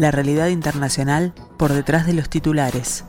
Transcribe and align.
la 0.00 0.10
realidad 0.10 0.48
internacional 0.48 1.34
por 1.58 1.74
detrás 1.74 2.06
de 2.06 2.14
los 2.14 2.30
titulares. 2.30 3.04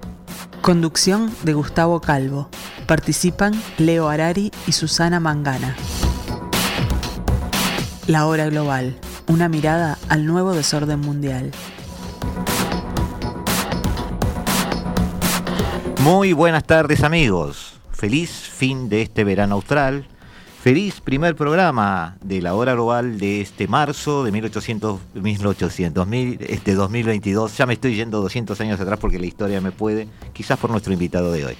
Conducción 0.61 1.33
de 1.43 1.53
Gustavo 1.53 2.01
Calvo. 2.01 2.49
Participan 2.85 3.53
Leo 3.77 4.09
Arari 4.09 4.51
y 4.67 4.73
Susana 4.73 5.21
Mangana. 5.21 5.77
La 8.07 8.27
hora 8.27 8.47
global. 8.47 8.99
Una 9.27 9.47
mirada 9.47 9.97
al 10.09 10.25
nuevo 10.25 10.51
desorden 10.51 10.99
mundial. 10.99 11.51
Muy 16.01 16.33
buenas 16.33 16.65
tardes 16.65 17.03
amigos. 17.03 17.79
Feliz 17.93 18.31
fin 18.31 18.89
de 18.89 19.03
este 19.03 19.23
verano 19.23 19.55
austral. 19.55 20.10
Feliz 20.61 21.01
primer 21.01 21.35
programa 21.35 22.17
de 22.21 22.39
la 22.39 22.53
hora 22.53 22.73
global 22.73 23.17
de 23.17 23.41
este 23.41 23.67
marzo 23.67 24.23
de 24.23 24.31
1800, 24.31 24.99
1800, 25.15 26.07
este 26.39 26.75
2022. 26.75 27.57
Ya 27.57 27.65
me 27.65 27.73
estoy 27.73 27.95
yendo 27.95 28.21
200 28.21 28.61
años 28.61 28.79
atrás 28.79 28.99
porque 28.99 29.17
la 29.17 29.25
historia 29.25 29.59
me 29.59 29.71
puede, 29.71 30.07
quizás 30.33 30.59
por 30.59 30.69
nuestro 30.69 30.93
invitado 30.93 31.31
de 31.31 31.45
hoy. 31.45 31.57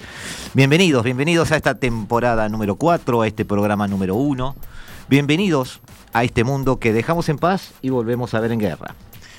Bienvenidos, 0.54 1.02
bienvenidos 1.02 1.50
a 1.50 1.56
esta 1.56 1.74
temporada 1.74 2.48
número 2.48 2.76
4, 2.76 3.22
a 3.22 3.26
este 3.26 3.44
programa 3.44 3.88
número 3.88 4.14
1. 4.14 4.54
Bienvenidos 5.08 5.80
a 6.12 6.22
este 6.22 6.44
mundo 6.44 6.78
que 6.78 6.92
dejamos 6.92 7.28
en 7.28 7.38
paz 7.38 7.74
y 7.82 7.90
volvemos 7.90 8.34
a 8.34 8.40
ver 8.40 8.52
en 8.52 8.60
guerra. 8.60 8.94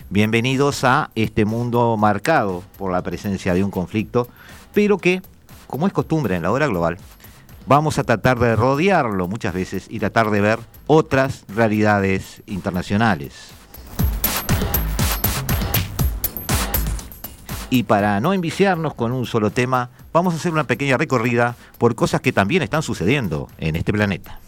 Bienvenidos 0.10 0.84
a 0.84 1.10
este 1.16 1.46
mundo 1.46 1.96
marcado 1.96 2.64
por 2.78 2.92
la 2.92 3.02
presencia 3.02 3.54
de 3.54 3.64
un 3.64 3.72
conflicto 3.72 4.28
pero 4.74 4.98
que, 4.98 5.22
como 5.68 5.88
es 5.88 5.94
costumbre 5.94 6.36
en 6.36 6.42
la 6.42 6.52
hora 6.52 6.68
global, 6.68 6.98
vamos 7.66 8.00
a 8.00 8.04
tratar 8.04 8.40
de 8.40 8.56
rodearlo 8.56 9.28
muchas 9.28 9.54
veces 9.54 9.88
y 9.90 10.00
tratar 10.00 10.30
de 10.32 10.42
ver 10.42 10.60
otras 10.88 11.46
realidades 11.48 12.44
internacionales. 12.46 13.52
Y 17.70 17.84
para 17.84 18.20
no 18.20 18.34
enviciarnos 18.34 18.94
con 18.94 19.12
un 19.12 19.26
solo 19.26 19.50
tema, 19.50 19.90
vamos 20.12 20.34
a 20.34 20.38
hacer 20.38 20.52
una 20.52 20.66
pequeña 20.66 20.96
recorrida 20.96 21.56
por 21.80 21.96
cosas 21.96 22.22
que 22.22 22.32
también 22.32 22.62
están 22.62 22.84
sucediendo 22.84 23.50
en 23.58 23.76
este 23.76 23.92
planeta. 23.92 24.40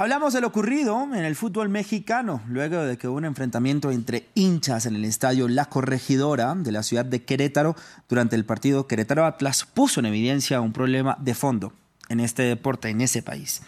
Hablamos 0.00 0.32
de 0.32 0.40
lo 0.40 0.46
ocurrido 0.46 1.06
en 1.12 1.26
el 1.26 1.36
fútbol 1.36 1.68
mexicano, 1.68 2.40
luego 2.48 2.78
de 2.78 2.96
que 2.96 3.06
un 3.06 3.26
enfrentamiento 3.26 3.90
entre 3.90 4.30
hinchas 4.34 4.86
en 4.86 4.96
el 4.96 5.04
estadio 5.04 5.46
La 5.46 5.66
Corregidora 5.66 6.54
de 6.54 6.72
la 6.72 6.82
ciudad 6.82 7.04
de 7.04 7.22
Querétaro 7.22 7.76
durante 8.08 8.34
el 8.34 8.46
partido 8.46 8.86
Querétaro 8.86 9.26
Atlas 9.26 9.66
puso 9.66 10.00
en 10.00 10.06
evidencia 10.06 10.62
un 10.62 10.72
problema 10.72 11.18
de 11.20 11.34
fondo 11.34 11.74
en 12.08 12.20
este 12.20 12.44
deporte, 12.44 12.88
en 12.88 13.02
ese 13.02 13.22
país. 13.22 13.60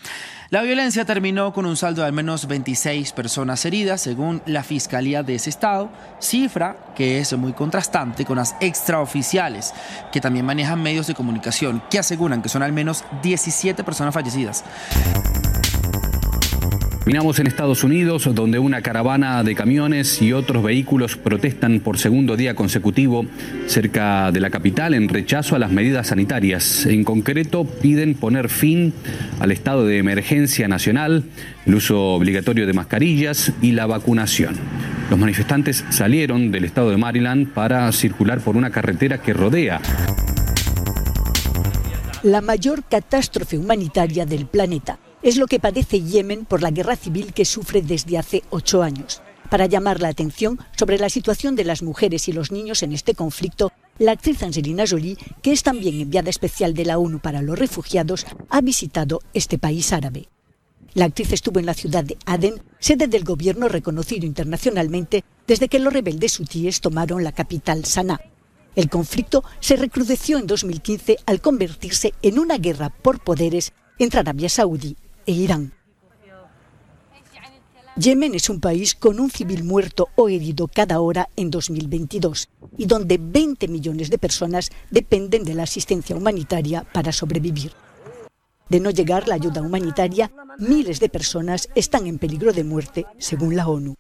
La 0.49 0.63
violencia 0.63 1.05
terminó 1.05 1.53
con 1.53 1.67
un 1.67 1.77
saldo 1.77 2.01
de 2.01 2.09
al 2.09 2.15
menos 2.15 2.49
26 2.49 3.13
personas 3.13 3.67
heridas, 3.67 4.01
según 4.01 4.41
la 4.47 4.63
Fiscalía 4.63 5.23
de 5.23 5.35
ese 5.35 5.51
estado, 5.51 5.93
cifra 6.19 6.79
que 6.97 7.19
es 7.19 7.37
muy 7.37 7.53
contrastante 7.53 8.25
con 8.25 8.39
las 8.39 8.57
extraoficiales, 8.61 9.75
que 10.11 10.23
también 10.23 10.47
manejan 10.47 10.83
medios 10.83 11.07
de 11.09 11.15
comunicación, 11.15 11.83
que 11.91 11.99
aseguran 11.99 12.41
que 12.41 12.49
son 12.49 12.63
al 12.63 12.73
menos 12.73 13.05
17 13.23 13.85
personas 13.85 14.15
fallecidas. 14.15 14.65
Terminamos 17.03 17.41
en 17.41 17.49
Estados 17.49 17.83
Unidos, 17.83 18.33
donde 18.33 18.61
una 18.61 18.81
caravana 18.81 19.43
de 19.43 19.57
camiones 19.57 20.23
y 20.23 20.33
otros 20.33 20.63
vehículos 20.63 21.17
protestan 21.17 21.81
por 21.81 21.99
segundo 21.99 22.37
día 22.37 22.55
consecutivo 22.55 23.27
cerca 23.67 24.31
de 24.31 24.39
la 24.39 24.51
capital 24.51 24.95
en 24.95 25.09
rechazo 25.09 25.57
a 25.57 25.59
las 25.59 25.73
medidas 25.73 26.07
sanitarias. 26.07 26.87
En 26.87 27.03
concreto, 27.03 27.65
piden 27.65 28.15
poner 28.15 28.49
fin 28.49 28.95
al 29.41 29.51
estado 29.51 29.85
de 29.85 29.99
emergencia 29.99 30.69
nacional, 30.69 31.25
el 31.67 31.75
uso 31.75 32.01
obligatorio 32.01 32.69
de 32.69 32.73
mascarillas 32.73 33.53
y 33.61 33.73
la 33.73 33.87
vacunación. 33.87 34.55
Los 35.11 35.19
manifestantes 35.19 35.85
salieron 35.91 36.53
del 36.53 36.67
estado 36.67 36.91
de 36.91 36.99
Maryland 36.99 37.49
para 37.49 37.91
circular 37.91 38.39
por 38.39 38.57
una 38.57 38.71
carretera 38.71 39.19
que 39.19 39.33
rodea 39.33 39.81
la 42.23 42.41
mayor 42.41 42.85
catástrofe 42.85 43.59
humanitaria 43.59 44.25
del 44.25 44.47
planeta 44.47 45.01
es 45.23 45.37
lo 45.37 45.47
que 45.47 45.61
padece 45.61 46.03
Yemen 46.03 46.45
por 46.45 46.63
la 46.63 46.71
guerra 46.71 46.97
civil 46.97 47.33
que 47.33 47.45
sufre 47.45 47.81
desde 47.81 48.19
hace 48.19 48.43
ocho 48.51 48.83
años. 48.83 49.23
Para 49.51 49.67
llamar 49.67 50.01
la 50.01 50.09
atención 50.09 50.59
sobre 50.77 50.99
la 50.99 51.11
situación 51.11 51.55
de 51.55 51.65
las 51.65 51.83
mujeres 51.83 52.27
y 52.27 52.33
los 52.33 52.51
niños 52.51 52.83
en 52.83 52.93
este 52.93 53.15
conflicto, 53.15 53.71
la 53.99 54.13
actriz 54.13 54.43
Angelina 54.43 54.85
Jolie, 54.89 55.19
que 55.43 55.53
es 55.53 55.63
también 55.63 56.01
enviada 56.01 56.31
especial 56.31 56.75
de 56.75 56.87
la 56.87 56.99
ONU 56.99 57.21
para 57.21 57.43
los 57.43 57.59
refugiados, 57.59 58.27
ha 58.49 58.61
visitado 58.63 59.21
este 59.33 59.59
país 59.59 59.93
árabe. 59.93 60.29
La 60.95 61.05
actriz 61.05 61.33
estuvo 61.33 61.61
en 61.61 61.67
la 61.67 61.75
ciudad 61.75 62.03
de 62.03 62.19
Aden, 62.27 62.63
sede 62.79 63.07
del 63.07 63.25
gobierno 63.25 63.69
reconocido 63.69 64.27
internacionalmente 64.27 65.23
desde 65.47 65.69
que 65.69 65.79
los 65.79 65.93
rebeldes 65.93 66.41
hutíes 66.41 66.81
tomaron 66.81 67.23
la 67.23 67.33
capital 67.33 67.85
Sanaa. 67.85 68.21
El 68.75 68.89
conflicto 68.89 69.45
se 69.61 69.77
recrudeció 69.77 70.39
en 70.39 70.47
2015 70.47 71.19
al 71.27 71.41
convertirse 71.41 72.15
en 72.23 72.39
una 72.39 72.57
guerra 72.59 72.89
por 72.89 73.23
poderes 73.23 73.73
entre 73.99 74.21
Arabia 74.21 74.49
Saudí 74.49 74.97
e 75.27 75.33
Irán. 75.33 75.73
Yemen 77.97 78.35
es 78.35 78.49
un 78.49 78.59
país 78.59 78.95
con 78.95 79.21
un 79.21 79.31
civil 79.31 79.65
muerto 79.65 80.09
o 80.17 80.31
herido 80.31 80.67
cada 80.67 81.01
hora 81.01 81.29
en 81.37 81.51
2022 81.51 82.49
y 82.79 82.87
donde 82.87 83.19
20 83.21 83.69
millones 83.69 84.09
de 84.09 84.17
personas 84.17 84.71
dependen 84.91 85.45
de 85.45 85.53
la 85.53 85.65
asistencia 85.65 86.17
humanitaria 86.17 86.87
para 86.93 87.13
sobrevivir. 87.13 87.73
De 88.71 88.81
no 88.81 88.89
llegar 88.89 89.29
la 89.29 89.35
ayuda 89.35 89.61
humanitaria, 89.61 90.33
miles 90.59 91.01
de 91.01 91.11
personas 91.11 91.69
están 91.75 92.07
en 92.07 92.19
peligro 92.19 92.55
de 92.55 92.65
muerte, 92.65 93.05
según 93.19 93.57
la 93.57 93.69
ONU. 93.69 93.97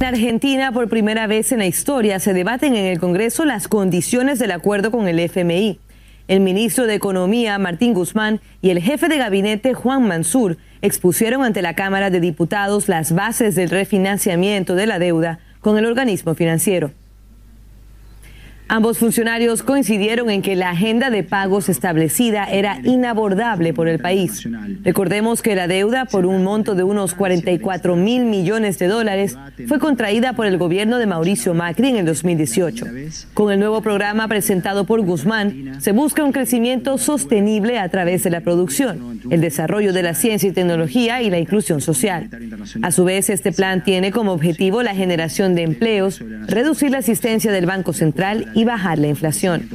En 0.00 0.06
Argentina, 0.06 0.72
por 0.72 0.88
primera 0.88 1.26
vez 1.26 1.52
en 1.52 1.58
la 1.58 1.66
historia, 1.66 2.18
se 2.20 2.32
debaten 2.32 2.74
en 2.74 2.86
el 2.86 2.98
Congreso 2.98 3.44
las 3.44 3.68
condiciones 3.68 4.38
del 4.38 4.50
acuerdo 4.50 4.90
con 4.90 5.06
el 5.08 5.18
FMI. 5.18 5.78
El 6.26 6.40
ministro 6.40 6.86
de 6.86 6.94
Economía, 6.94 7.58
Martín 7.58 7.92
Guzmán, 7.92 8.40
y 8.62 8.70
el 8.70 8.80
jefe 8.80 9.08
de 9.08 9.18
gabinete, 9.18 9.74
Juan 9.74 10.08
Mansur, 10.08 10.56
expusieron 10.80 11.44
ante 11.44 11.60
la 11.60 11.74
Cámara 11.74 12.08
de 12.08 12.18
Diputados 12.18 12.88
las 12.88 13.14
bases 13.14 13.54
del 13.54 13.68
refinanciamiento 13.68 14.74
de 14.74 14.86
la 14.86 14.98
deuda 14.98 15.38
con 15.60 15.76
el 15.76 15.84
organismo 15.84 16.34
financiero. 16.34 16.92
Ambos 18.72 18.98
funcionarios 18.98 19.64
coincidieron 19.64 20.30
en 20.30 20.42
que 20.42 20.54
la 20.54 20.70
agenda 20.70 21.10
de 21.10 21.24
pagos 21.24 21.68
establecida 21.68 22.44
era 22.44 22.78
inabordable 22.84 23.74
por 23.74 23.88
el 23.88 23.98
país. 23.98 24.48
Recordemos 24.84 25.42
que 25.42 25.56
la 25.56 25.66
deuda 25.66 26.04
por 26.04 26.24
un 26.24 26.44
monto 26.44 26.76
de 26.76 26.84
unos 26.84 27.14
44 27.14 27.96
mil 27.96 28.26
millones 28.26 28.78
de 28.78 28.86
dólares 28.86 29.36
fue 29.66 29.80
contraída 29.80 30.34
por 30.34 30.46
el 30.46 30.56
gobierno 30.56 30.98
de 30.98 31.06
Mauricio 31.06 31.52
Macri 31.52 31.88
en 31.88 31.96
el 31.96 32.06
2018. 32.06 32.86
Con 33.34 33.50
el 33.50 33.58
nuevo 33.58 33.80
programa 33.80 34.28
presentado 34.28 34.84
por 34.84 35.00
Guzmán, 35.00 35.80
se 35.80 35.90
busca 35.90 36.22
un 36.22 36.30
crecimiento 36.30 36.96
sostenible 36.96 37.76
a 37.76 37.88
través 37.88 38.22
de 38.22 38.30
la 38.30 38.40
producción, 38.40 39.20
el 39.30 39.40
desarrollo 39.40 39.92
de 39.92 40.04
la 40.04 40.14
ciencia 40.14 40.48
y 40.48 40.52
tecnología 40.52 41.22
y 41.22 41.30
la 41.30 41.40
inclusión 41.40 41.80
social. 41.80 42.30
A 42.82 42.92
su 42.92 43.04
vez, 43.04 43.30
este 43.30 43.50
plan 43.50 43.82
tiene 43.82 44.12
como 44.12 44.30
objetivo 44.30 44.84
la 44.84 44.94
generación 44.94 45.56
de 45.56 45.64
empleos, 45.64 46.22
reducir 46.46 46.92
la 46.92 46.98
asistencia 46.98 47.50
del 47.50 47.66
Banco 47.66 47.92
Central 47.92 48.52
y 48.59 48.59
bajar 48.64 48.98
la 48.98 49.08
inflación. 49.08 49.68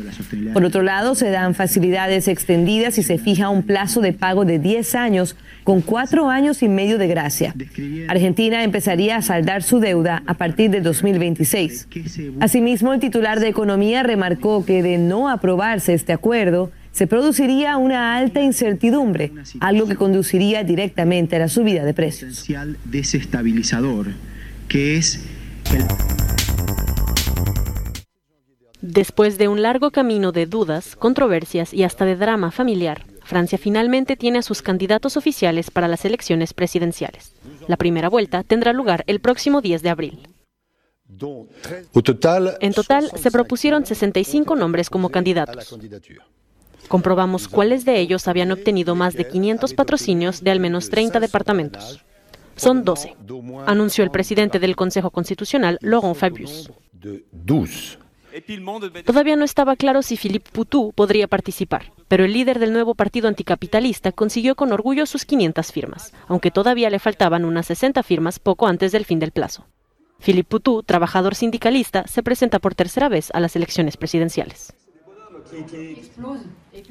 Por 0.53 0.65
otro 0.65 0.81
lado, 0.81 1.15
se 1.15 1.29
dan 1.29 1.55
facilidades 1.55 2.27
extendidas 2.27 2.97
y 2.97 3.03
se 3.03 3.17
fija 3.17 3.49
un 3.49 3.63
plazo 3.63 4.01
de 4.01 4.13
pago 4.13 4.45
de 4.45 4.59
10 4.59 4.95
años 4.95 5.35
con 5.63 5.81
cuatro 5.81 6.29
años 6.29 6.61
y 6.61 6.69
medio 6.69 6.97
de 6.97 7.07
gracia. 7.07 7.55
Argentina 8.07 8.63
empezaría 8.63 9.17
a 9.17 9.21
saldar 9.21 9.63
su 9.63 9.79
deuda 9.79 10.21
a 10.27 10.35
partir 10.35 10.69
de 10.69 10.81
2026. 10.81 11.87
Asimismo, 12.39 12.93
el 12.93 12.99
titular 12.99 13.39
de 13.39 13.47
Economía 13.47 14.03
remarcó 14.03 14.63
que 14.63 14.83
de 14.83 14.97
no 14.97 15.29
aprobarse 15.29 15.93
este 15.93 16.13
acuerdo, 16.13 16.71
se 16.91 17.07
produciría 17.07 17.75
una 17.75 18.15
alta 18.15 18.41
incertidumbre, 18.41 19.31
algo 19.59 19.85
que 19.85 19.95
conduciría 19.95 20.63
directamente 20.63 21.35
a 21.35 21.39
la 21.39 21.49
subida 21.49 21.83
de 21.83 21.93
precios. 21.93 22.47
desestabilizador, 22.85 24.13
que 24.69 24.95
es 24.95 25.19
Después 28.87 29.39
de 29.39 29.47
un 29.47 29.63
largo 29.63 29.89
camino 29.89 30.31
de 30.31 30.45
dudas, 30.45 30.95
controversias 30.95 31.73
y 31.73 31.83
hasta 31.83 32.05
de 32.05 32.15
drama 32.15 32.51
familiar, 32.51 33.03
Francia 33.23 33.57
finalmente 33.57 34.15
tiene 34.15 34.37
a 34.37 34.41
sus 34.43 34.61
candidatos 34.61 35.17
oficiales 35.17 35.71
para 35.71 35.87
las 35.87 36.05
elecciones 36.05 36.53
presidenciales. 36.53 37.33
La 37.67 37.77
primera 37.77 38.09
vuelta 38.09 38.43
tendrá 38.43 38.73
lugar 38.73 39.03
el 39.07 39.21
próximo 39.21 39.61
10 39.61 39.81
de 39.81 39.89
abril. 39.89 40.19
En 42.61 42.73
total, 42.73 43.09
se 43.15 43.31
propusieron 43.31 43.87
65 43.87 44.55
nombres 44.55 44.91
como 44.91 45.09
candidatos. 45.09 45.75
Comprobamos 46.87 47.47
cuáles 47.47 47.85
de 47.85 47.99
ellos 47.99 48.27
habían 48.27 48.51
obtenido 48.51 48.93
más 48.93 49.15
de 49.15 49.27
500 49.27 49.73
patrocinios 49.73 50.43
de 50.43 50.51
al 50.51 50.59
menos 50.59 50.91
30 50.91 51.19
departamentos. 51.19 52.05
Son 52.55 52.83
12, 52.83 53.15
anunció 53.65 54.03
el 54.03 54.11
presidente 54.11 54.59
del 54.59 54.75
Consejo 54.75 55.09
Constitucional, 55.09 55.79
Laurent 55.81 56.15
Fabius. 56.15 56.69
Todavía 59.05 59.35
no 59.35 59.45
estaba 59.45 59.75
claro 59.75 60.01
si 60.01 60.17
Philippe 60.17 60.49
Poutou 60.51 60.91
podría 60.91 61.27
participar, 61.27 61.93
pero 62.07 62.25
el 62.25 62.33
líder 62.33 62.59
del 62.59 62.73
nuevo 62.73 62.93
partido 62.95 63.27
anticapitalista 63.27 64.11
consiguió 64.11 64.55
con 64.55 64.71
orgullo 64.71 65.05
sus 65.05 65.25
500 65.25 65.71
firmas, 65.71 66.13
aunque 66.27 66.51
todavía 66.51 66.89
le 66.89 66.99
faltaban 66.99 67.45
unas 67.45 67.67
60 67.67 68.03
firmas 68.03 68.39
poco 68.39 68.67
antes 68.67 68.91
del 68.91 69.05
fin 69.05 69.19
del 69.19 69.31
plazo. 69.31 69.65
Philippe 70.19 70.49
Poutou, 70.49 70.83
trabajador 70.83 71.35
sindicalista, 71.35 72.07
se 72.07 72.23
presenta 72.23 72.59
por 72.59 72.75
tercera 72.75 73.09
vez 73.09 73.29
a 73.33 73.39
las 73.39 73.55
elecciones 73.55 73.95
presidenciales. 73.95 74.73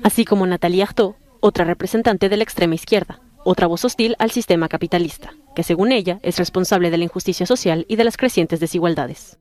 Así 0.03 0.25
como 0.25 0.47
Nathalie 0.47 0.83
Arthaud, 0.83 1.15
otra 1.41 1.65
representante 1.65 2.29
de 2.29 2.37
la 2.37 2.45
extrema 2.45 2.75
izquierda, 2.75 3.21
otra 3.45 3.67
voz 3.67 3.85
hostil 3.85 4.17
al 4.19 4.31
sistema 4.31 4.69
capitalista, 4.69 5.35
que 5.55 5.63
según 5.63 5.93
ella 5.93 6.21
es 6.23 6.39
responsable 6.39 6.91
de 6.91 6.99
la 6.99 7.05
injusticia 7.05 7.45
social 7.45 7.85
y 7.89 7.97
de 7.97 8.05
las 8.05 8.17
crecientes 8.17 8.61
desigualdades. 8.61 9.39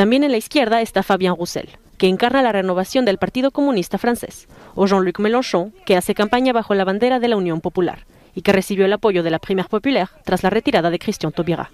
También 0.00 0.24
en 0.24 0.30
la 0.30 0.38
izquierda 0.38 0.80
está 0.80 1.02
Fabien 1.02 1.36
Roussel, 1.36 1.68
que 1.98 2.08
encarna 2.08 2.40
la 2.40 2.52
renovación 2.52 3.04
del 3.04 3.18
Partido 3.18 3.50
Comunista 3.50 3.98
francés, 3.98 4.48
o 4.74 4.86
Jean-Luc 4.86 5.18
Mélenchon, 5.18 5.74
que 5.84 5.94
hace 5.94 6.14
campaña 6.14 6.54
bajo 6.54 6.72
la 6.72 6.86
bandera 6.86 7.20
de 7.20 7.28
la 7.28 7.36
Unión 7.36 7.60
Popular 7.60 8.06
y 8.34 8.40
que 8.40 8.54
recibió 8.54 8.86
el 8.86 8.94
apoyo 8.94 9.22
de 9.22 9.30
la 9.30 9.38
Primaire 9.38 9.68
Populaire 9.68 10.08
tras 10.24 10.42
la 10.42 10.48
retirada 10.48 10.88
de 10.88 10.98
Christian 10.98 11.32
Taubira. 11.32 11.70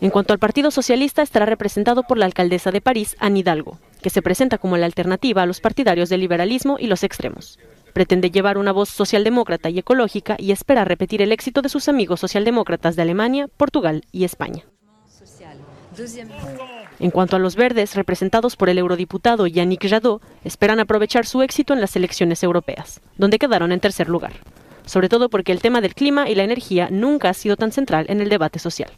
En 0.00 0.10
cuanto 0.10 0.32
al 0.32 0.40
Partido 0.40 0.72
Socialista, 0.72 1.22
estará 1.22 1.46
representado 1.46 2.02
por 2.02 2.18
la 2.18 2.26
alcaldesa 2.26 2.72
de 2.72 2.80
París, 2.80 3.14
Anne 3.20 3.38
Hidalgo, 3.38 3.78
que 4.02 4.10
se 4.10 4.20
presenta 4.20 4.58
como 4.58 4.76
la 4.76 4.86
alternativa 4.86 5.42
a 5.42 5.46
los 5.46 5.60
partidarios 5.60 6.08
del 6.08 6.18
liberalismo 6.18 6.78
y 6.80 6.88
los 6.88 7.04
extremos. 7.04 7.60
Pretende 7.92 8.32
llevar 8.32 8.58
una 8.58 8.72
voz 8.72 8.88
socialdemócrata 8.88 9.70
y 9.70 9.78
ecológica 9.78 10.34
y 10.40 10.50
espera 10.50 10.84
repetir 10.84 11.22
el 11.22 11.30
éxito 11.30 11.62
de 11.62 11.68
sus 11.68 11.88
amigos 11.88 12.18
socialdemócratas 12.18 12.96
de 12.96 13.02
Alemania, 13.02 13.46
Portugal 13.56 14.02
y 14.10 14.24
España. 14.24 14.64
En 16.98 17.10
cuanto 17.10 17.36
a 17.36 17.38
los 17.38 17.56
verdes, 17.56 17.94
representados 17.94 18.56
por 18.56 18.68
el 18.68 18.78
eurodiputado 18.78 19.46
Yannick 19.46 19.88
Jadot, 19.88 20.22
esperan 20.44 20.80
aprovechar 20.80 21.26
su 21.26 21.42
éxito 21.42 21.72
en 21.74 21.80
las 21.80 21.96
elecciones 21.96 22.42
europeas, 22.42 23.00
donde 23.16 23.38
quedaron 23.38 23.72
en 23.72 23.80
tercer 23.80 24.08
lugar, 24.08 24.32
sobre 24.86 25.08
todo 25.08 25.28
porque 25.28 25.52
el 25.52 25.60
tema 25.60 25.80
del 25.80 25.94
clima 25.94 26.28
y 26.28 26.34
la 26.34 26.44
energía 26.44 26.88
nunca 26.90 27.30
ha 27.30 27.34
sido 27.34 27.56
tan 27.56 27.72
central 27.72 28.06
en 28.08 28.20
el 28.20 28.28
debate 28.28 28.58
social. 28.58 28.92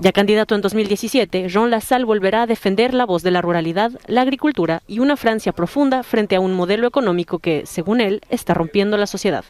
Ya 0.00 0.12
candidato 0.12 0.54
en 0.54 0.60
2017, 0.60 1.48
Jean 1.48 1.70
Lassalle 1.70 2.04
volverá 2.04 2.42
a 2.42 2.46
defender 2.46 2.92
la 2.92 3.06
voz 3.06 3.22
de 3.22 3.30
la 3.30 3.40
ruralidad, 3.40 3.92
la 4.06 4.20
agricultura 4.20 4.82
y 4.86 4.98
una 4.98 5.16
Francia 5.16 5.52
profunda 5.52 6.02
frente 6.02 6.36
a 6.36 6.40
un 6.40 6.52
modelo 6.52 6.86
económico 6.86 7.38
que, 7.38 7.64
según 7.64 8.02
él, 8.02 8.20
está 8.28 8.52
rompiendo 8.52 8.98
la 8.98 9.06
sociedad. 9.06 9.44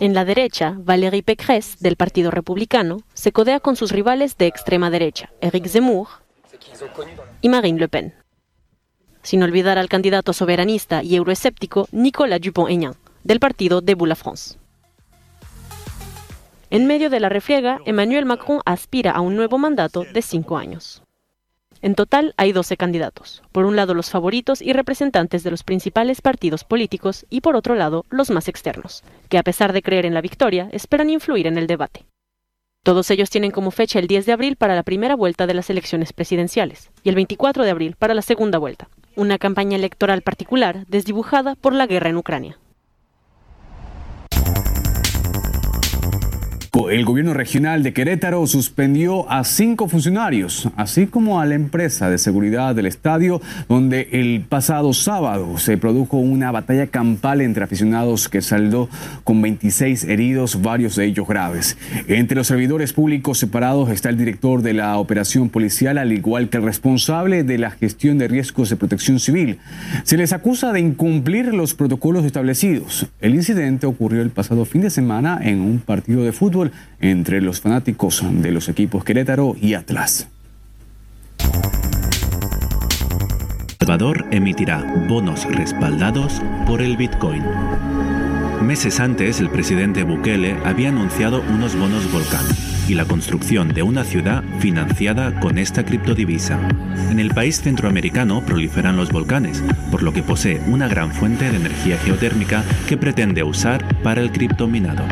En 0.00 0.14
la 0.14 0.24
derecha, 0.24 0.74
Valérie 0.78 1.22
Pécresse, 1.22 1.76
del 1.80 1.96
Partido 1.96 2.30
Republicano, 2.30 2.98
se 3.12 3.32
codea 3.32 3.60
con 3.60 3.76
sus 3.76 3.92
rivales 3.92 4.36
de 4.38 4.46
extrema 4.46 4.90
derecha, 4.90 5.30
Éric 5.40 5.66
Zemmour 5.66 6.08
y 7.40 7.48
Marine 7.48 7.78
Le 7.78 7.88
Pen. 7.88 8.14
Sin 9.22 9.42
olvidar 9.42 9.78
al 9.78 9.88
candidato 9.88 10.32
soberanista 10.32 11.02
y 11.02 11.16
euroescéptico 11.16 11.88
Nicolas 11.92 12.40
Dupont-Aignan, 12.40 12.94
del 13.22 13.40
partido 13.40 13.80
Debout 13.80 14.06
la 14.06 14.14
France. 14.14 14.58
En 16.70 16.86
medio 16.86 17.08
de 17.10 17.20
la 17.20 17.28
refriega, 17.28 17.78
Emmanuel 17.86 18.24
Macron 18.24 18.60
aspira 18.64 19.12
a 19.12 19.20
un 19.20 19.36
nuevo 19.36 19.58
mandato 19.58 20.04
de 20.04 20.22
cinco 20.22 20.56
años. 20.56 21.02
En 21.84 21.96
total 21.96 22.32
hay 22.38 22.52
12 22.52 22.78
candidatos. 22.78 23.42
Por 23.52 23.66
un 23.66 23.76
lado 23.76 23.92
los 23.92 24.08
favoritos 24.08 24.62
y 24.62 24.72
representantes 24.72 25.44
de 25.44 25.50
los 25.50 25.64
principales 25.64 26.22
partidos 26.22 26.64
políticos 26.64 27.26
y 27.28 27.42
por 27.42 27.56
otro 27.56 27.74
lado 27.74 28.06
los 28.08 28.30
más 28.30 28.48
externos, 28.48 29.04
que 29.28 29.36
a 29.36 29.42
pesar 29.42 29.74
de 29.74 29.82
creer 29.82 30.06
en 30.06 30.14
la 30.14 30.22
victoria, 30.22 30.70
esperan 30.72 31.10
influir 31.10 31.46
en 31.46 31.58
el 31.58 31.66
debate. 31.66 32.06
Todos 32.84 33.10
ellos 33.10 33.28
tienen 33.28 33.50
como 33.50 33.70
fecha 33.70 33.98
el 33.98 34.06
10 34.06 34.24
de 34.24 34.32
abril 34.32 34.56
para 34.56 34.74
la 34.74 34.82
primera 34.82 35.14
vuelta 35.14 35.46
de 35.46 35.52
las 35.52 35.68
elecciones 35.68 36.14
presidenciales 36.14 36.90
y 37.02 37.10
el 37.10 37.16
24 37.16 37.64
de 37.64 37.70
abril 37.70 37.96
para 37.98 38.14
la 38.14 38.22
segunda 38.22 38.56
vuelta, 38.56 38.88
una 39.14 39.36
campaña 39.36 39.76
electoral 39.76 40.22
particular 40.22 40.86
desdibujada 40.86 41.54
por 41.54 41.74
la 41.74 41.86
guerra 41.86 42.08
en 42.08 42.16
Ucrania. 42.16 42.58
El 46.90 47.04
gobierno 47.04 47.34
regional 47.34 47.82
de 47.82 47.92
Querétaro 47.92 48.46
suspendió 48.46 49.30
a 49.30 49.44
cinco 49.44 49.88
funcionarios, 49.88 50.68
así 50.76 51.06
como 51.06 51.40
a 51.40 51.46
la 51.46 51.54
empresa 51.54 52.10
de 52.10 52.18
seguridad 52.18 52.74
del 52.74 52.86
estadio, 52.86 53.40
donde 53.68 54.08
el 54.12 54.42
pasado 54.42 54.92
sábado 54.92 55.58
se 55.58 55.76
produjo 55.76 56.18
una 56.18 56.50
batalla 56.50 56.86
campal 56.86 57.40
entre 57.40 57.64
aficionados 57.64 58.28
que 58.28 58.42
saldó 58.42 58.88
con 59.24 59.40
26 59.40 60.04
heridos, 60.04 60.62
varios 60.62 60.96
de 60.96 61.06
ellos 61.06 61.26
graves. 61.26 61.76
Entre 62.08 62.36
los 62.36 62.48
servidores 62.48 62.92
públicos 62.92 63.38
separados 63.38 63.90
está 63.90 64.10
el 64.10 64.18
director 64.18 64.62
de 64.62 64.74
la 64.74 64.98
operación 64.98 65.48
policial, 65.48 65.98
al 65.98 66.12
igual 66.12 66.48
que 66.48 66.58
el 66.58 66.64
responsable 66.64 67.44
de 67.44 67.58
la 67.58 67.70
gestión 67.70 68.18
de 68.18 68.28
riesgos 68.28 68.70
de 68.70 68.76
protección 68.76 69.18
civil. 69.18 69.58
Se 70.04 70.16
les 70.16 70.32
acusa 70.32 70.72
de 70.72 70.80
incumplir 70.80 71.54
los 71.54 71.74
protocolos 71.74 72.24
establecidos. 72.24 73.06
El 73.20 73.34
incidente 73.34 73.86
ocurrió 73.86 74.22
el 74.22 74.30
pasado 74.30 74.64
fin 74.64 74.82
de 74.82 74.90
semana 74.90 75.40
en 75.42 75.60
un 75.60 75.78
partido 75.78 76.22
de 76.24 76.32
fútbol 76.32 76.72
entre 77.00 77.40
los 77.40 77.60
fanáticos 77.60 78.22
de 78.24 78.52
los 78.52 78.68
equipos 78.68 79.04
Querétaro 79.04 79.56
y 79.60 79.74
Atlas. 79.74 80.28
Salvador 83.78 84.24
emitirá 84.30 84.82
bonos 85.08 85.44
respaldados 85.44 86.40
por 86.66 86.80
el 86.80 86.96
Bitcoin. 86.96 87.42
Meses 88.62 88.98
antes, 88.98 89.40
el 89.40 89.50
presidente 89.50 90.04
Bukele 90.04 90.56
había 90.64 90.88
anunciado 90.88 91.42
unos 91.50 91.76
bonos 91.76 92.10
volcán 92.10 92.46
y 92.88 92.94
la 92.94 93.04
construcción 93.04 93.68
de 93.68 93.82
una 93.82 94.04
ciudad 94.04 94.42
financiada 94.58 95.38
con 95.38 95.58
esta 95.58 95.84
criptodivisa. 95.84 96.58
En 97.10 97.20
el 97.20 97.34
país 97.34 97.60
centroamericano 97.60 98.40
proliferan 98.40 98.96
los 98.96 99.10
volcanes, 99.10 99.62
por 99.90 100.02
lo 100.02 100.14
que 100.14 100.22
posee 100.22 100.60
una 100.66 100.88
gran 100.88 101.12
fuente 101.12 101.50
de 101.50 101.56
energía 101.56 101.98
geotérmica 101.98 102.64
que 102.88 102.96
pretende 102.96 103.42
usar 103.42 103.84
para 104.02 104.22
el 104.22 104.32
criptominado. 104.32 105.04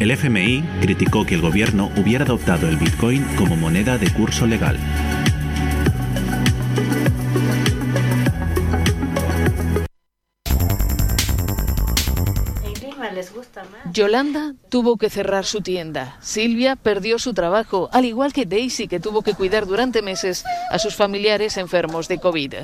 El 0.00 0.10
FMI 0.12 0.64
criticó 0.80 1.26
que 1.26 1.34
el 1.34 1.42
gobierno 1.42 1.90
hubiera 1.94 2.24
adoptado 2.24 2.66
el 2.70 2.78
Bitcoin 2.78 3.22
como 3.36 3.54
moneda 3.54 3.98
de 3.98 4.10
curso 4.10 4.46
legal. 4.46 4.78
Yolanda 13.92 14.54
tuvo 14.68 14.96
que 14.96 15.10
cerrar 15.10 15.44
su 15.44 15.62
tienda. 15.62 16.16
Silvia 16.20 16.76
perdió 16.76 17.18
su 17.18 17.34
trabajo, 17.34 17.88
al 17.92 18.04
igual 18.04 18.32
que 18.32 18.46
Daisy, 18.46 18.86
que 18.86 19.00
tuvo 19.00 19.22
que 19.22 19.34
cuidar 19.34 19.66
durante 19.66 20.00
meses 20.00 20.44
a 20.70 20.78
sus 20.78 20.94
familiares 20.94 21.56
enfermos 21.56 22.06
de 22.06 22.18
COVID. 22.18 22.54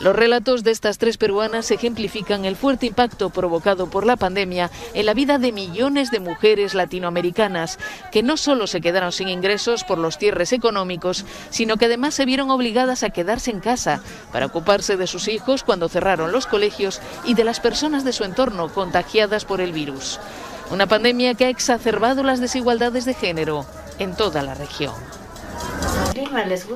Los 0.00 0.14
relatos 0.14 0.64
de 0.64 0.72
estas 0.72 0.98
tres 0.98 1.16
peruanas 1.16 1.70
ejemplifican 1.70 2.44
el 2.44 2.56
fuerte 2.56 2.84
impacto 2.84 3.30
provocado 3.30 3.88
por 3.88 4.04
la 4.04 4.16
pandemia 4.16 4.70
en 4.92 5.06
la 5.06 5.14
vida 5.14 5.38
de 5.38 5.52
millones 5.52 6.10
de 6.10 6.20
mujeres 6.20 6.74
latinoamericanas, 6.74 7.78
que 8.12 8.22
no 8.22 8.36
solo 8.36 8.66
se 8.66 8.82
quedaron 8.82 9.12
sin 9.12 9.28
ingresos 9.28 9.84
por 9.84 9.96
los 9.96 10.18
cierres 10.18 10.52
económicos, 10.52 11.24
sino 11.48 11.78
que 11.78 11.86
además 11.86 12.12
se 12.12 12.26
vieron 12.26 12.50
obligadas 12.50 13.02
a 13.02 13.10
quedarse 13.10 13.50
en 13.50 13.60
casa 13.60 14.02
para 14.30 14.46
ocuparse 14.46 14.98
de 14.98 15.06
sus 15.06 15.28
hijos 15.28 15.62
cuando 15.62 15.88
cerraron 15.88 16.32
los 16.32 16.46
colegios 16.46 17.00
y 17.24 17.32
de 17.32 17.44
las 17.44 17.60
personas 17.60 18.04
de 18.04 18.12
su 18.12 18.24
entorno 18.24 18.68
contagiadas 18.68 19.46
por 19.46 19.62
el 19.62 19.72
virus. 19.72 20.20
Una 20.70 20.86
pandemia 20.86 21.34
que 21.34 21.44
ha 21.44 21.48
exacerbado 21.48 22.22
las 22.22 22.40
desigualdades 22.40 23.04
de 23.04 23.14
género 23.14 23.64
en 23.98 24.16
toda 24.16 24.42
la 24.42 24.54
región. 24.54 24.94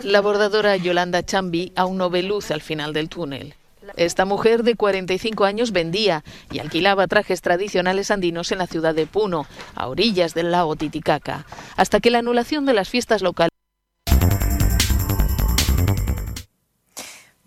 La 0.04 0.20
bordadora 0.20 0.76
Yolanda 0.76 1.25
Chambi 1.25 1.73
aún 1.75 1.99
no 1.99 2.09
ve 2.09 2.23
luz 2.23 2.50
al 2.50 2.61
final 2.61 2.92
del 2.92 3.09
túnel. 3.09 3.54
Esta 3.97 4.25
mujer 4.25 4.62
de 4.62 4.76
45 4.76 5.44
años 5.44 5.73
vendía 5.73 6.23
y 6.52 6.61
alquilaba 6.61 7.09
trajes 7.09 7.40
tradicionales 7.42 8.11
andinos 8.11 8.52
en 8.52 8.59
la 8.59 8.68
ciudad 8.68 8.94
de 8.94 9.06
Puno, 9.06 9.47
a 9.75 9.88
orillas 9.88 10.35
del 10.35 10.52
lago 10.52 10.76
Titicaca, 10.76 11.44
hasta 11.76 11.99
que 11.99 12.11
la 12.11 12.20
anulación 12.20 12.66
de 12.66 12.75
las 12.75 12.88
fiestas 12.88 13.23
locales 13.23 13.50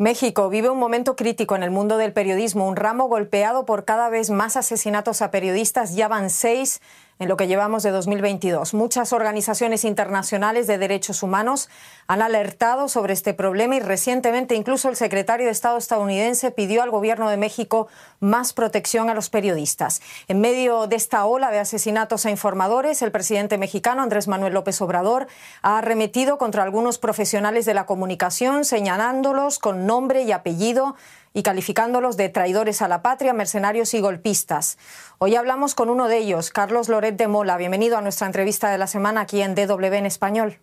México 0.03 0.49
vive 0.49 0.69
un 0.69 0.79
momento 0.79 1.15
crítico 1.15 1.55
en 1.55 1.63
el 1.63 1.71
mundo 1.71 1.95
del 1.97 2.11
periodismo, 2.11 2.67
un 2.67 2.75
ramo 2.75 3.07
golpeado 3.07 3.63
por 3.63 3.85
cada 3.85 4.09
vez 4.09 4.29
más 4.31 4.57
asesinatos 4.57 5.21
a 5.21 5.31
periodistas. 5.31 5.95
Ya 5.95 6.09
van 6.09 6.29
seis 6.29 6.81
en 7.23 7.29
lo 7.29 7.37
que 7.37 7.47
llevamos 7.47 7.83
de 7.83 7.91
2022. 7.91 8.73
Muchas 8.73 9.13
organizaciones 9.13 9.85
internacionales 9.85 10.67
de 10.67 10.77
derechos 10.77 11.23
humanos 11.23 11.69
han 12.05 12.21
alertado 12.21 12.89
sobre 12.89 13.13
este 13.13 13.33
problema 13.33 13.77
y 13.77 13.79
recientemente 13.79 14.55
incluso 14.55 14.89
el 14.89 14.97
secretario 14.97 15.45
de 15.45 15.51
Estado 15.53 15.77
estadounidense 15.77 16.51
pidió 16.51 16.83
al 16.83 16.91
gobierno 16.91 17.29
de 17.29 17.37
México 17.37 17.87
más 18.19 18.51
protección 18.51 19.09
a 19.09 19.13
los 19.13 19.29
periodistas. 19.29 20.01
En 20.27 20.41
medio 20.41 20.87
de 20.87 20.97
esta 20.97 21.25
ola 21.25 21.49
de 21.49 21.59
asesinatos 21.59 22.25
a 22.25 22.29
informadores, 22.29 23.01
el 23.01 23.11
presidente 23.11 23.57
mexicano 23.57 24.01
Andrés 24.01 24.27
Manuel 24.27 24.53
López 24.53 24.81
Obrador 24.81 25.27
ha 25.61 25.77
arremetido 25.77 26.37
contra 26.37 26.63
algunos 26.63 26.97
profesionales 26.97 27.65
de 27.65 27.73
la 27.73 27.85
comunicación, 27.85 28.65
señalándolos 28.65 29.59
con 29.59 29.85
nombre 29.85 30.23
y 30.23 30.33
apellido 30.33 30.95
y 31.33 31.43
calificándolos 31.43 32.17
de 32.17 32.29
traidores 32.29 32.81
a 32.81 32.87
la 32.87 33.01
patria, 33.01 33.33
mercenarios 33.33 33.93
y 33.93 33.99
golpistas. 33.99 34.77
Hoy 35.17 35.35
hablamos 35.35 35.75
con 35.75 35.89
uno 35.89 36.07
de 36.07 36.19
ellos, 36.19 36.51
Carlos 36.51 36.89
Loret 36.89 37.17
de 37.17 37.27
Mola. 37.27 37.57
Bienvenido 37.57 37.97
a 37.97 38.01
nuestra 38.01 38.27
entrevista 38.27 38.69
de 38.69 38.77
la 38.77 38.87
semana 38.87 39.21
aquí 39.21 39.41
en 39.41 39.55
DW 39.55 39.93
en 39.93 40.05
español. 40.05 40.59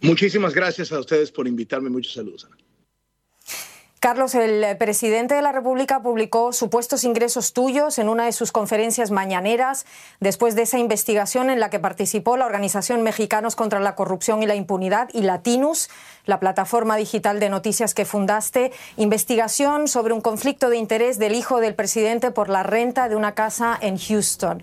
Muchísimas 0.00 0.54
gracias 0.54 0.92
a 0.92 0.98
ustedes 0.98 1.30
por 1.30 1.46
invitarme. 1.46 1.90
Muchos 1.90 2.14
saludos. 2.14 2.46
Carlos, 4.04 4.34
el 4.34 4.76
presidente 4.76 5.34
de 5.34 5.40
la 5.40 5.50
República 5.50 6.02
publicó 6.02 6.52
supuestos 6.52 7.04
ingresos 7.04 7.54
tuyos 7.54 7.98
en 7.98 8.10
una 8.10 8.26
de 8.26 8.32
sus 8.32 8.52
conferencias 8.52 9.10
mañaneras 9.10 9.86
después 10.20 10.54
de 10.54 10.60
esa 10.60 10.78
investigación 10.78 11.48
en 11.48 11.58
la 11.58 11.70
que 11.70 11.78
participó 11.78 12.36
la 12.36 12.44
Organización 12.44 13.02
Mexicanos 13.02 13.56
contra 13.56 13.80
la 13.80 13.94
Corrupción 13.94 14.42
y 14.42 14.46
la 14.46 14.56
Impunidad 14.56 15.08
y 15.14 15.22
Latinus, 15.22 15.88
la 16.26 16.38
plataforma 16.38 16.96
digital 16.96 17.40
de 17.40 17.48
noticias 17.48 17.94
que 17.94 18.04
fundaste, 18.04 18.72
investigación 18.98 19.88
sobre 19.88 20.12
un 20.12 20.20
conflicto 20.20 20.68
de 20.68 20.76
interés 20.76 21.18
del 21.18 21.34
hijo 21.34 21.60
del 21.60 21.74
presidente 21.74 22.30
por 22.30 22.50
la 22.50 22.62
renta 22.62 23.08
de 23.08 23.16
una 23.16 23.32
casa 23.32 23.78
en 23.80 23.96
Houston. 23.96 24.62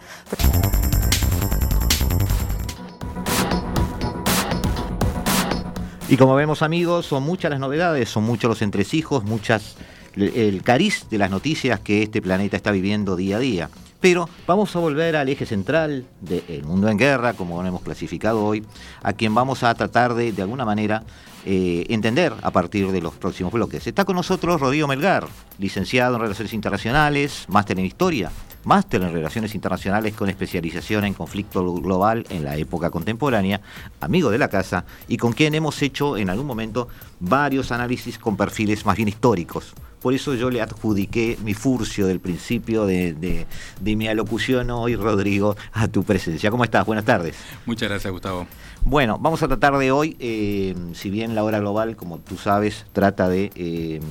Y 6.12 6.18
como 6.18 6.36
vemos 6.36 6.62
amigos, 6.62 7.06
son 7.06 7.24
muchas 7.24 7.52
las 7.52 7.62
novedades, 7.62 8.10
son 8.10 8.26
muchos 8.26 8.50
los 8.50 8.62
entresijos, 8.62 9.24
muchas 9.24 9.78
el 10.18 10.62
cariz 10.62 11.06
de 11.10 11.18
las 11.18 11.32
noticias 11.32 11.80
que 11.80 12.04
este 12.04 12.22
planeta 12.22 12.58
está 12.58 12.70
viviendo 12.72 13.16
día 13.16 13.38
a 13.38 13.40
día. 13.40 13.70
Pero 14.02 14.28
vamos 14.46 14.76
a 14.76 14.80
volver 14.80 15.16
al 15.16 15.30
eje 15.30 15.46
central 15.46 16.04
del 16.20 16.66
mundo 16.66 16.90
en 16.90 16.98
guerra, 16.98 17.32
como 17.32 17.62
lo 17.62 17.68
hemos 17.70 17.82
clasificado 17.82 18.44
hoy, 18.44 18.66
a 19.02 19.14
quien 19.14 19.34
vamos 19.34 19.64
a 19.64 19.74
tratar 19.74 20.14
de, 20.14 20.34
de 20.34 20.42
alguna 20.42 20.66
manera, 20.66 21.04
eh, 21.46 21.86
entender 21.90 22.34
a 22.42 22.52
partir 22.52 22.92
de 22.92 23.02
los 23.02 23.16
próximos 23.16 23.52
bloques. 23.52 23.88
Está 23.88 24.06
con 24.06 24.16
nosotros 24.16 24.62
Rodrigo 24.62 24.88
Melgar, 24.88 25.28
licenciado 25.58 26.16
en 26.16 26.22
Relaciones 26.22 26.54
Internacionales, 26.54 27.46
máster 27.48 27.80
en 27.80 27.86
Historia, 27.86 28.32
máster 28.64 29.02
en 29.02 29.14
Relaciones 29.14 29.56
Internacionales 29.56 30.14
con 30.14 30.30
especialización 30.30 31.06
en 31.06 31.14
conflicto 31.14 31.64
global 31.76 32.26
en 32.30 32.44
la 32.44 32.58
época 32.58 32.90
contemporánea, 32.90 33.62
amigo 34.00 34.30
de 34.30 34.38
la 34.38 34.50
casa 34.50 34.86
y 35.08 35.18
con 35.18 35.34
quien 35.34 35.56
hemos 35.56 35.82
hecho 35.82 36.18
en 36.18 36.30
algún 36.30 36.48
momento 36.48 36.88
varios 37.20 37.72
análisis 37.72 38.18
con 38.18 38.38
perfiles 38.38 38.86
más 38.86 38.98
bien 38.98 39.10
históricos. 39.10 39.74
Por 40.02 40.16
eso 40.16 40.34
yo 40.34 40.50
le 40.50 40.62
adjudiqué 40.62 41.38
mi 41.44 41.54
furcio 41.54 42.08
del 42.08 42.20
principio 42.20 42.88
de, 42.88 43.46
mi 43.82 44.08
alocución 44.08 44.72
hoy, 44.72 44.96
Rodrigo, 44.96 45.56
a 45.74 45.88
tu 45.88 46.04
presencia. 46.04 46.50
¿Cómo 46.50 46.64
estás? 46.64 46.88
Buenas 46.88 47.06
tardes. 47.06 47.36
Muchas 47.68 47.88
gracias, 47.88 48.12
Gustavo. 48.12 48.48
Bueno, 48.84 49.20
vamos 49.20 49.44
a 49.44 49.48
tratar 49.48 49.78
de 49.78 49.92
hoy, 49.92 50.18
eh, 50.20 50.76
si 50.94 51.10
bien 51.10 51.36
la 51.36 51.44
hora 51.44 51.60
global, 51.60 51.96
como 51.96 52.18
tú 52.18 52.36
sabes, 52.36 52.86
trata 52.94 53.30
de 53.30 53.52
eh, 53.56 54.02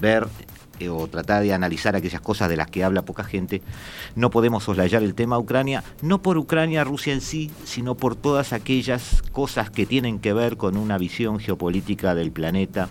ver 0.00 0.28
eh, 0.78 0.90
o 0.90 1.08
tratar 1.08 1.42
de 1.42 1.54
analizar 1.54 1.96
aquellas 1.96 2.20
cosas 2.20 2.48
de 2.50 2.56
las 2.56 2.68
que 2.68 2.84
habla 2.84 3.02
poca 3.02 3.24
gente, 3.24 3.62
no 4.14 4.30
podemos 4.30 4.64
soslayar 4.64 5.02
el 5.02 5.14
tema 5.14 5.38
Ucrania, 5.38 5.82
no 6.02 6.20
por 6.20 6.36
Ucrania, 6.36 6.84
Rusia 6.84 7.14
en 7.14 7.22
sí, 7.22 7.50
sino 7.64 7.96
por 7.96 8.16
todas 8.16 8.52
aquellas 8.52 9.22
cosas 9.32 9.70
que 9.70 9.86
tienen 9.86 10.20
que 10.20 10.34
ver 10.34 10.56
con 10.56 10.76
una 10.76 10.98
visión 10.98 11.40
geopolítica 11.40 12.14
del 12.14 12.30
planeta 12.30 12.90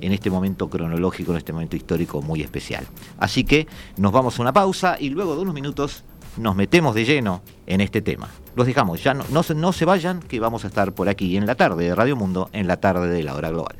en 0.00 0.12
este 0.12 0.30
momento 0.30 0.68
cronológico, 0.68 1.32
en 1.32 1.38
este 1.38 1.54
momento 1.54 1.74
histórico 1.74 2.20
muy 2.20 2.42
especial. 2.42 2.86
Así 3.18 3.44
que 3.44 3.66
nos 3.96 4.12
vamos 4.12 4.38
a 4.38 4.42
una 4.42 4.52
pausa 4.52 4.98
y 5.00 5.08
luego 5.08 5.36
de 5.36 5.42
unos 5.42 5.54
minutos 5.54 6.04
nos 6.36 6.56
metemos 6.56 6.94
de 6.94 7.04
lleno 7.04 7.42
en 7.66 7.80
este 7.80 8.02
tema. 8.02 8.28
Los 8.54 8.66
dejamos, 8.66 9.02
ya 9.02 9.14
no, 9.14 9.72
se 9.72 9.84
vayan, 9.84 10.20
que 10.20 10.40
vamos 10.40 10.64
a 10.64 10.68
estar 10.68 10.92
por 10.92 11.08
aquí 11.08 11.36
en 11.36 11.46
la 11.46 11.54
tarde 11.54 11.84
de 11.84 11.94
Radio 11.94 12.16
Mundo, 12.16 12.48
en 12.52 12.66
la 12.66 12.78
tarde 12.78 13.08
de 13.08 13.22
la 13.22 13.34
hora 13.34 13.50
global. 13.50 13.76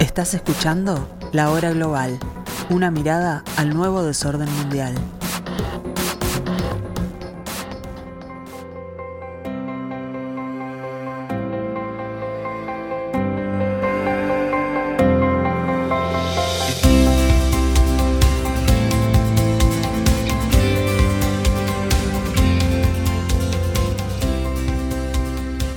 Estás 0.00 0.34
escuchando 0.34 1.08
La 1.32 1.50
Hora 1.50 1.72
Global, 1.72 2.18
una 2.68 2.90
mirada 2.90 3.42
al 3.56 3.74
nuevo 3.74 4.02
desorden 4.02 4.52
mundial. 4.56 4.94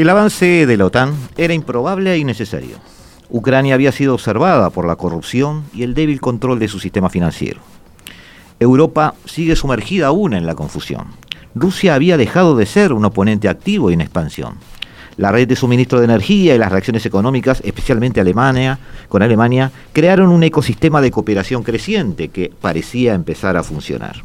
El 0.00 0.08
avance 0.08 0.64
de 0.64 0.76
la 0.78 0.86
OTAN 0.86 1.12
era 1.36 1.52
improbable 1.52 2.10
e 2.10 2.16
innecesario. 2.16 2.78
Ucrania 3.28 3.74
había 3.74 3.92
sido 3.92 4.14
observada 4.14 4.70
por 4.70 4.86
la 4.86 4.96
corrupción 4.96 5.64
y 5.74 5.82
el 5.82 5.92
débil 5.92 6.22
control 6.22 6.58
de 6.58 6.68
su 6.68 6.80
sistema 6.80 7.10
financiero. 7.10 7.60
Europa 8.58 9.12
sigue 9.26 9.56
sumergida 9.56 10.06
aún 10.06 10.32
en 10.32 10.46
la 10.46 10.54
confusión. 10.54 11.08
Rusia 11.54 11.94
había 11.94 12.16
dejado 12.16 12.56
de 12.56 12.64
ser 12.64 12.94
un 12.94 13.04
oponente 13.04 13.46
activo 13.46 13.90
y 13.90 13.92
en 13.92 14.00
expansión. 14.00 14.54
La 15.18 15.32
red 15.32 15.46
de 15.46 15.54
suministro 15.54 15.98
de 15.98 16.06
energía 16.06 16.54
y 16.54 16.58
las 16.58 16.72
reacciones 16.72 17.04
económicas, 17.04 17.60
especialmente 17.62 18.22
Alemania, 18.22 18.78
con 19.10 19.22
Alemania, 19.22 19.70
crearon 19.92 20.30
un 20.30 20.42
ecosistema 20.42 21.02
de 21.02 21.10
cooperación 21.10 21.62
creciente 21.62 22.28
que 22.28 22.50
parecía 22.58 23.12
empezar 23.12 23.58
a 23.58 23.62
funcionar. 23.62 24.22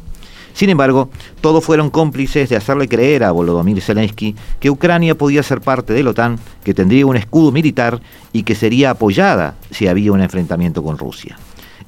Sin 0.56 0.70
embargo, 0.70 1.10
todos 1.42 1.62
fueron 1.62 1.90
cómplices 1.90 2.48
de 2.48 2.56
hacerle 2.56 2.88
creer 2.88 3.24
a 3.24 3.30
Volodymyr 3.30 3.82
Zelensky 3.82 4.34
que 4.58 4.70
Ucrania 4.70 5.14
podía 5.14 5.42
ser 5.42 5.60
parte 5.60 5.92
de 5.92 6.02
la 6.02 6.12
OTAN, 6.12 6.38
que 6.64 6.72
tendría 6.72 7.04
un 7.04 7.16
escudo 7.16 7.52
militar 7.52 8.00
y 8.32 8.42
que 8.42 8.54
sería 8.54 8.88
apoyada 8.92 9.56
si 9.70 9.86
había 9.86 10.12
un 10.12 10.22
enfrentamiento 10.22 10.82
con 10.82 10.96
Rusia. 10.96 11.38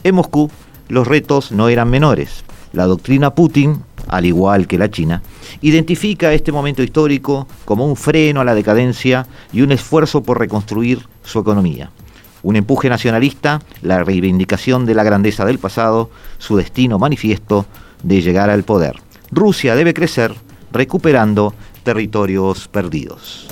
En 0.05 0.17
Moscú, 0.17 0.51
los 0.91 1.09
retos 1.09 1.51
no 1.51 1.71
eran 1.71 1.89
menores. 1.89 2.45
La 2.75 2.85
doctrina 2.85 3.35
Putin 3.35 3.81
al 4.07 4.27
igual 4.27 4.67
que 4.67 4.79
la 4.79 4.91
China, 4.91 5.23
identifica 5.61 6.33
este 6.33 6.53
momento 6.53 6.83
histórico 6.83 7.47
como 7.65 7.87
un 7.87 7.97
freno 7.97 8.41
a 8.41 8.45
la 8.45 8.55
decadencia 8.55 9.27
y 9.51 9.63
un 9.63 9.73
esfuerzo 9.73 10.23
por 10.23 10.39
reconstruir 10.39 11.07
su 11.23 11.39
economía. 11.39 11.91
Un 12.43 12.57
empuje 12.57 12.89
nacionalista, 12.89 13.61
la 13.83 14.05
reivindicación 14.05 14.87
de 14.87 14.95
la 14.95 15.05
grandeza 15.05 15.45
del 15.45 15.59
pasado, 15.59 16.11
su 16.39 16.57
destino 16.57 16.99
manifiesto 16.99 17.67
de 18.03 18.23
llegar 18.23 18.51
al 18.51 18.65
poder. 18.65 18.97
Rusia 19.31 19.75
debe 19.75 19.95
crecer 19.95 20.35
recuperando 20.73 21.55
territorios 21.83 22.69
perdidos. 22.69 23.49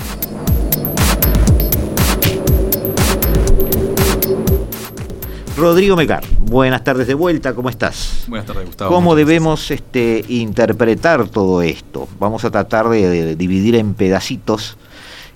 Rodrigo 5.57 5.97
Mecar, 5.97 6.23
buenas 6.39 6.85
tardes 6.85 7.07
de 7.07 7.15
vuelta, 7.15 7.55
¿cómo 7.55 7.71
estás? 7.71 8.25
Buenas 8.29 8.47
tardes, 8.47 8.67
Gustavo. 8.67 8.95
¿Cómo 8.95 9.15
debemos 9.15 9.71
este, 9.71 10.23
interpretar 10.29 11.29
todo 11.29 11.63
esto? 11.63 12.07
Vamos 12.19 12.45
a 12.45 12.51
tratar 12.51 12.91
de, 12.91 13.37
dividir 13.37 13.77
en 13.77 13.95
pedacitos 13.95 14.77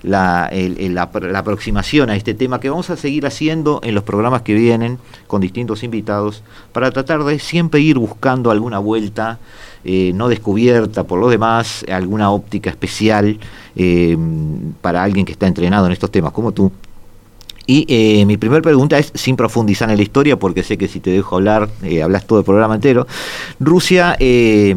la, 0.03 0.49
aproximación 1.35 2.09
a 2.09 2.15
este 2.15 2.33
tema 2.33 2.59
que 2.59 2.69
vamos 2.69 2.89
a 2.89 2.97
seguir 2.97 3.25
haciendo 3.25 3.81
en 3.83 3.95
los 3.95 4.03
programas 4.03 4.41
que 4.41 4.53
vienen 4.53 4.97
con 5.27 5.41
distintos 5.41 5.83
invitados 5.83 6.43
para 6.71 6.91
tratar 6.91 7.23
de 7.23 7.39
siempre 7.39 7.81
ir 7.81 7.97
buscando 7.97 8.51
alguna 8.51 8.79
vuelta 8.79 9.39
eh, 9.83 10.11
no 10.13 10.27
descubierta 10.29 11.03
por 11.05 11.19
los 11.19 11.31
demás, 11.31 11.83
alguna 11.91 12.31
óptica 12.31 12.69
especial 12.69 13.39
eh, 13.75 14.15
para 14.81 15.03
alguien 15.03 15.25
que 15.25 15.31
está 15.31 15.47
entrenado 15.47 15.87
en 15.87 15.91
estos 15.91 16.11
temas 16.11 16.31
como 16.31 16.51
tú 16.51 16.71
Y 17.65 17.85
eh, 17.87 18.25
mi 18.25 18.37
primera 18.37 18.61
pregunta 18.61 18.99
es, 18.99 19.11
sin 19.15 19.35
profundizar 19.35 19.89
en 19.89 19.97
la 19.97 20.03
historia, 20.03 20.37
porque 20.37 20.61
sé 20.61 20.77
que 20.77 20.87
si 20.87 20.99
te 20.99 21.09
dejo 21.09 21.37
hablar, 21.37 21.69
hablas 22.03 22.25
todo 22.25 22.39
el 22.39 22.45
programa 22.45 22.75
entero. 22.75 23.07
Rusia 23.59 24.15
eh, 24.19 24.75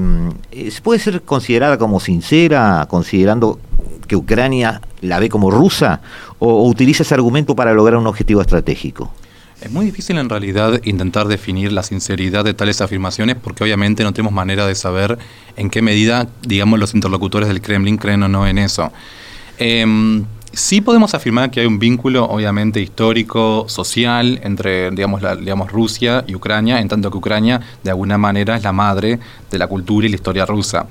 puede 0.82 1.00
ser 1.00 1.22
considerada 1.22 1.76
como 1.76 2.00
sincera, 2.00 2.86
considerando 2.88 3.58
que 4.06 4.16
Ucrania 4.16 4.80
la 5.00 5.18
ve 5.18 5.28
como 5.28 5.50
rusa, 5.50 6.00
o 6.38 6.68
utiliza 6.68 7.02
ese 7.02 7.14
argumento 7.14 7.54
para 7.54 7.72
lograr 7.72 7.98
un 7.98 8.06
objetivo 8.06 8.40
estratégico? 8.40 9.12
Es 9.60 9.70
muy 9.70 9.86
difícil 9.86 10.18
en 10.18 10.28
realidad 10.28 10.80
intentar 10.84 11.26
definir 11.26 11.72
la 11.72 11.82
sinceridad 11.82 12.44
de 12.44 12.52
tales 12.52 12.80
afirmaciones 12.80 13.36
porque 13.36 13.64
obviamente 13.64 14.04
no 14.04 14.12
tenemos 14.12 14.32
manera 14.32 14.66
de 14.66 14.74
saber 14.74 15.18
en 15.56 15.70
qué 15.70 15.80
medida, 15.80 16.28
digamos, 16.42 16.78
los 16.78 16.94
interlocutores 16.94 17.48
del 17.48 17.62
Kremlin 17.62 17.96
creen 17.96 18.22
o 18.24 18.28
no 18.28 18.46
en 18.46 18.58
eso. 18.58 18.92
Em, 19.56 20.24
sí 20.52 20.80
podemos 20.80 21.14
afirmar 21.14 21.50
que 21.50 21.60
hay 21.60 21.66
un 21.66 21.78
vínculo, 21.78 22.24
obviamente, 22.24 22.80
histórico, 22.80 23.66
social 23.68 24.40
entre, 24.42 24.90
digamos, 24.90 25.22
digamos, 25.40 25.70
Rusia 25.70 26.24
y 26.26 26.34
Ucrania, 26.34 26.80
en 26.80 26.88
tanto 26.88 27.10
que 27.10 27.16
Ucrania, 27.16 27.60
de 27.82 27.90
alguna 27.90 28.18
manera, 28.18 28.56
es 28.56 28.62
la 28.62 28.72
madre 28.72 29.18
de 29.50 29.58
la 29.58 29.66
cultura 29.66 30.06
y 30.06 30.10
la 30.10 30.16
historia 30.16 30.44
rusa. 30.44 30.86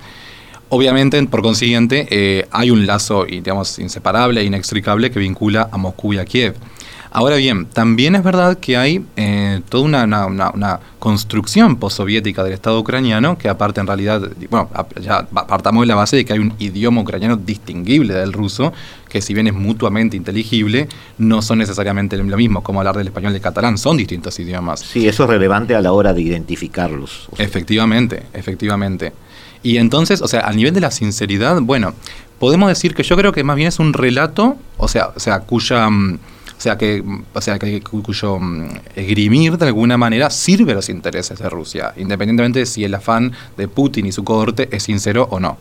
Obviamente, 0.74 1.24
por 1.28 1.44
consiguiente, 1.44 2.08
eh, 2.10 2.48
hay 2.50 2.72
un 2.72 2.88
lazo, 2.88 3.26
digamos, 3.26 3.78
inseparable 3.78 4.42
e 4.42 4.46
inextricable 4.46 5.12
que 5.12 5.20
vincula 5.20 5.70
a 5.72 5.78
Moscú 5.78 6.14
y 6.14 6.18
a 6.18 6.26
Kiev. 6.26 6.56
Ahora 7.12 7.36
bien, 7.36 7.68
también 7.68 8.16
es 8.16 8.24
verdad 8.24 8.58
que 8.58 8.76
hay 8.76 9.06
eh, 9.16 9.62
toda 9.70 9.84
una, 9.84 10.26
una, 10.26 10.80
construcción 10.98 11.76
postsoviética 11.76 12.44
del 12.44 12.54
Estado 12.54 12.80
ucraniano, 12.80 13.38
que 13.38 13.50
aparte 13.50 13.82
en 13.82 13.86
realidad, 13.86 14.20
bueno, 14.50 14.68
ya 15.00 15.28
partamos 15.28 15.84
de 15.84 15.88
la 15.88 15.96
base 15.96 16.16
de 16.16 16.26
que 16.26 16.34
hay 16.34 16.40
un 16.40 16.56
idioma 16.58 17.02
ucraniano 17.02 17.38
distinguible 17.38 18.16
del 18.16 18.34
ruso, 18.34 18.74
que 19.10 19.22
si 19.22 19.36
bien 19.36 19.46
es 19.46 19.54
mutuamente 19.54 20.18
inteligible, 20.18 20.88
no 21.20 21.44
son 21.44 21.60
necesariamente 21.60 22.18
lo 22.18 22.36
mismo, 22.36 22.64
como 22.64 22.80
hablar 22.80 22.98
del 22.98 23.10
español 23.10 23.30
y 23.30 23.34
del 23.34 23.44
catalán, 23.44 23.78
son 23.78 23.96
distintos 23.96 24.40
idiomas. 24.40 24.80
Sí, 24.80 25.08
eso 25.08 25.26
es 25.26 25.30
relevante 25.30 25.76
a 25.76 25.82
la 25.82 25.92
hora 25.92 26.16
de 26.16 26.22
identificarlos. 26.24 27.30
Efectivamente, 27.38 28.24
efectivamente. 28.34 29.14
Y 29.64 29.78
entonces, 29.78 30.22
o 30.22 30.28
sea, 30.28 30.42
a 30.42 30.52
nivel 30.52 30.74
de 30.74 30.82
la 30.82 30.92
sinceridad, 30.92 31.60
bueno, 31.62 31.94
podemos 32.38 32.68
decir 32.70 32.94
que 32.94 33.04
yo 33.04 33.16
creo 33.16 33.32
que 33.32 33.44
más 33.44 33.56
bien 33.56 33.70
es 33.70 33.80
un 33.80 33.94
relato, 33.94 34.58
o 34.78 34.88
sea, 34.88 35.12
o 35.16 35.20
sea 35.20 35.40
cuya... 35.40 35.90
Mm, 35.90 36.20
o 36.56 36.62
sea, 36.64 36.78
que, 36.78 37.04
o 37.34 37.42
sea, 37.42 37.60
que, 37.60 37.82
cuyo 37.82 38.40
mm, 38.40 38.70
esgrimir 38.96 39.58
de 39.58 39.66
alguna 39.66 39.98
manera 39.98 40.30
sirve 40.30 40.72
a 40.72 40.76
los 40.76 40.88
intereses 40.88 41.38
de 41.38 41.50
Rusia, 41.50 41.94
independientemente 41.98 42.60
de 42.60 42.66
si 42.66 42.86
el 42.86 42.96
afán 42.96 43.34
de 43.58 43.68
Putin 43.68 44.06
y 44.06 44.14
su 44.14 44.24
cohorte 44.24 44.70
es 44.72 44.84
sincero 44.84 45.28
o 45.30 45.42
no. 45.42 45.58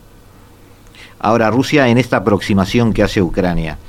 Ahora, 1.19 1.49
Rusia 1.49 1.89
en 1.89 1.97
esta 1.97 2.17
aproximación 2.17 2.93
que 2.93 3.03
hace 3.03 3.21
Ucrania, 3.21 3.79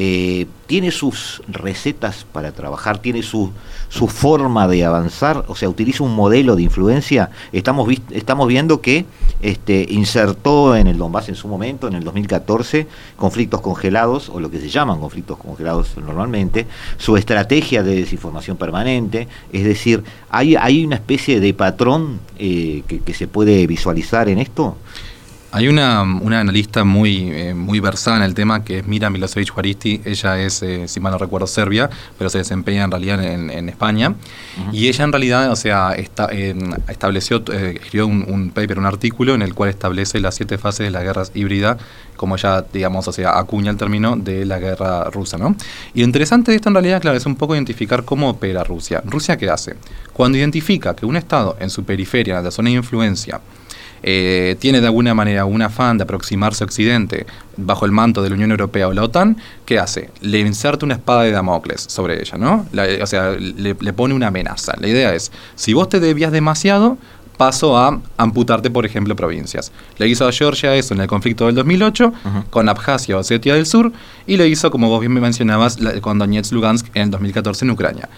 eh, 0.00 0.46
tiene 0.68 0.92
sus 0.92 1.42
recetas 1.48 2.24
para 2.30 2.52
trabajar, 2.52 2.98
tiene 2.98 3.24
su, 3.24 3.50
su 3.88 4.06
forma 4.06 4.68
de 4.68 4.84
avanzar, 4.84 5.44
o 5.48 5.56
sea, 5.56 5.68
utiliza 5.68 6.04
un 6.04 6.14
modelo 6.14 6.54
de 6.54 6.62
influencia. 6.62 7.30
Estamos, 7.50 7.88
estamos 8.12 8.46
viendo 8.46 8.80
que 8.80 9.06
este, 9.42 9.84
insertó 9.90 10.76
en 10.76 10.86
el 10.86 10.98
Donbass 10.98 11.30
en 11.30 11.34
su 11.34 11.48
momento, 11.48 11.88
en 11.88 11.94
el 11.94 12.04
2014, 12.04 12.86
conflictos 13.16 13.60
congelados, 13.60 14.28
o 14.28 14.38
lo 14.38 14.52
que 14.52 14.60
se 14.60 14.68
llaman 14.68 15.00
conflictos 15.00 15.36
congelados 15.36 15.96
normalmente, 15.96 16.68
su 16.96 17.16
estrategia 17.16 17.82
de 17.82 17.96
desinformación 17.96 18.56
permanente, 18.56 19.26
es 19.52 19.64
decir, 19.64 20.04
¿hay, 20.30 20.54
hay 20.54 20.84
una 20.84 20.94
especie 20.94 21.40
de 21.40 21.54
patrón 21.54 22.20
eh, 22.38 22.84
que 22.86 23.14
se 23.14 23.26
puede 23.26 23.66
visualizar 23.66 24.28
en 24.28 24.38
esto? 24.38 24.76
Hay 25.50 25.66
una, 25.66 26.02
una 26.02 26.40
analista 26.40 26.84
muy, 26.84 27.30
eh, 27.32 27.54
muy 27.54 27.80
versada 27.80 28.18
en 28.18 28.22
el 28.22 28.34
tema 28.34 28.64
que 28.64 28.80
es 28.80 28.86
Mira 28.86 29.08
Milosevic 29.08 29.48
Juaristi. 29.48 30.02
Ella 30.04 30.38
es, 30.38 30.62
eh, 30.62 30.86
si 30.88 31.00
mal 31.00 31.12
no 31.12 31.18
recuerdo, 31.18 31.46
serbia, 31.46 31.88
pero 32.18 32.28
se 32.28 32.36
desempeña 32.36 32.84
en 32.84 32.90
realidad 32.90 33.24
en, 33.24 33.68
España. 33.70 34.14
Y 34.72 34.88
ella 34.88 35.04
en 35.04 35.12
realidad, 35.12 35.50
o 35.50 35.56
sea, 35.56 35.92
está, 35.92 36.28
estableció, 36.88 37.42
eh, 37.50 37.78
escribió 37.80 38.06
un, 38.06 38.50
paper, 38.50 38.78
un 38.78 38.84
artículo 38.84 39.34
en 39.34 39.40
el 39.40 39.54
cual 39.54 39.70
establece 39.70 40.20
las 40.20 40.34
siete 40.34 40.58
fases 40.58 40.84
de 40.84 40.90
la 40.90 41.02
guerra 41.02 41.22
híbrida, 41.32 41.78
como 42.16 42.36
ya, 42.36 42.62
digamos, 42.70 43.08
o 43.08 43.12
sea, 43.12 43.38
acuña 43.38 43.70
el 43.70 43.78
término 43.78 44.16
de 44.16 44.44
la 44.44 44.58
guerra 44.58 45.04
rusa, 45.04 45.38
¿no? 45.38 45.56
Y 45.94 46.00
lo 46.00 46.04
interesante 46.04 46.50
de 46.50 46.56
esto 46.56 46.68
en 46.68 46.74
realidad, 46.74 47.00
claro, 47.00 47.16
es 47.16 47.24
un 47.24 47.36
poco 47.36 47.54
identificar 47.54 48.04
cómo 48.04 48.28
opera 48.28 48.64
Rusia. 48.64 49.02
¿Rusia 49.06 49.38
qué 49.38 49.48
hace? 49.48 49.76
Cuando 50.12 50.36
identifica 50.36 50.94
que 50.94 51.06
un 51.06 51.16
Estado 51.16 51.56
en 51.58 51.70
su 51.70 51.84
periferia, 51.84 52.38
en 52.38 52.44
la 52.44 52.50
zona 52.50 52.68
de 52.68 52.76
influencia, 52.76 53.40
eh, 54.02 54.56
tiene 54.58 54.80
de 54.80 54.86
alguna 54.86 55.14
manera 55.14 55.44
un 55.44 55.62
afán 55.62 55.98
de 55.98 56.04
aproximarse 56.04 56.64
a 56.64 56.66
Occidente 56.66 57.26
bajo 57.56 57.84
el 57.84 57.92
manto 57.92 58.22
de 58.22 58.30
la 58.30 58.34
Unión 58.36 58.50
Europea 58.50 58.88
o 58.88 58.92
la 58.92 59.02
OTAN, 59.02 59.36
¿qué 59.66 59.78
hace? 59.78 60.10
Le 60.20 60.38
inserta 60.40 60.86
una 60.86 60.94
espada 60.94 61.22
de 61.22 61.32
Damocles 61.32 61.82
sobre 61.88 62.20
ella, 62.20 62.38
¿no? 62.38 62.66
o 63.02 63.06
sea, 63.06 63.32
le, 63.32 63.74
pone 63.92 64.14
una 64.14 64.28
amenaza. 64.28 64.74
La 64.78 64.88
idea 64.88 65.14
es, 65.14 65.32
si 65.56 65.72
vos 65.72 65.88
te 65.88 65.98
debías 65.98 66.30
demasiado, 66.30 66.98
paso 67.38 67.78
a 67.78 68.00
amputarte, 68.16 68.68
por 68.68 68.84
ejemplo, 68.84 69.16
provincias. 69.16 69.72
Le 69.96 70.08
hizo 70.08 70.26
a 70.26 70.32
Georgia 70.32 70.74
eso 70.74 70.92
en 70.92 71.00
el 71.00 71.06
conflicto 71.06 71.46
del 71.46 71.54
2008, 71.54 72.12
con 72.50 72.68
Abjasia 72.68 73.16
o 73.16 73.20
Osetia 73.20 73.54
del 73.54 73.64
Sur, 73.64 73.92
y 74.26 74.36
le 74.36 74.48
hizo, 74.48 74.70
como 74.70 74.88
vos 74.88 75.00
bien 75.00 75.12
me 75.12 75.20
mencionabas, 75.20 75.78
con 76.00 76.18
Donetsk 76.18 76.52
Lugansk 76.52 76.88
en 76.94 77.02
el 77.02 77.10
2014 77.10 77.64
en 77.64 77.70
Ucrania. 77.70 78.08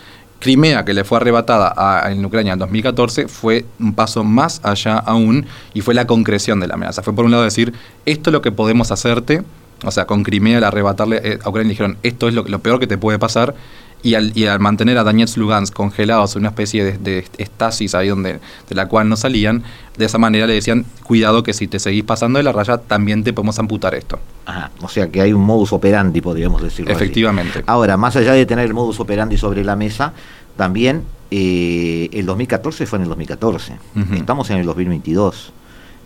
Crimea, 0.40 0.84
que 0.84 0.94
le 0.94 1.04
fue 1.04 1.18
arrebatada 1.18 2.10
en 2.10 2.24
Ucrania 2.24 2.54
en 2.54 2.58
2014, 2.58 3.28
fue 3.28 3.66
un 3.78 3.94
paso 3.94 4.24
más 4.24 4.60
allá 4.64 4.96
aún 4.96 5.46
y 5.74 5.82
fue 5.82 5.94
la 5.94 6.06
concreción 6.06 6.58
de 6.58 6.66
la 6.66 6.74
amenaza. 6.74 7.02
Fue 7.02 7.14
por 7.14 7.26
un 7.26 7.30
lado 7.30 7.44
decir, 7.44 7.74
esto 8.06 8.30
es 8.30 8.32
lo 8.32 8.42
que 8.42 8.50
podemos 8.50 8.90
hacerte, 8.90 9.44
o 9.84 9.90
sea, 9.90 10.06
con 10.06 10.24
Crimea 10.24 10.58
al 10.58 10.64
arrebatarle 10.64 11.20
eh, 11.22 11.38
a 11.44 11.48
Ucrania 11.48 11.70
dijeron, 11.70 11.98
esto 12.02 12.26
es 12.28 12.34
lo 12.34 12.58
peor 12.58 12.80
que 12.80 12.86
te 12.86 12.98
puede 12.98 13.18
pasar, 13.18 13.54
y 14.02 14.14
al, 14.14 14.36
y 14.36 14.46
al, 14.46 14.60
mantener 14.60 14.98
a 14.98 15.04
Donetsk 15.04 15.36
Lugansk 15.36 15.74
congelados 15.74 16.34
en 16.34 16.40
una 16.40 16.48
especie 16.50 16.84
de, 16.84 16.98
de, 16.98 17.26
estasis 17.38 17.94
ahí 17.94 18.08
donde 18.08 18.40
de 18.68 18.74
la 18.74 18.86
cual 18.86 19.08
no 19.08 19.16
salían, 19.16 19.62
de 19.96 20.04
esa 20.04 20.18
manera 20.18 20.46
le 20.46 20.54
decían, 20.54 20.86
cuidado 21.04 21.42
que 21.42 21.52
si 21.52 21.68
te 21.68 21.78
seguís 21.78 22.04
pasando 22.04 22.38
de 22.38 22.42
la 22.42 22.52
raya, 22.52 22.78
también 22.78 23.24
te 23.24 23.32
podemos 23.32 23.58
amputar 23.58 23.94
esto. 23.94 24.18
Ajá, 24.46 24.70
o 24.80 24.88
sea 24.88 25.08
que 25.08 25.20
hay 25.20 25.32
un 25.32 25.42
modus 25.42 25.72
operandi, 25.72 26.20
podríamos 26.20 26.62
decirlo 26.62 26.92
Efectivamente. 26.92 27.62
Ahora, 27.66 27.96
más 27.96 28.16
allá 28.16 28.32
de 28.32 28.46
tener 28.46 28.66
el 28.66 28.74
modus 28.74 29.00
operandi 29.00 29.36
sobre 29.36 29.64
la 29.64 29.76
mesa, 29.76 30.12
también 30.56 31.04
eh, 31.30 32.08
el 32.12 32.26
2014 32.26 32.86
fue 32.86 32.96
en 32.98 33.02
el 33.02 33.08
2014, 33.08 33.74
estamos 34.14 34.50
en 34.50 34.58
el 34.58 34.66
2022. 34.66 35.52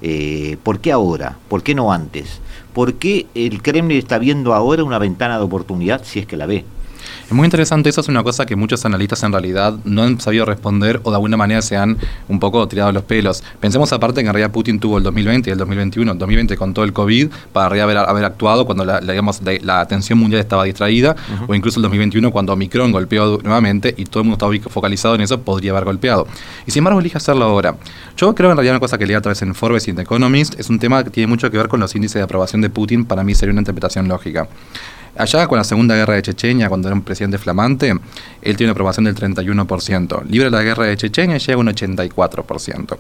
Eh, 0.02 0.58
¿Por 0.62 0.80
qué 0.80 0.92
ahora? 0.92 1.38
¿Por 1.48 1.62
qué 1.62 1.74
no 1.74 1.92
antes? 1.92 2.40
¿Por 2.74 2.94
qué 2.94 3.26
el 3.34 3.62
Kremlin 3.62 3.96
está 3.96 4.18
viendo 4.18 4.52
ahora 4.52 4.84
una 4.84 4.98
ventana 4.98 5.38
de 5.38 5.44
oportunidad 5.44 6.02
si 6.04 6.18
es 6.18 6.26
que 6.26 6.36
la 6.36 6.44
ve? 6.46 6.64
Es 7.26 7.32
muy 7.32 7.44
interesante, 7.44 7.88
eso 7.90 8.00
es 8.00 8.08
una 8.08 8.22
cosa 8.22 8.46
que 8.46 8.56
muchos 8.56 8.84
analistas 8.84 9.22
en 9.22 9.32
realidad 9.32 9.74
no 9.84 10.02
han 10.02 10.20
sabido 10.20 10.44
responder 10.44 11.00
o 11.04 11.10
de 11.10 11.16
alguna 11.16 11.36
manera 11.36 11.62
se 11.62 11.76
han 11.76 11.96
un 12.28 12.38
poco 12.38 12.66
tirado 12.68 12.92
los 12.92 13.02
pelos. 13.02 13.42
Pensemos 13.60 13.92
aparte 13.92 14.22
que 14.22 14.26
en 14.26 14.34
realidad 14.34 14.52
Putin 14.52 14.78
tuvo 14.78 14.98
el 14.98 15.04
2020 15.04 15.50
y 15.50 15.52
el 15.52 15.58
2021, 15.58 16.12
el 16.12 16.18
2020 16.18 16.56
con 16.56 16.74
todo 16.74 16.84
el 16.84 16.92
COVID, 16.92 17.28
para 17.52 17.82
haber, 17.82 17.96
haber 17.98 18.24
actuado 18.24 18.66
cuando 18.66 18.84
la, 18.84 19.00
digamos, 19.00 19.40
la, 19.62 19.80
atención 19.80 20.18
mundial 20.18 20.40
estaba 20.40 20.64
distraída, 20.64 21.16
o 21.46 21.54
incluso 21.54 21.78
el 21.78 21.82
2021 21.82 22.30
cuando 22.30 22.52
Omicron 22.52 22.92
golpeó 22.92 23.38
nuevamente 23.42 23.94
y 23.96 24.04
todo 24.04 24.22
el 24.22 24.28
mundo 24.28 24.46
estaba 24.46 24.70
focalizado 24.70 25.14
en 25.14 25.22
eso, 25.22 25.40
podría 25.40 25.72
haber 25.72 25.84
golpeado. 25.84 26.26
Y 26.66 26.70
sin 26.70 26.80
embargo 26.80 27.00
elige 27.00 27.16
hacerlo 27.16 27.44
ahora. 27.44 27.76
Yo 28.16 28.34
creo 28.34 28.50
en 28.50 28.56
realidad 28.56 28.74
una 28.74 28.80
cosa 28.80 28.98
que 28.98 29.06
leí 29.06 29.14
a 29.14 29.20
través 29.20 29.42
en 29.42 29.54
Forbes 29.54 29.86
y 29.86 29.90
en 29.90 29.96
The 29.96 30.02
Economist 30.02 30.58
es 30.58 30.70
un 30.70 30.78
tema 30.78 31.02
que 31.04 31.10
tiene 31.10 31.26
mucho 31.26 31.50
que 31.50 31.56
ver 31.56 31.68
con 31.68 31.80
los 31.80 31.94
índices 31.94 32.14
de 32.14 32.22
aprobación 32.22 32.60
de 32.60 32.70
Putin, 32.70 33.04
para 33.04 33.24
mí 33.24 33.34
sería 33.34 33.52
una 33.52 33.60
interpretación 33.60 34.08
lógica. 34.08 34.48
Allá 35.16 35.46
con 35.46 35.58
la 35.58 35.64
Segunda 35.64 35.94
Guerra 35.94 36.14
de 36.14 36.22
Chechenia, 36.22 36.68
cuando 36.68 36.88
era 36.88 36.94
un 36.94 37.02
presidente 37.02 37.38
flamante, 37.38 37.90
él 38.42 38.56
tiene 38.56 38.64
una 38.64 38.72
aprobación 38.72 39.04
del 39.04 39.14
31%. 39.14 40.24
Libre 40.24 40.50
la 40.50 40.62
guerra 40.62 40.86
de 40.86 40.96
Chechenia 40.96 41.38
llega 41.38 41.56
un 41.56 41.68
84%. 41.68 42.98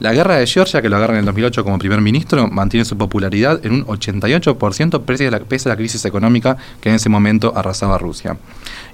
La 0.00 0.12
guerra 0.12 0.36
de 0.36 0.46
Georgia, 0.46 0.80
que 0.80 0.88
lo 0.88 0.96
agarra 0.96 1.14
en 1.14 1.20
el 1.20 1.24
2008 1.24 1.64
como 1.64 1.78
primer 1.78 2.00
ministro, 2.00 2.46
mantiene 2.46 2.84
su 2.84 2.96
popularidad 2.96 3.64
en 3.66 3.72
un 3.72 3.86
88% 3.86 5.02
pese 5.02 5.26
a, 5.26 5.30
la, 5.32 5.40
pese 5.40 5.68
la 5.68 5.76
crisis 5.76 6.04
económica 6.04 6.56
que 6.80 6.88
en 6.88 6.94
ese 6.94 7.08
momento 7.08 7.52
arrasaba 7.56 7.98
Rusia. 7.98 8.36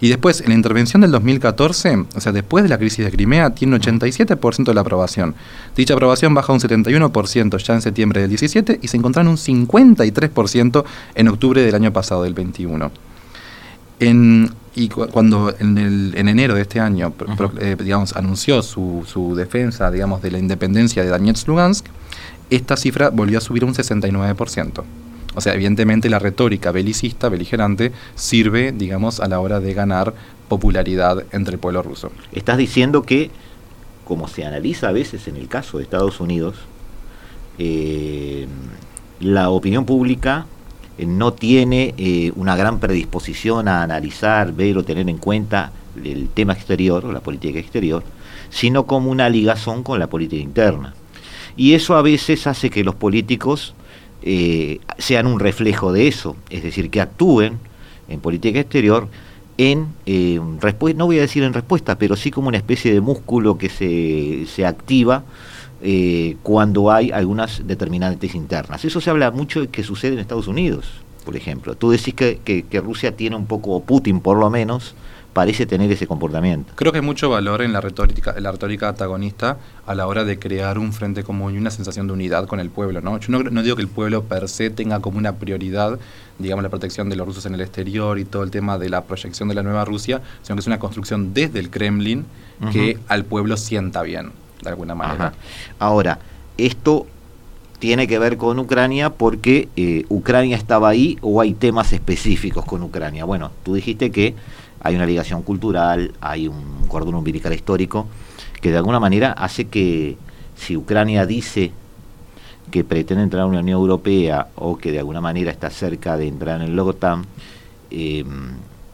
Y 0.01 0.09
después, 0.09 0.41
en 0.41 0.49
la 0.49 0.55
intervención 0.55 1.03
del 1.03 1.11
2014, 1.11 2.07
o 2.17 2.21
sea, 2.21 2.33
después 2.33 2.65
de 2.65 2.71
la 2.71 2.79
crisis 2.79 3.05
de 3.05 3.11
Crimea, 3.11 3.51
tiene 3.51 3.75
un 3.75 3.83
87% 3.83 4.65
de 4.65 4.75
la 4.75 4.81
aprobación. 4.81 5.35
Dicha 5.77 5.93
aprobación 5.93 6.33
baja 6.33 6.55
un 6.55 6.61
71% 6.61 7.59
ya 7.59 7.75
en 7.75 7.83
septiembre 7.83 8.23
del 8.23 8.31
17 8.31 8.79
y 8.81 8.89
se 8.89 8.97
encontró 8.97 9.21
en 9.21 9.29
un 9.29 9.37
53% 9.37 10.85
en 11.15 11.29
octubre 11.29 11.63
del 11.63 11.75
año 11.75 11.93
pasado, 11.93 12.23
del 12.23 12.33
21. 12.33 12.91
En, 14.01 14.51
y 14.77 14.89
cuando 14.89 15.55
en, 15.59 15.79
el, 15.79 16.13
en, 16.17 16.29
enero 16.29 16.55
de 16.55 16.63
este 16.63 16.81
año, 16.81 17.15
eh, 17.61 17.77
digamos, 17.79 18.17
anunció 18.17 18.61
su, 18.63 19.05
su, 19.07 19.37
defensa, 19.37 19.91
digamos, 19.91 20.21
de 20.21 20.33
la 20.33 20.39
independencia 20.39 21.05
de 21.05 21.11
Donetsk 21.11 21.47
Lugansk, 21.47 21.87
esta 22.51 22.77
cifra 22.77 23.11
volvió 23.11 23.39
a 23.39 23.41
subir 23.41 23.65
un 23.65 23.75
69%. 23.75 24.83
O 25.37 25.41
sea, 25.41 25.55
evidentemente 25.55 26.11
la 26.11 26.19
retórica 26.19 26.73
belicista, 26.73 27.29
beligerante, 27.29 27.93
sirve, 28.15 28.73
digamos, 28.73 29.21
a 29.21 29.29
la 29.29 29.41
hora 29.41 29.61
de 29.61 29.75
ganar 29.75 30.15
popularidad 30.49 31.25
entre 31.33 31.55
el 31.55 31.61
pueblo 31.61 31.83
ruso. 31.83 32.11
Estás 32.33 32.59
diciendo 32.59 33.03
que, 33.03 33.31
como 34.05 34.29
se 34.29 34.45
analiza 34.45 34.89
a 34.89 34.93
veces 34.93 35.27
en 35.29 35.37
el 35.37 35.49
caso 35.49 35.79
de 35.79 35.85
Estados 35.85 36.21
Unidos, 36.21 36.57
eh, 37.59 38.47
la 39.21 39.51
opinión 39.51 39.85
pública 39.87 40.47
no 40.99 41.33
tiene 41.33 41.95
eh, 41.97 42.33
una 42.37 42.57
gran 42.57 42.79
predisposición 42.79 43.69
a 43.69 43.83
analizar, 43.83 44.53
ver 44.53 44.79
o 44.79 44.85
tener 44.85 45.09
en 45.09 45.19
cuenta 45.19 45.73
el 46.03 46.29
tema 46.29 46.53
exterior 46.53 47.05
o 47.05 47.13
la 47.13 47.21
política 47.21 47.59
exterior, 47.59 48.03
sino 48.51 48.87
como 48.87 49.11
una 49.11 49.29
ligazón 49.29 49.83
con 49.83 49.99
la 49.99 50.07
política 50.09 50.43
interna. 50.43 50.95
Y 51.57 51.75
eso 51.75 51.97
a 51.97 52.03
veces 52.03 52.47
hace 52.47 52.71
que 52.71 52.85
los 52.85 52.95
políticos 52.95 53.75
eh, 54.23 54.81
sean 54.99 55.27
un 55.27 55.41
reflejo 55.41 55.93
de 55.93 56.09
eso, 56.09 56.37
es 56.51 56.63
decir, 56.63 56.91
que 56.91 57.01
actúen 57.01 57.59
en 58.09 58.21
política 58.21 58.61
exterior 58.61 59.09
en 59.57 59.87
eh, 60.07 60.41
respuesta, 60.61 60.99
no 60.99 61.07
voy 61.07 61.19
a 61.19 61.23
decir 61.23 61.43
en 61.43 61.53
respuesta, 61.53 61.97
pero 61.97 62.17
sí 62.17 62.31
como 62.31 62.49
una 62.49 62.57
especie 62.57 62.93
de 62.93 63.01
músculo 63.01 63.57
que 63.57 63.69
se, 63.69 64.47
se 64.47 64.67
activa 64.67 65.23
eh, 65.87 66.37
cuando 66.43 66.91
hay 66.91 67.11
algunas 67.11 67.67
determinantes 67.67 68.35
internas. 68.35 68.85
Eso 68.85 69.01
se 69.01 69.11
habla 69.11 69.31
mucho 69.31 69.61
de 69.61 69.69
que 69.69 69.83
sucede 69.85 70.15
en 70.15 70.19
Estados 70.19 70.49
Unidos, 70.49 70.87
por 71.27 71.37
ejemplo. 71.37 71.75
Tú 71.75 71.91
decís 71.91 72.15
que, 72.15 72.41
que, 72.43 72.63
que 72.63 72.81
Rusia 72.81 73.15
tiene 73.15 73.37
un 73.37 73.45
poco, 73.47 73.83
Putin 73.83 74.21
por 74.21 74.39
lo 74.39 74.49
menos, 74.49 74.95
parece 75.35 75.67
tener 75.67 75.93
ese 75.93 76.07
comportamiento. 76.07 76.73
Creo 76.77 76.93
que 76.93 76.99
hay 76.99 77.05
mucho 77.05 77.29
valor 77.29 77.61
en 77.61 77.75
la 77.75 77.83
retórica, 77.83 78.33
en 78.35 78.45
la 78.45 78.53
retórica 78.53 78.89
antagonista 78.89 79.59
a 79.85 79.95
la 79.95 80.07
hora 80.07 80.25
de 80.25 80.39
crear 80.39 80.79
un 80.79 80.95
frente 80.95 81.23
común 81.23 81.55
y 81.55 81.59
una 81.59 81.71
sensación 81.71 82.07
de 82.07 82.15
unidad 82.15 82.47
con 82.47 82.61
el 82.61 82.71
pueblo. 82.71 83.03
¿no? 83.03 83.19
Yo 83.19 83.31
no, 83.31 83.43
no, 83.43 83.63
digo 83.63 83.77
que 83.77 83.83
el 83.83 83.89
pueblo 83.89 84.23
per 84.23 84.49
se 84.49 84.71
tenga 84.71 85.01
como 85.01 85.19
una 85.19 85.35
prioridad, 85.35 85.99
digamos, 86.39 86.63
la 86.63 86.71
protección 86.71 87.11
de 87.11 87.17
los 87.17 87.27
rusos 87.27 87.45
en 87.45 87.55
el 87.55 87.61
exterior 87.61 88.19
y 88.19 88.25
todo 88.25 88.45
el 88.45 88.51
tema 88.51 88.79
de 88.79 88.89
la 88.89 89.03
proyección 89.03 89.49
de 89.49 89.55
la 89.55 89.63
nueva 89.63 89.85
Rusia, 89.85 90.23
sino 90.43 90.57
que 90.57 90.61
es 90.61 90.67
una 90.67 90.79
construcción 90.79 91.35
desde 91.35 91.59
el 91.59 91.69
Kremlin 91.69 92.25
uh 92.61 92.65
-huh. 92.65 92.73
que 92.73 92.99
al 93.09 93.25
pueblo 93.25 93.57
sienta 93.57 94.03
bien, 94.03 94.31
de 94.65 94.71
alguna 94.71 94.95
manera. 94.95 95.33
Ahora, 95.79 96.19
esto 96.59 97.07
tiene 97.79 98.07
que 98.07 98.19
ver 98.19 98.37
con 98.37 98.59
Ucrania 98.59 99.11
porque 99.11 99.69
eh, 99.77 100.05
Ucrania 100.09 100.57
estaba 100.57 100.89
ahí 100.89 101.19
o 101.21 101.41
hay 101.41 101.55
temas 101.55 101.93
específicos 101.93 102.65
con 102.65 102.83
Ucrania. 102.83 103.25
Bueno, 103.25 103.51
tú 103.63 103.75
dijiste 103.75 104.11
que 104.11 104.35
hay 104.81 104.97
una 104.97 105.07
ligación 105.07 105.43
cultural, 105.43 106.13
hay 106.21 106.49
un 106.49 106.87
cordón 106.89 107.15
umbilical 107.15 107.53
histórico, 107.53 108.07
que 108.61 108.71
de 108.71 108.79
alguna 108.79 109.01
manera 109.01 109.33
hace 109.33 109.67
que 109.67 110.17
si 110.57 110.77
Ucrania 110.77 111.27
dice 111.27 111.73
que 112.71 112.85
pretende 112.85 113.23
entrar 113.23 113.43
a 113.43 113.45
la 113.45 113.51
Unión 113.51 113.69
Europea 113.69 114.49
o 114.55 114.79
que 114.79 114.91
de 114.91 114.99
alguna 114.99 115.21
manera 115.21 115.51
está 115.51 115.71
cerca 115.71 116.17
de 116.17 116.29
entrar 116.29 116.61
en 116.61 116.69
el 116.69 116.79
OTAN, 116.79 117.27
eh, 117.91 118.25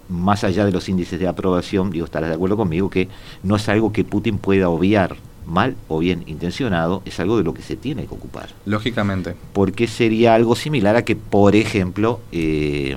más 0.08 0.42
allá 0.42 0.64
de 0.64 0.72
los 0.72 0.88
índices 0.88 1.20
de 1.20 1.28
aprobación, 1.28 1.90
digo, 1.90 2.04
estarás 2.04 2.28
de 2.28 2.34
acuerdo 2.34 2.56
conmigo 2.56 2.90
que 2.90 3.08
no 3.42 3.56
es 3.56 3.68
algo 3.68 3.92
que 3.92 4.04
Putin 4.04 4.38
pueda 4.38 4.68
obviar, 4.68 5.16
mal 5.50 5.76
o 5.88 5.98
bien 5.98 6.24
intencionado, 6.26 7.02
es 7.04 7.20
algo 7.20 7.36
de 7.36 7.44
lo 7.44 7.52
que 7.54 7.62
se 7.62 7.76
tiene 7.76 8.06
que 8.06 8.14
ocupar. 8.14 8.50
Lógicamente. 8.64 9.34
Porque 9.52 9.86
sería 9.86 10.34
algo 10.34 10.56
similar 10.56 10.96
a 10.96 11.04
que, 11.04 11.16
por 11.16 11.54
ejemplo, 11.56 12.20
eh, 12.32 12.96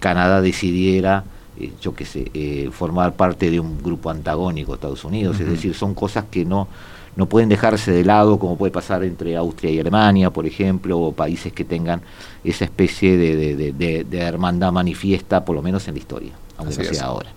Canadá 0.00 0.40
decidiera 0.40 1.24
eh, 1.58 1.70
yo 1.82 1.94
qué 1.94 2.04
sé, 2.06 2.30
eh, 2.32 2.70
formar 2.72 3.14
parte 3.14 3.50
de 3.50 3.60
un 3.60 3.82
grupo 3.82 4.08
antagónico 4.10 4.72
a 4.72 4.76
Estados 4.76 5.04
Unidos, 5.04 5.36
uh 5.36 5.40
-huh. 5.40 5.42
es 5.44 5.50
decir, 5.50 5.74
son 5.74 5.94
cosas 5.94 6.24
que 6.30 6.46
no, 6.46 6.66
no 7.14 7.26
pueden 7.26 7.50
dejarse 7.50 7.92
de 7.92 8.04
lado, 8.04 8.38
como 8.38 8.56
puede 8.56 8.72
pasar 8.72 9.04
entre 9.04 9.36
Austria 9.36 9.70
y 9.70 9.78
Alemania, 9.78 10.30
por 10.30 10.46
ejemplo, 10.46 10.98
o 10.98 11.12
países 11.12 11.52
que 11.52 11.64
tengan 11.64 12.00
esa 12.42 12.64
especie 12.64 13.18
de, 13.18 13.36
de, 13.36 13.72
de, 13.72 14.04
de 14.04 14.18
hermandad 14.18 14.72
manifiesta, 14.72 15.44
por 15.44 15.54
lo 15.54 15.62
menos 15.62 15.86
en 15.88 15.94
la 15.94 16.00
historia, 16.00 16.32
aunque 16.56 16.72
Así 16.72 16.82
no 16.82 16.88
sea 16.88 16.92
es. 16.94 17.02
ahora. 17.02 17.30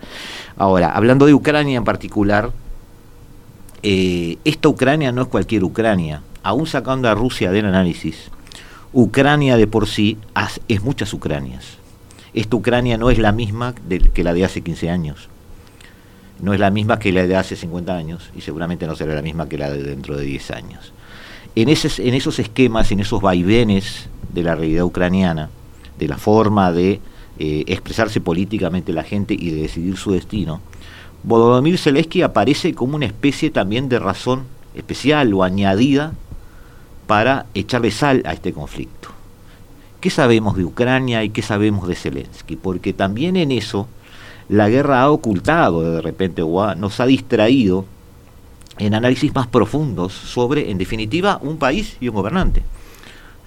Ahora, 0.58 0.90
hablando 0.92 1.26
de 1.26 1.34
Ucrania 1.34 1.78
en 1.78 1.84
particular, 1.84 2.52
eh, 3.88 4.38
esta 4.44 4.68
Ucrania 4.68 5.12
no 5.12 5.22
es 5.22 5.28
cualquier 5.28 5.64
Ucrania, 5.64 6.22
aún 6.44 6.68
sacando 6.68 7.08
a 7.08 7.14
Rusia 7.14 7.52
del 7.52 7.66
análisis, 7.66 8.32
Ucrania 8.92 9.58
de 9.58 9.68
por 9.68 9.88
sí 9.88 10.18
es 10.68 10.82
muchas 10.82 11.14
Ucranias 11.14 11.78
esta 12.36 12.58
Ucrania 12.58 12.98
no 12.98 13.10
es 13.10 13.18
la 13.18 13.32
misma 13.32 13.74
que 14.14 14.24
la 14.24 14.34
de 14.34 14.44
hace 14.44 14.62
15 14.62 14.90
años. 14.90 15.30
No 16.42 16.54
es 16.54 16.60
la 16.60 16.70
misma 16.70 17.00
que 17.00 17.14
la 17.14 17.26
de 17.26 17.36
hace 17.38 17.56
50 17.56 17.96
años 17.96 18.30
y 18.36 18.42
seguramente 18.42 18.86
no 18.86 18.96
será 18.98 19.16
la 19.16 19.22
misma 19.22 19.48
que 19.48 19.58
la 19.58 19.72
de 19.72 19.82
dentro 19.82 20.18
de 20.18 20.26
10 20.26 20.52
años. 20.52 20.92
En, 21.56 21.70
en 21.70 22.14
esos 22.14 22.40
esquemas, 22.40 22.92
en 22.92 23.00
esos 23.00 23.22
vaivenes 23.22 24.10
de 24.34 24.44
la 24.44 24.54
realidad 24.54 24.84
ucraniana, 24.84 25.50
de 25.98 26.10
la 26.10 26.18
forma 26.18 26.74
de 26.74 27.00
eh, 27.40 27.64
expresarse 27.68 28.20
políticamente 28.20 28.92
la 28.92 29.04
gente 29.04 29.34
y 29.34 29.52
de 29.52 29.62
decidir 29.62 29.96
su 29.96 30.12
destino, 30.12 30.60
Volodymyr 31.26 31.80
Zelensky 31.80 32.22
aparece 32.22 32.76
como 32.76 32.96
una 32.96 33.08
especie 33.08 33.50
también 33.50 33.90
de 33.90 33.98
razón 33.98 34.44
especial 34.76 35.34
o 35.34 35.44
añadida 35.44 36.14
para 37.08 37.48
echarle 37.56 37.90
sal 37.90 38.22
a 38.26 38.34
este 38.34 38.54
conflicto. 38.54 39.10
¿Qué 40.00 40.12
sabemos 40.12 40.56
de 40.56 40.66
Ucrania 40.66 41.24
y 41.24 41.32
qué 41.32 41.42
sabemos 41.42 41.88
de 41.88 41.96
Zelensky? 41.96 42.56
Porque 42.56 42.94
también 42.94 43.38
en 43.38 43.52
eso 43.52 43.88
la 44.50 44.70
guerra 44.70 45.02
ha 45.02 45.10
ocultado 45.10 45.82
de 45.82 46.02
repente 46.02 46.44
o 46.44 46.76
nos 46.76 47.00
ha 47.00 47.08
distraído 47.08 47.86
en 48.78 48.94
análisis 48.94 49.34
más 49.34 49.48
profundos 49.48 50.14
sobre, 50.14 50.70
en 50.70 50.78
definitiva, 50.78 51.40
un 51.42 51.58
país 51.58 51.98
y 52.00 52.08
un 52.08 52.16
gobernante. 52.16 52.62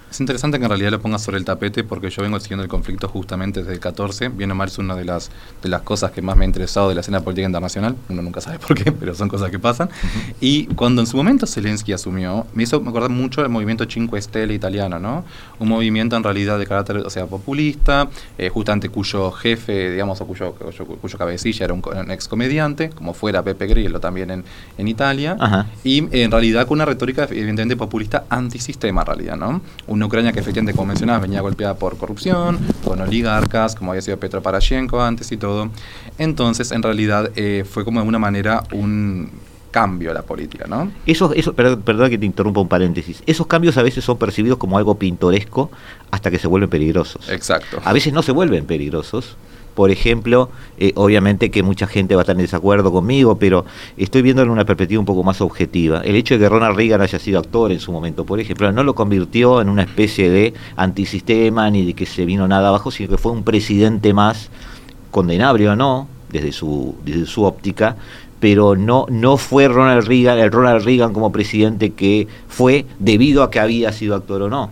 Es 0.09 0.19
interesante 0.19 0.57
que 0.57 0.65
en 0.65 0.69
realidad 0.69 0.89
lo 0.89 0.99
pongas 0.99 1.21
sobre 1.21 1.37
el 1.37 1.45
tapete 1.45 1.83
porque 1.83 2.09
yo 2.09 2.23
vengo 2.23 2.39
siguiendo 2.39 2.63
el 2.63 2.69
conflicto 2.69 3.07
justamente 3.07 3.59
desde 3.59 3.73
el 3.73 3.79
14. 3.79 4.29
Bien 4.29 4.51
o 4.51 4.55
mal 4.55 4.67
es 4.67 4.77
una 4.79 4.95
de 4.95 5.05
las, 5.05 5.29
de 5.61 5.69
las 5.69 5.81
cosas 5.81 6.11
que 6.11 6.21
más 6.21 6.35
me 6.35 6.45
ha 6.45 6.47
interesado 6.47 6.89
de 6.89 6.95
la 6.95 7.01
escena 7.01 7.21
política 7.21 7.45
internacional. 7.45 7.95
Uno 8.09 8.23
nunca 8.23 8.41
sabe 8.41 8.57
por 8.57 8.75
qué, 8.75 8.91
pero 8.99 9.13
son 9.13 9.29
cosas 9.29 9.51
que 9.51 9.59
pasan. 9.59 9.87
Uh 9.87 9.91
-huh. 9.91 10.35
Y 10.41 10.65
cuando 10.67 11.01
en 11.01 11.07
su 11.07 11.15
momento 11.15 11.45
Zelensky 11.45 11.93
asumió, 11.93 12.47
me 12.53 12.63
hizo 12.63 12.81
me 12.81 12.89
acordar 12.89 13.11
mucho 13.11 13.41
del 13.41 13.51
movimiento 13.51 13.85
Cinque 13.87 14.19
Stelle 14.19 14.53
italiano, 14.53 14.97
¿no? 14.99 15.25
Un 15.59 15.69
movimiento 15.69 16.15
en 16.15 16.23
realidad 16.23 16.57
de 16.57 16.65
carácter, 16.65 16.97
o 16.97 17.09
sea, 17.09 17.27
populista, 17.27 18.09
eh, 18.37 18.49
justamente 18.49 18.89
cuyo 18.89 19.31
jefe, 19.31 19.91
digamos, 19.91 20.19
o 20.21 20.25
cuyo, 20.25 20.53
cuyo, 20.53 20.85
cuyo 20.85 21.17
cabecilla 21.19 21.65
era 21.65 21.73
un, 21.73 21.83
un, 21.85 22.11
ex 22.11 22.27
comediante, 22.27 22.89
como 22.89 23.13
fuera 23.13 23.43
Pepe 23.43 23.67
Grillo 23.67 23.99
también 23.99 24.31
en, 24.31 24.43
en 24.77 24.87
Italia. 24.87 25.37
Uh 25.39 25.43
-huh. 25.43 25.65
Y 25.83 26.17
en 26.23 26.31
realidad 26.31 26.65
con 26.65 26.77
una 26.77 26.85
retórica 26.85 27.25
evidentemente 27.25 27.75
populista 27.75 28.25
antisistema, 28.29 29.01
en 29.01 29.07
realidad, 29.07 29.37
¿no? 29.37 29.61
Un 29.85 29.98
una 29.99 30.05
Ucrania 30.05 30.31
que 30.31 30.39
efectivamente, 30.39 30.73
como 30.73 30.87
mencionabas, 30.87 31.21
venía 31.21 31.41
golpeada 31.41 31.75
por 31.75 31.97
corrupción, 31.97 32.57
con 32.85 33.01
oligarcas, 33.01 33.75
como 33.75 33.91
había 33.91 34.01
sido 34.01 34.17
Petro 34.17 34.41
Parashenko 34.41 35.01
antes 35.01 35.31
y 35.31 35.37
todo. 35.37 35.69
Entonces, 36.17 36.71
en 36.71 36.81
realidad, 36.81 37.31
eh, 37.35 37.65
fue 37.69 37.83
como 37.83 37.99
de 37.99 38.03
alguna 38.03 38.19
manera 38.19 38.63
un 38.71 39.29
cambio 39.71 40.11
a 40.11 40.13
la 40.13 40.21
política, 40.21 40.65
¿no? 40.67 40.89
Eso, 41.05 41.33
eso, 41.33 41.53
perdón, 41.53 41.81
perdón 41.81 42.09
que 42.09 42.17
te 42.17 42.25
interrumpa 42.25 42.61
un 42.61 42.69
paréntesis. 42.69 43.21
Esos 43.25 43.45
cambios 43.45 43.77
a 43.77 43.83
veces 43.83 44.03
son 44.03 44.17
percibidos 44.17 44.57
como 44.57 44.77
algo 44.77 44.95
pintoresco 44.95 45.69
hasta 46.11 46.31
que 46.31 46.39
se 46.39 46.47
vuelven 46.47 46.69
peligrosos. 46.69 47.29
Exacto. 47.29 47.79
A 47.83 47.91
veces 47.91 48.13
no 48.13 48.23
se 48.23 48.31
vuelven 48.31 48.65
peligrosos, 48.65 49.35
por 49.79 49.91
ejemplo, 49.91 50.49
eh, 50.77 50.91
obviamente 50.95 51.49
que 51.49 51.63
mucha 51.63 51.87
gente 51.87 52.13
va 52.13 52.19
a 52.19 52.23
estar 52.23 52.35
en 52.35 52.41
desacuerdo 52.41 52.91
conmigo, 52.91 53.39
pero 53.39 53.63
estoy 53.95 54.21
viendo 54.21 54.41
en 54.41 54.49
una 54.49 54.65
perspectiva 54.65 54.99
un 54.99 55.05
poco 55.05 55.23
más 55.23 55.39
objetiva. 55.39 56.01
El 56.01 56.17
hecho 56.17 56.33
de 56.33 56.41
que 56.41 56.49
Ronald 56.49 56.75
Reagan 56.75 56.99
haya 56.99 57.17
sido 57.17 57.39
actor 57.39 57.71
en 57.71 57.79
su 57.79 57.93
momento, 57.93 58.25
por 58.25 58.41
ejemplo, 58.41 58.69
no 58.73 58.83
lo 58.83 58.93
convirtió 58.93 59.61
en 59.61 59.69
una 59.69 59.83
especie 59.83 60.29
de 60.29 60.53
antisistema 60.75 61.69
ni 61.69 61.85
de 61.85 61.93
que 61.93 62.05
se 62.05 62.25
vino 62.25 62.45
nada 62.45 62.67
abajo, 62.67 62.91
sino 62.91 63.09
que 63.09 63.17
fue 63.17 63.31
un 63.31 63.43
presidente 63.43 64.13
más, 64.13 64.49
condenable 65.11 65.69
o 65.69 65.77
no, 65.77 66.09
desde 66.29 66.51
su, 66.51 66.95
desde 67.05 67.25
su 67.25 67.45
óptica, 67.45 67.95
pero 68.41 68.75
no, 68.75 69.05
no 69.09 69.37
fue 69.37 69.69
Ronald 69.69 70.05
Reagan, 70.05 70.39
el 70.39 70.51
Ronald 70.51 70.83
Reagan 70.83 71.13
como 71.13 71.31
presidente 71.31 71.91
que 71.91 72.27
fue 72.49 72.85
debido 72.99 73.43
a 73.43 73.49
que 73.49 73.61
había 73.61 73.93
sido 73.93 74.15
actor 74.15 74.41
o 74.41 74.49
no 74.49 74.71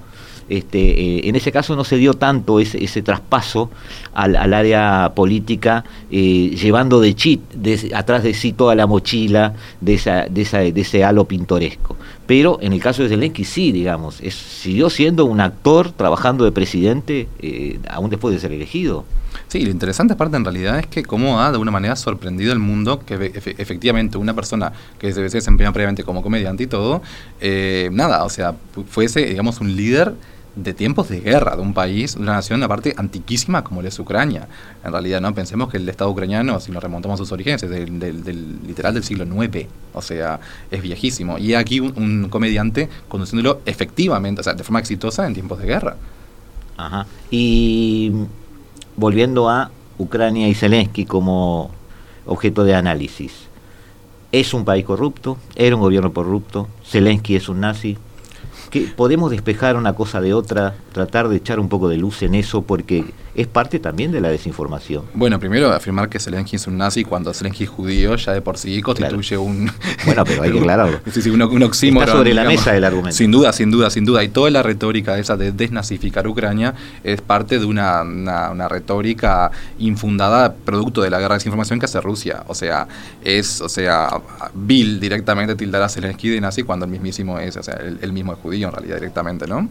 este, 0.50 0.80
eh, 0.80 1.30
en 1.30 1.36
ese 1.36 1.52
caso 1.52 1.76
no 1.76 1.84
se 1.84 1.98
dio 1.98 2.14
tanto 2.14 2.60
ese, 2.60 2.84
ese 2.84 3.02
traspaso 3.02 3.70
al, 4.14 4.36
al, 4.36 4.54
área 4.54 5.12
política, 5.16 5.84
eh, 6.12 6.56
llevando 6.62 7.00
de, 7.00 7.16
chit, 7.16 7.42
de, 7.54 7.92
atrás 7.96 8.24
de 8.24 8.34
sí 8.34 8.54
toda 8.54 8.76
la 8.76 8.88
mochila 8.88 9.54
de, 9.82 9.96
esa, 9.96 10.26
de, 10.26 10.42
esa, 10.42 10.60
de 10.60 10.82
ese 10.82 11.04
halo 11.04 11.26
pintoresco. 11.26 11.96
Pero 12.26 12.60
en 12.62 12.74
el 12.74 12.82
caso 12.82 13.04
de 13.04 13.10
Zelensky 13.10 13.46
sí, 13.46 13.72
digamos, 13.72 14.20
es, 14.22 14.36
siguió 14.36 14.90
siendo 14.90 15.26
un 15.26 15.40
actor 15.40 15.92
trabajando 15.92 16.44
de 16.44 16.52
presidente 16.52 17.28
eh, 17.40 17.80
aún 17.90 18.10
después 18.10 18.34
de 18.34 18.40
ser 18.42 18.52
elegido. 18.52 19.06
Sí, 19.48 19.64
lo 19.64 19.72
interesante 19.72 20.14
aparte 20.14 20.36
en 20.36 20.44
realidad 20.44 20.80
es 20.80 20.88
que 20.88 21.04
cómo 21.04 21.40
ha 21.40 21.46
de 21.46 21.52
alguna 21.52 21.72
manera 21.72 21.96
sorprendido 21.96 22.52
el 22.52 22.60
mundo 22.60 23.00
que 23.00 23.32
efectivamente 23.34 24.18
una 24.18 24.34
persona 24.34 24.74
que 25.00 25.14
se 25.14 25.22
desempeñó 25.22 25.72
previamente 25.72 26.04
como 26.04 26.22
comediante 26.22 26.64
y 26.64 26.68
todo, 26.68 27.02
eh, 27.40 27.90
nada, 27.94 28.26
o 28.26 28.30
sea, 28.30 28.56
fuese, 28.90 29.26
digamos, 29.26 29.62
un 29.62 29.76
líder 29.76 30.14
de 30.58 30.74
tiempos 30.74 31.08
de 31.10 31.22
guerra 31.22 31.56
de 31.56 31.62
un 31.62 31.74
país, 31.74 32.16
de 32.16 32.22
una 32.22 32.34
nación 32.34 32.64
aparte 32.64 32.94
antiquísima 32.98 33.64
como 33.64 33.82
es 33.82 34.00
Ucrania. 34.00 34.48
En 34.84 34.92
realidad, 34.92 35.22
no 35.22 35.34
pensemos 35.34 35.70
que 35.70 35.78
el 35.78 35.88
Estado 35.88 36.10
ucraniano, 36.10 36.60
si 36.60 36.72
nos 36.72 36.82
remontamos 36.82 37.20
a 37.20 37.24
sus 37.24 37.32
orígenes, 37.32 37.62
es 37.64 37.70
del, 37.70 38.00
del, 38.00 38.24
del 38.24 38.60
literal 38.66 38.94
del 38.94 39.04
siglo 39.04 39.26
IX, 39.26 39.68
o 39.94 40.02
sea, 40.02 40.40
es 40.72 40.82
viejísimo. 40.82 41.38
Y 41.38 41.54
aquí 41.54 41.80
un, 41.80 41.94
un, 41.96 42.30
comediante 42.30 42.90
conduciéndolo 43.08 43.62
efectivamente, 43.66 44.42
o 44.42 44.44
sea, 44.44 44.54
de 44.54 44.64
forma 44.64 44.80
exitosa 44.80 45.28
en 45.28 45.34
tiempos 45.34 45.60
de 45.60 45.66
guerra. 45.66 45.96
Ajá. 46.76 47.06
Y 47.30 48.12
volviendo 48.96 49.50
a 49.50 49.72
Ucrania 49.98 50.48
y 50.48 50.56
Zelensky 50.56 51.06
como 51.06 51.72
objeto 52.26 52.64
de 52.64 52.76
análisis. 52.76 53.48
¿Es 54.32 54.54
un 54.54 54.66
país 54.66 54.86
corrupto? 54.86 55.38
¿Era 55.56 55.76
un 55.76 55.82
gobierno 55.82 56.12
corrupto? 56.14 56.68
¿Zelensky 56.84 57.36
es 57.36 57.48
un 57.48 57.62
nazi? 57.62 57.98
Que 58.70 58.82
podemos 58.82 59.32
despejar 59.32 59.76
una 59.76 59.94
cosa 59.94 60.22
de 60.22 60.34
otra, 60.34 60.76
tratar 60.92 61.30
de 61.30 61.38
echar 61.38 61.60
un 61.60 61.70
poco 61.70 61.90
de 61.90 61.98
luz 61.98 62.22
en 62.22 62.36
eso, 62.36 62.62
porque 62.62 63.06
es 63.38 63.46
parte 63.46 63.80
también 63.80 64.12
de 64.12 64.20
la 64.20 64.30
desinformación. 64.30 65.04
Bueno, 65.14 65.40
primero 65.40 65.72
afirmar 65.72 66.10
que 66.10 66.20
Zelensky 66.20 66.56
es 66.56 66.66
un 66.66 66.76
nazi 66.76 67.04
cuando 67.04 67.32
Zelensky 67.36 67.66
es 67.66 67.70
judío 67.70 68.16
ya 68.16 68.34
de 68.34 68.42
por 68.42 68.58
sí 68.58 68.82
constituye 68.82 69.38
un... 69.38 69.72
Bueno, 70.06 70.24
pero 70.26 70.42
hay 70.42 70.52
que 70.52 70.58
aclararlo. 70.58 71.00
sí, 71.12 71.22
sí, 71.22 71.30
un, 71.30 71.44
un 71.44 71.64
oxímoron. 71.64 72.08
Está 72.08 72.18
sobre 72.18 72.34
la 72.34 72.46
mesa 72.46 72.76
el 72.76 72.84
argumento. 72.84 73.16
Sin 73.16 73.30
duda, 73.30 73.54
sin 73.54 73.70
duda, 73.70 73.92
sin 73.92 74.06
duda. 74.06 74.24
Y 74.24 74.30
toda 74.30 74.50
la 74.50 74.64
retórica 74.64 75.20
esa 75.20 75.38
de 75.38 75.52
desnazificar 75.52 76.28
Ucrania 76.28 76.74
es 77.04 77.22
parte 77.22 77.60
de 77.60 77.66
una, 77.66 78.02
una, 78.02 78.50
una 78.50 78.68
retórica 78.68 79.52
infundada 79.78 80.56
producto 80.56 81.04
de 81.04 81.12
la 81.12 81.20
guerra 81.20 81.36
de 81.36 81.40
desinformación 81.40 81.78
que 81.80 81.86
hace 81.86 82.02
Rusia. 82.02 82.44
O 82.48 82.56
sea, 82.56 82.88
es, 83.24 83.62
o 83.62 83.70
sea, 83.70 84.10
vil 84.56 85.00
directamente 85.00 85.56
tildar 85.56 85.84
a 85.84 85.90
Zelensky 85.90 86.30
de 86.30 86.42
nazi 86.42 86.64
cuando 86.64 86.86
el 86.86 86.92
mismísimo 86.92 87.38
es, 87.38 87.56
o 87.56 87.62
sea, 87.62 87.76
el, 87.76 88.00
el 88.02 88.14
mismo 88.14 88.34
es 88.34 88.40
judío 88.40 88.68
en 88.70 88.74
realidad 88.74 88.96
directamente, 88.96 89.46
¿no? 89.46 89.70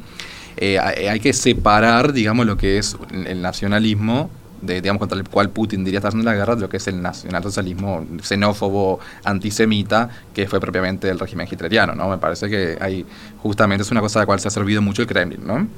Eh, 0.57 0.79
hay 0.79 1.07
hay 1.07 1.21
que 1.21 1.33
separar, 1.33 2.13
digamos, 2.13 2.47
lo 2.47 2.57
que 2.57 2.79
es 2.79 2.97
el 3.13 3.43
nacionalismo 3.43 4.31
de, 4.63 4.81
digamos, 4.81 5.01
contra 5.01 5.19
el 5.19 5.29
cual 5.29 5.51
Putin 5.51 5.85
diría 5.85 5.99
estar 5.99 6.09
haciendo 6.09 6.31
la 6.31 6.37
guerra, 6.37 6.55
de 6.57 6.63
lo 6.63 6.69
que 6.69 6.79
es 6.79 6.89
el 6.89 7.01
nacionalsocialismo 7.03 8.07
xenófobo, 8.23 9.01
antisemita, 9.25 10.09
que 10.35 10.49
fue 10.49 10.61
propiamente 10.61 11.09
el 11.09 11.19
régimen 11.19 11.47
hitleriano, 11.51 11.95
¿no? 11.95 12.09
Me 12.09 12.19
parece 12.19 12.49
que 12.49 12.77
hay, 12.81 13.05
justamente, 13.43 13.83
es 13.83 13.91
una 13.91 14.01
cosa 14.01 14.19
de 14.19 14.23
la 14.23 14.27
cual 14.27 14.41
se 14.41 14.49
ha 14.49 14.51
servido 14.51 14.83
mucho 14.83 15.03
el 15.03 15.09
Kremlin, 15.09 15.47
¿no? 15.47 15.69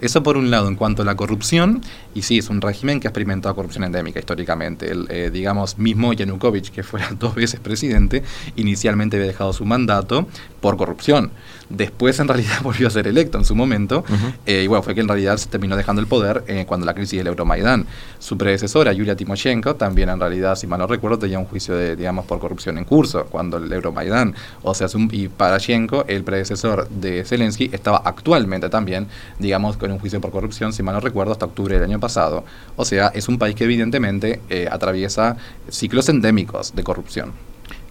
Eso 0.00 0.22
por 0.22 0.36
un 0.36 0.50
lado 0.50 0.68
en 0.68 0.74
cuanto 0.74 1.02
a 1.02 1.04
la 1.04 1.14
corrupción, 1.14 1.80
y 2.14 2.22
sí, 2.22 2.38
es 2.38 2.50
un 2.50 2.60
régimen 2.60 3.00
que 3.00 3.06
ha 3.06 3.10
experimentado 3.10 3.54
corrupción 3.54 3.84
endémica 3.84 4.18
históricamente. 4.18 4.90
El, 4.90 5.06
eh, 5.08 5.30
digamos, 5.32 5.78
mismo 5.78 6.12
Yanukovych, 6.12 6.70
que 6.70 6.82
fuera 6.82 7.08
dos 7.18 7.34
veces 7.34 7.60
presidente, 7.60 8.22
inicialmente 8.56 9.16
había 9.16 9.28
dejado 9.28 9.52
su 9.52 9.64
mandato 9.64 10.26
por 10.60 10.76
corrupción. 10.76 11.30
Después, 11.76 12.18
en 12.20 12.28
realidad, 12.28 12.58
volvió 12.62 12.86
a 12.88 12.90
ser 12.90 13.06
electo 13.08 13.38
en 13.38 13.44
su 13.44 13.54
momento, 13.54 14.04
eh, 14.46 14.62
y 14.64 14.66
bueno, 14.66 14.82
fue 14.82 14.94
que 14.94 15.00
en 15.00 15.08
realidad 15.08 15.36
se 15.36 15.48
terminó 15.48 15.76
dejando 15.76 16.00
el 16.00 16.06
poder 16.06 16.44
eh, 16.46 16.64
cuando 16.66 16.86
la 16.86 16.94
crisis 16.94 17.18
del 17.18 17.26
Euromaidán. 17.28 17.86
Su 18.18 18.38
predecesora, 18.38 18.92
Yulia 18.92 19.16
Timoshenko, 19.16 19.74
también 19.76 20.08
en 20.08 20.18
realidad, 20.20 20.56
si 20.56 20.66
mal 20.66 20.78
no 20.78 20.86
recuerdo, 20.86 21.18
tenía 21.18 21.38
un 21.38 21.44
juicio 21.46 21.74
de, 21.76 21.96
digamos, 21.96 22.24
por 22.26 22.38
corrupción 22.38 22.78
en 22.78 22.84
curso 22.84 23.26
cuando 23.26 23.56
el 23.58 23.72
Euromaidán. 23.72 24.34
O 24.62 24.74
sea, 24.74 24.88
su- 24.88 25.08
y 25.10 25.28
Parashenko, 25.28 26.04
el 26.08 26.22
predecesor 26.24 26.88
de 26.88 27.24
Zelensky, 27.24 27.70
estaba 27.72 28.02
actualmente 28.04 28.68
también, 28.68 29.06
digamos, 29.38 29.76
con 29.76 29.90
un 29.90 29.98
juicio 29.98 30.20
por 30.20 30.30
corrupción, 30.30 30.72
si 30.72 30.82
mal 30.82 30.94
no 30.94 31.00
recuerdo, 31.00 31.32
hasta 31.32 31.46
octubre 31.46 31.74
del 31.74 31.84
año 31.84 32.00
pasado. 32.00 32.44
O 32.76 32.84
sea, 32.84 33.08
es 33.08 33.28
un 33.28 33.38
país 33.38 33.54
que 33.54 33.64
evidentemente 33.64 34.40
eh, 34.48 34.68
atraviesa 34.70 35.36
ciclos 35.68 36.08
endémicos 36.08 36.74
de 36.74 36.82
corrupción. 36.82 37.32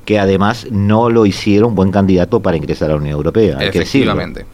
Que 0.05 0.19
además 0.19 0.67
no 0.71 1.09
lo 1.09 1.25
hicieron 1.25 1.75
buen 1.75 1.91
candidato 1.91 2.41
para 2.41 2.57
ingresar 2.57 2.89
a 2.89 2.93
la 2.93 2.99
Unión 2.99 3.13
Europea. 3.13 3.57
Efectivamente. 3.59 4.45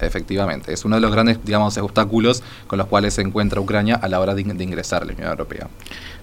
Efectivamente. 0.00 0.72
Es 0.72 0.84
uno 0.84 0.96
de 0.96 1.00
los 1.00 1.10
grandes, 1.10 1.38
digamos, 1.44 1.76
obstáculos 1.78 2.42
con 2.66 2.78
los 2.78 2.86
cuales 2.86 3.14
se 3.14 3.22
encuentra 3.22 3.60
Ucrania 3.60 3.96
a 3.96 4.08
la 4.08 4.20
hora 4.20 4.34
de 4.34 4.42
ingresar 4.42 5.02
a 5.02 5.06
la 5.06 5.12
Unión 5.12 5.30
Europea. 5.30 5.68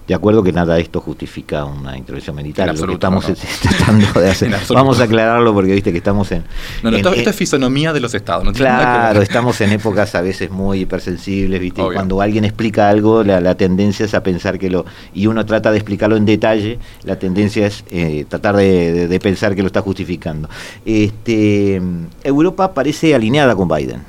De 0.06 0.12
acuerdo 0.14 0.42
que 0.42 0.52
nada 0.52 0.74
de 0.74 0.82
esto 0.82 1.00
justifica 1.00 1.64
una 1.64 1.96
intervención 1.96 2.36
militar. 2.36 2.66
Lo 2.78 2.86
que 2.86 2.92
estamos 2.92 3.26
no, 3.26 3.34
no. 3.34 3.36
tratando 3.62 4.20
de 4.20 4.30
hacer. 4.32 4.54
Vamos 4.68 5.00
a 5.00 5.04
aclararlo 5.04 5.54
porque 5.54 5.72
viste 5.72 5.92
que 5.92 5.98
estamos 5.98 6.30
en. 6.30 6.44
No, 6.82 6.90
no, 6.90 6.96
en- 6.96 6.96
esto, 6.96 7.14
esto 7.14 7.30
es 7.30 7.36
fisonomía 7.36 7.90
de 7.94 8.00
los 8.00 8.12
estados. 8.14 8.44
No 8.44 8.52
Claro, 8.52 9.22
estamos 9.22 9.58
en 9.62 9.72
épocas 9.72 10.14
a 10.14 10.20
veces 10.20 10.50
muy 10.50 10.80
hipersensibles, 10.80 11.58
¿viste? 11.58 11.80
Y 11.80 11.84
cuando 11.94 12.20
alguien 12.20 12.44
explica 12.44 12.90
algo, 12.90 13.24
la, 13.24 13.40
la 13.40 13.54
tendencia 13.54 14.04
es 14.04 14.12
a 14.12 14.22
pensar 14.22 14.58
que 14.58 14.68
lo. 14.68 14.84
Y 15.14 15.26
uno 15.26 15.46
trata 15.46 15.70
de 15.70 15.78
explicarlo 15.78 16.16
en 16.16 16.26
detalle, 16.26 16.78
la 17.04 17.18
tendencia 17.18 17.66
es 17.66 17.82
eh, 17.90 18.26
tratar 18.28 18.56
de, 18.56 18.92
de- 18.92 19.08
de 19.08 19.20
pensar 19.20 19.54
que 19.54 19.62
lo 19.62 19.68
está 19.68 19.80
justificando. 19.80 20.50
Este, 20.84 21.80
Europa 22.22 22.74
parece 22.74 23.14
alineada 23.14 23.56
con 23.56 23.68
Biden. 23.68 24.02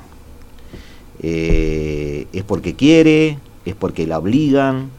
Eh, 1.21 2.27
es 2.33 2.43
porque 2.43 2.75
quiere, 2.75 3.37
es 3.65 3.75
porque 3.75 4.05
la 4.05 4.17
obligan. 4.19 4.89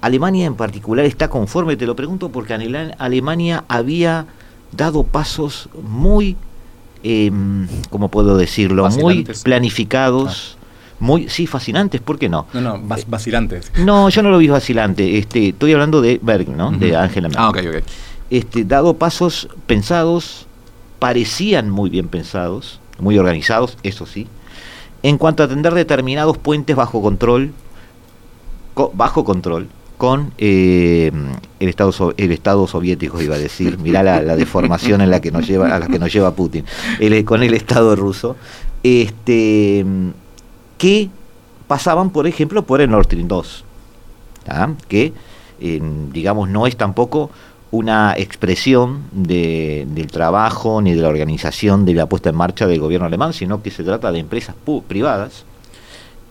Alemania 0.00 0.46
en 0.46 0.54
particular 0.54 1.04
está 1.04 1.28
conforme, 1.28 1.76
te 1.76 1.86
lo 1.86 1.94
pregunto 1.94 2.30
porque 2.30 2.54
Alemania 2.98 3.64
había 3.68 4.26
dado 4.72 5.02
pasos 5.04 5.68
muy, 5.82 6.36
eh, 7.02 7.30
¿cómo 7.90 8.08
puedo 8.08 8.36
decirlo? 8.36 8.84
Muy 9.02 9.24
planificados, 9.44 10.56
muy, 11.00 11.28
sí, 11.28 11.46
fascinantes, 11.46 12.00
¿por 12.00 12.18
qué 12.18 12.28
no? 12.28 12.46
No, 12.54 12.60
no, 12.60 12.78
vac- 12.78 13.04
vacilantes. 13.08 13.72
No, 13.78 14.08
yo 14.08 14.22
no 14.22 14.30
lo 14.30 14.38
vi 14.38 14.48
vacilante, 14.48 15.18
este, 15.18 15.48
estoy 15.48 15.72
hablando 15.72 16.00
de 16.00 16.18
Berg, 16.22 16.48
¿no? 16.48 16.70
De. 16.72 16.96
Angela 16.96 17.28
Merkel. 17.28 17.44
Ah, 17.44 17.48
ok, 17.50 17.58
ok. 17.76 17.84
Este, 18.30 18.64
dado 18.64 18.94
pasos 18.94 19.48
pensados, 19.66 20.46
parecían 20.98 21.68
muy 21.70 21.90
bien 21.90 22.08
pensados, 22.08 22.80
muy 22.98 23.18
organizados, 23.18 23.76
eso 23.82 24.06
sí, 24.06 24.28
en 25.02 25.18
cuanto 25.18 25.42
a 25.42 25.46
atender 25.46 25.74
determinados 25.74 26.38
puentes 26.38 26.76
bajo 26.76 27.02
control, 27.02 27.52
co- 28.74 28.92
bajo 28.94 29.24
control, 29.24 29.68
con 30.00 30.32
eh, 30.38 31.12
el 31.60 31.68
Estado 31.68 32.14
el 32.16 32.32
Estado 32.32 32.66
soviético 32.66 33.20
iba 33.20 33.34
a 33.34 33.38
decir, 33.38 33.76
mirá 33.76 34.02
la, 34.02 34.34
deformación 34.34 35.02
en 35.02 35.10
la 35.10 35.20
que 35.20 35.30
nos 35.30 35.46
lleva, 35.46 35.76
a 35.76 35.78
la 35.78 35.88
que 35.88 35.98
nos 35.98 36.10
lleva 36.10 36.34
Putin, 36.34 36.64
con 37.26 37.42
el 37.42 37.52
Estado 37.52 37.94
ruso, 37.96 38.34
este 38.82 39.84
que 40.78 41.10
pasaban, 41.68 42.08
por 42.08 42.26
ejemplo, 42.26 42.62
por 42.62 42.80
el 42.80 42.88
Nord 42.88 43.04
Stream 43.04 43.28
2, 43.28 43.64
¿tá? 44.44 44.74
que 44.88 45.12
eh, 45.60 45.82
digamos 46.14 46.48
no 46.48 46.66
es 46.66 46.78
tampoco 46.78 47.30
una 47.70 48.14
expresión 48.16 49.02
de- 49.12 49.86
del 49.90 50.06
trabajo 50.06 50.80
ni 50.80 50.94
de 50.94 51.02
la 51.02 51.08
organización 51.08 51.84
de 51.84 51.92
la 51.92 52.06
puesta 52.06 52.30
en 52.30 52.36
marcha 52.36 52.66
del 52.66 52.80
gobierno 52.80 53.06
alemán, 53.06 53.34
sino 53.34 53.62
que 53.62 53.70
se 53.70 53.84
trata 53.84 54.10
de 54.12 54.20
empresas 54.20 54.56
privadas, 54.88 55.44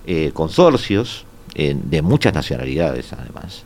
eh, 0.07 0.31
consorcios 0.33 1.27
eh, 1.55 1.75
de 1.81 2.01
muchas 2.01 2.33
nacionalidades 2.33 3.13
además, 3.13 3.63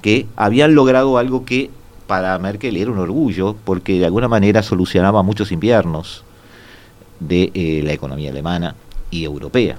que 0.00 0.26
habían 0.36 0.74
logrado 0.74 1.18
algo 1.18 1.44
que 1.44 1.70
para 2.06 2.38
Merkel 2.38 2.76
era 2.76 2.90
un 2.90 2.98
orgullo, 2.98 3.56
porque 3.64 3.98
de 3.98 4.04
alguna 4.04 4.28
manera 4.28 4.62
solucionaba 4.62 5.22
muchos 5.22 5.52
inviernos 5.52 6.24
de 7.20 7.50
eh, 7.54 7.82
la 7.84 7.92
economía 7.92 8.30
alemana 8.30 8.74
y 9.10 9.24
europea. 9.24 9.78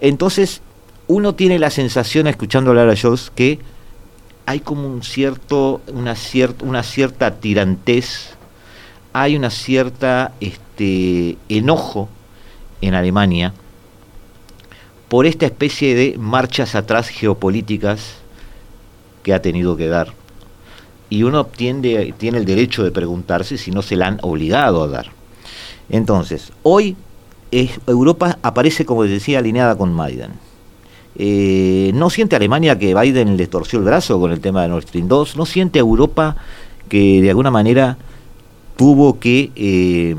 Entonces, 0.00 0.60
uno 1.06 1.34
tiene 1.34 1.58
la 1.58 1.70
sensación, 1.70 2.26
escuchando 2.26 2.70
hablar 2.70 2.88
a 2.88 2.96
Scholz, 2.96 3.30
que 3.30 3.60
hay 4.44 4.60
como 4.60 4.88
un 4.88 5.02
cierto, 5.02 5.80
una, 5.92 6.14
cier- 6.14 6.54
una 6.60 6.82
cierta 6.82 7.36
tirantez, 7.36 8.34
hay 9.12 9.36
una 9.36 9.50
cierta 9.50 10.32
este, 10.40 11.38
enojo 11.48 12.08
en 12.80 12.94
Alemania 12.94 13.54
por 15.08 15.26
esta 15.26 15.46
especie 15.46 15.94
de 15.94 16.16
marchas 16.18 16.74
atrás 16.74 17.08
geopolíticas 17.08 18.14
que 19.22 19.32
ha 19.34 19.42
tenido 19.42 19.76
que 19.76 19.86
dar. 19.88 20.12
Y 21.10 21.22
uno 21.22 21.46
tiende, 21.46 22.12
tiene 22.18 22.38
el 22.38 22.44
derecho 22.44 22.82
de 22.82 22.90
preguntarse 22.90 23.58
si 23.58 23.70
no 23.70 23.82
se 23.82 23.96
la 23.96 24.08
han 24.08 24.18
obligado 24.22 24.82
a 24.82 24.88
dar. 24.88 25.06
Entonces, 25.88 26.52
hoy 26.64 26.96
es- 27.52 27.78
Europa 27.86 28.38
aparece, 28.42 28.84
como 28.84 29.04
decía, 29.04 29.38
alineada 29.38 29.76
con 29.78 29.96
Biden. 29.96 30.32
Eh, 31.18 31.92
¿No 31.94 32.10
siente 32.10 32.36
Alemania 32.36 32.78
que 32.78 32.94
Biden 32.94 33.36
le 33.36 33.46
torció 33.46 33.78
el 33.78 33.84
brazo 33.84 34.18
con 34.20 34.32
el 34.32 34.40
tema 34.40 34.62
de 34.62 34.68
Nord 34.68 34.82
Stream 34.88 35.06
2? 35.08 35.36
¿No 35.36 35.46
siente 35.46 35.78
Europa 35.78 36.36
que 36.88 37.22
de 37.22 37.30
alguna 37.30 37.50
manera 37.50 37.96
tuvo 38.76 39.18
que 39.18 39.50
eh, 39.56 40.14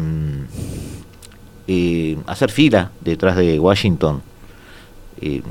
eh, 1.68 2.18
hacer 2.26 2.50
fila 2.52 2.92
detrás 3.02 3.36
de 3.36 3.60
Washington? 3.60 4.22
Eh, 5.22 5.42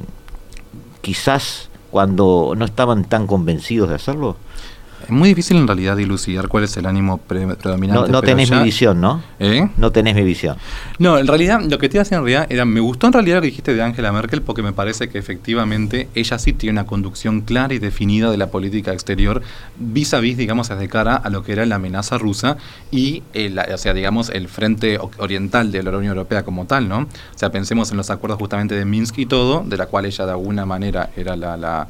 quizás 1.00 1.70
cuando 1.90 2.55
no 2.57 2.64
estaban 2.64 3.05
tan 3.05 3.26
convencidos 3.26 3.88
de 3.88 3.94
hacerlo. 3.94 4.37
Es 5.07 5.12
muy 5.12 5.29
difícil 5.29 5.57
en 5.57 5.66
realidad 5.66 5.97
dilucidar 5.97 6.49
cuál 6.49 6.64
es 6.64 6.77
el 6.77 6.85
ánimo 6.87 7.19
pre- 7.19 7.55
predominante. 7.55 8.07
No, 8.11 8.12
no 8.12 8.23
tenés 8.23 8.49
ya- 8.49 8.59
mi 8.59 8.64
visión, 8.64 9.01
¿no? 9.01 9.23
¿Eh? 9.38 9.69
No 9.77 9.92
tenés 9.92 10.14
mi 10.16 10.23
visión. 10.25 10.57
No, 10.99 11.16
en 11.19 11.27
realidad 11.29 11.61
lo 11.62 11.79
que 11.79 11.88
te 11.88 11.97
iba 11.97 12.01
a 12.03 12.05
decir 12.05 12.19
en 12.19 12.25
realidad 12.25 12.47
era, 12.51 12.64
me 12.64 12.81
gustó 12.81 13.07
en 13.07 13.12
realidad 13.12 13.37
lo 13.37 13.42
que 13.42 13.47
dijiste 13.49 13.73
de 13.75 13.83
Angela 13.83 14.11
Merkel 14.12 14.42
porque 14.42 14.62
me 14.62 14.73
parece 14.73 15.09
que 15.09 15.19
efectivamente 15.19 16.09
ella 16.14 16.38
sí 16.38 16.53
tiene 16.53 16.73
una 16.81 16.87
conducción 16.87 17.42
clara 17.42 17.73
y 17.73 17.79
definida 17.79 18.31
de 18.31 18.37
la 18.37 18.49
política 18.49 18.92
exterior 18.92 19.42
vis 19.79 20.12
a 20.12 20.19
vis, 20.21 20.37
digamos, 20.37 20.69
de 20.69 20.88
cara 20.88 21.14
a 21.14 21.31
lo 21.31 21.42
que 21.45 21.53
era 21.53 21.64
la 21.66 21.77
amenaza 21.77 22.19
rusa 22.19 22.57
y, 22.90 23.23
el, 23.33 23.59
o 23.59 23.79
sea, 23.79 23.95
digamos, 23.95 24.29
el 24.31 24.49
frente 24.49 24.99
oriental 25.19 25.71
de 25.71 25.83
la 25.85 25.90
Unión 25.97 26.16
Europea 26.16 26.42
como 26.45 26.66
tal, 26.66 26.88
¿no? 26.88 26.99
O 26.99 27.09
sea, 27.38 27.51
pensemos 27.53 27.92
en 27.92 27.97
los 27.97 28.11
acuerdos 28.11 28.38
justamente 28.40 28.75
de 28.75 28.85
Minsk 28.85 29.19
y 29.19 29.27
todo, 29.27 29.62
de 29.64 29.77
la 29.77 29.87
cual 29.87 30.07
ella 30.07 30.27
de 30.27 30.33
alguna 30.33 30.66
manera 30.66 31.11
era 31.16 31.37
la... 31.37 31.57
la 31.57 31.87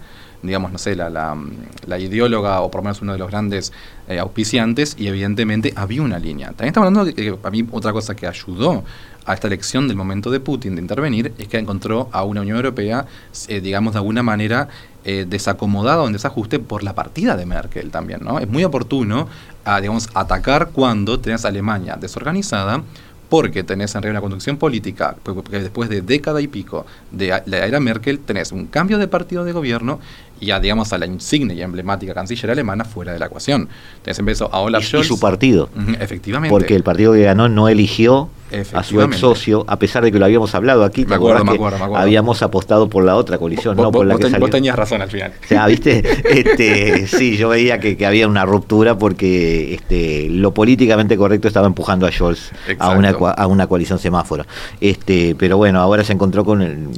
digamos, 0.47 0.73
no 0.73 0.79
sé, 0.79 0.97
la, 0.97 1.11
la, 1.11 1.99
ideóloga 1.99 2.61
o 2.61 2.71
por 2.71 2.81
lo 2.81 2.85
menos 2.85 3.03
uno 3.03 3.13
de 3.13 3.19
los 3.19 3.31
grandes 3.31 3.73
eh, 4.09 4.19
auspiciantes 4.19 4.97
y 4.99 5.09
evidentemente 5.09 5.73
había 5.77 6.03
una 6.03 6.19
línea. 6.19 6.49
También 6.49 6.69
estamos 6.69 6.87
hablando 6.89 7.05
de 7.05 7.15
que 7.15 7.39
a 7.43 7.51
mí 7.51 7.67
otra 7.71 7.93
cosa 7.93 8.15
que 8.15 8.27
ayudó 8.27 8.85
a 9.27 9.35
esta 9.35 9.49
elección 9.49 9.89
del 9.89 9.97
momento 9.97 10.31
de 10.31 10.41
Putin 10.41 10.77
de 10.77 10.81
intervenir 10.81 11.33
es 11.39 11.49
que 11.49 11.59
encontró 11.59 12.09
a 12.13 12.25
una 12.25 12.41
Unión 12.41 12.57
Europea, 12.57 13.07
eh, 13.49 13.61
digamos, 13.61 13.93
de 13.93 13.99
alguna 13.99 14.23
manera 14.23 14.69
eh, 15.05 15.27
desacomodada 15.29 16.03
o 16.03 16.07
en 16.07 16.13
desajuste 16.13 16.59
por 16.59 16.83
la 16.83 16.95
partida 16.95 17.37
de 17.37 17.47
Merkel 17.47 17.91
también, 17.91 18.21
¿no? 18.23 18.39
Es 18.39 18.49
muy 18.49 18.65
oportuno, 18.65 19.29
a, 19.65 19.81
digamos, 19.81 20.09
atacar 20.15 20.71
cuando 20.71 21.19
tenés 21.21 21.45
a 21.45 21.49
Alemania 21.49 21.97
desorganizada, 22.01 22.83
porque 23.29 23.65
tenés 23.65 23.95
en 23.95 24.03
realidad 24.03 24.21
una 24.21 24.29
conducción 24.29 24.57
política, 24.57 25.17
porque 25.23 25.61
después 25.61 25.89
de 25.89 26.01
década 26.01 26.41
y 26.41 26.47
pico 26.47 26.87
de 27.11 27.43
la 27.47 27.67
era 27.67 27.81
Merkel, 27.81 28.21
tenés 28.21 28.53
un 28.53 28.67
cambio 28.67 28.99
de 28.99 29.09
partido 29.09 29.45
de 29.45 29.53
gobierno 29.53 29.99
y 30.41 30.51
a, 30.51 30.61
digamos, 30.61 30.93
a 30.93 30.99
la 30.99 31.07
insignia 31.07 31.55
y 31.55 31.63
emblemática 31.63 32.15
canciller 32.15 32.51
alemana 32.51 32.85
fuera 32.85 33.13
de 33.13 33.19
la 33.19 33.27
ecuación. 33.27 33.69
Tenés 34.03 34.19
en 34.19 34.25
vez 34.25 34.41
a 34.41 34.47
Olaf 34.47 34.83
y, 34.83 34.87
Scholz. 34.87 35.05
y 35.05 35.09
su 35.09 35.21
partido. 35.21 35.69
Efectivamente. 36.01 36.51
Porque 36.51 36.75
el 36.75 36.83
partido 36.83 37.13
que 37.13 37.23
ganó 37.23 37.49
no 37.49 37.69
eligió 37.69 38.29
a 38.73 38.83
su 38.83 39.01
ex 39.03 39.17
socio, 39.17 39.65
a 39.69 39.79
pesar 39.79 40.05
de 40.05 40.13
que 40.13 40.19
lo 40.19 40.25
habíamos 40.25 40.55
hablado 40.55 40.85
aquí. 40.85 41.03
¿te 41.05 41.11
Me 41.11 41.15
acuerdo, 41.17 41.45
me 41.45 41.53
acuerdo, 41.53 41.79
me 41.79 41.85
acuerdo. 41.85 42.03
Habíamos 42.03 42.43
apostado 42.43 42.89
por 42.89 43.05
la 43.05 43.17
otra 43.17 43.39
coalición, 43.39 43.77
Vos- 43.77 43.85
no 43.85 43.93
por 43.93 44.07
la 44.07 44.15
vos 44.15 44.19
que 44.19 44.25
ten- 44.25 44.33
salió. 44.33 44.45
vos 44.47 44.51
tenías 44.51 44.77
razón 44.77 45.03
al 45.03 45.11
final. 45.11 45.33
O 45.43 45.47
sea, 45.47 45.67
¿viste? 45.67 46.03
Este, 46.39 47.07
sí, 47.07 47.37
yo 47.37 47.49
veía 47.49 47.81
que, 47.81 47.97
que 47.97 48.07
había 48.07 48.29
una 48.29 48.45
ruptura 48.45 48.99
porque 48.99 49.75
este, 49.75 50.29
lo 50.29 50.53
políticamente 50.53 51.17
correcto 51.17 51.49
estaba 51.49 51.67
empujando 51.67 52.07
a 52.07 52.13
Scholz 52.13 52.51
a 52.79 52.91
una, 52.91 53.11
a 53.11 53.47
una 53.47 53.67
coalición 53.67 53.99
semáforo. 53.99 54.45
Este, 54.81 55.35
pero 55.37 55.57
bueno, 55.57 55.81
ahora 55.81 56.05
se 56.05 56.13
encontró 56.13 56.45
con 56.45 56.63
el- 56.63 56.89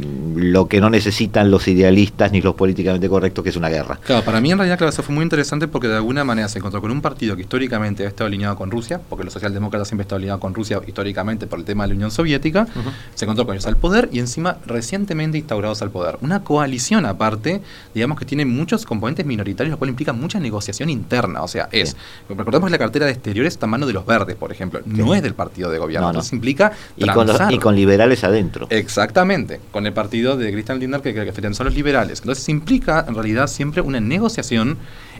lo 0.53 0.69
que 0.69 0.81
no 0.81 0.91
necesitan 0.91 1.51
los 1.51 1.67
idealistas 1.69 2.33
ni 2.33 2.41
los 2.41 2.55
políticamente 2.55 3.09
correctos, 3.09 3.43
que 3.43 3.51
es 3.51 3.57
una 3.57 3.69
guerra. 3.69 3.99
Claro, 4.05 4.25
para 4.25 4.41
mí 4.41 4.51
en 4.53 4.59
realidad, 4.59 4.79
claro, 4.79 4.91
eso 4.91 5.03
fue 5.03 5.15
muy 5.15 5.23
interesante 5.25 5.69
porque 5.69 5.89
de 5.89 5.97
alguna 5.97 6.25
manera 6.25 6.49
se 6.49 6.59
encontró 6.59 6.81
con 6.81 6.91
un 6.91 7.01
partido 7.01 7.35
que 7.37 7.43
históricamente 7.43 8.05
ha 8.05 8.09
estado 8.09 8.27
alineado 8.29 8.57
con 8.57 8.71
Rusia, 8.71 9.01
porque 9.09 9.25
los 9.25 9.33
socialdemócratas 9.33 9.89
siempre 9.89 10.03
han 10.03 10.07
estado 10.07 10.17
alineados 10.19 10.41
con 10.41 10.55
Rusia 10.55 10.81
históricamente 10.87 11.38
por 11.47 11.59
el 11.59 11.65
tema 11.65 11.85
de 11.85 11.89
la 11.89 11.95
Unión 11.95 12.11
Soviética, 12.11 12.67
se 13.15 13.25
encontró 13.25 13.47
con 13.47 13.55
ellos 13.55 13.67
al 13.67 13.77
poder 13.77 14.09
y 14.13 14.19
encima 14.19 14.59
recientemente 14.67 15.39
instaurados 15.39 15.81
al 15.83 15.91
poder. 15.91 16.19
Una 16.21 16.43
coalición 16.43 17.07
aparte, 17.07 17.61
digamos 17.95 18.19
que 18.19 18.25
tiene 18.25 18.45
muchos 18.45 18.85
componentes 18.85 19.25
minoritarios, 19.27 19.71
lo 19.73 19.79
cual 19.79 19.91
implica 19.91 20.13
mucha 20.13 20.41
negociación 20.41 20.91
interna. 20.91 21.43
O 21.43 21.49
sea, 21.49 21.69
es, 21.73 21.97
recordemos 22.29 22.67
que 22.69 22.73
la 22.73 22.79
cartera 22.79 23.07
de 23.07 23.13
exteriores 23.13 23.53
está 23.55 23.67
en 23.67 23.71
mano 23.71 23.87
de 23.87 23.93
los 23.93 24.05
verdes, 24.07 24.37
por 24.37 24.51
ejemplo, 24.53 24.81
no 24.87 25.15
es 25.15 25.23
del 25.23 25.35
partido 25.35 25.71
de 25.71 25.79
gobierno. 25.79 26.07
No, 26.09 26.13
no. 26.13 26.19
Entonces 26.19 26.33
implica 26.33 26.73
Y 26.97 27.07
con, 27.09 27.27
los- 27.27 27.41
y 27.51 27.59
con 27.59 27.75
liberales 27.77 28.25
adentro. 28.25 28.67
Exactamente, 28.71 29.61
con 29.71 29.87
el 29.87 29.93
partido 29.93 30.37
de 30.37 30.51
Christian 30.53 30.79
Lindner 30.81 31.01
que, 31.03 31.15
que, 31.15 31.33
que 31.33 31.55
son 31.55 31.67
los 31.67 31.75
liberales. 31.75 32.21
Entonces 32.21 32.49
implica 32.49 33.05
en 33.07 33.15
realidad 33.15 33.47
siempre 33.47 33.81
una 33.81 34.01
negociación 34.01 34.77